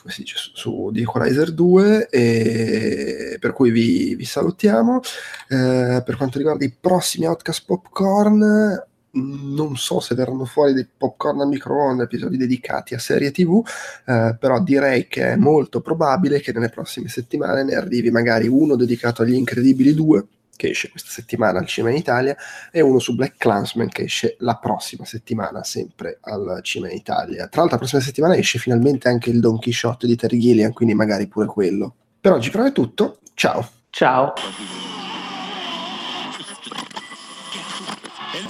come 0.07 0.13
si 0.13 0.23
dice, 0.23 0.37
su, 0.39 0.51
su 0.55 0.93
Equalizer 0.95 1.53
2, 1.53 2.09
e 2.09 3.37
per 3.41 3.53
cui 3.53 3.71
vi, 3.71 4.15
vi 4.15 4.25
salutiamo. 4.25 5.01
Eh, 5.49 6.03
per 6.05 6.17
quanto 6.17 6.39
riguarda 6.39 6.65
i 6.65 6.73
prossimi 6.79 7.27
Outcast 7.27 7.65
Popcorn, 7.67 8.85
non 9.11 9.77
so 9.77 9.99
se 9.99 10.15
verranno 10.15 10.45
fuori 10.45 10.75
dei 10.75 10.87
popcorn 10.87 11.41
a 11.41 11.47
microonde, 11.47 12.05
episodi 12.05 12.37
dedicati 12.37 12.95
a 12.95 12.99
serie 12.99 13.31
tv, 13.31 13.67
eh, 14.05 14.37
però 14.39 14.61
direi 14.63 15.09
che 15.09 15.33
è 15.33 15.37
molto 15.37 15.81
probabile 15.81 16.41
che 16.41 16.53
nelle 16.53 16.69
prossime 16.69 17.09
settimane 17.09 17.65
ne 17.65 17.75
arrivi 17.75 18.11
magari 18.11 18.47
uno 18.47 18.77
dedicato 18.77 19.23
agli 19.23 19.35
Incredibili 19.35 19.95
2, 19.95 20.27
che 20.57 20.71
esce 20.71 20.91
questa 20.91 21.11
settimana 21.11 21.59
al 21.59 21.67
cinema 21.67 21.93
in 21.93 21.99
Italia, 21.99 22.37
e 22.73 22.81
uno 22.81 22.99
su 22.99 23.15
Black 23.15 23.37
Clansman 23.37 23.89
che 23.89 24.03
esce 24.03 24.37
la 24.41 24.57
prossima 24.57 25.05
settimana, 25.05 25.63
sempre 25.63 26.19
al 26.23 26.61
cinema 26.63 26.91
in 26.91 26.99
Italia. 26.99 27.47
Tra 27.49 27.61
l'altro 27.61 27.77
la 27.77 27.79
prossima 27.79 28.03
settimana 28.03 28.37
esce 28.37 28.59
finalmente 28.59 29.09
anche 29.09 29.31
il 29.31 29.41
Don 29.41 29.59
Quixote 29.59 30.07
di 30.07 30.17
Terry 30.17 30.39
Gilliam, 30.39 30.73
quindi 30.73 30.95
magari 30.95 31.27
pure 31.29 31.47
quello. 31.47 31.95
Per 32.21 32.33
oggi 32.33 32.51
però 32.51 32.65
è 32.65 32.73
tutto, 32.73 33.21
ciao! 33.35 33.69
Ciao! 33.91 34.33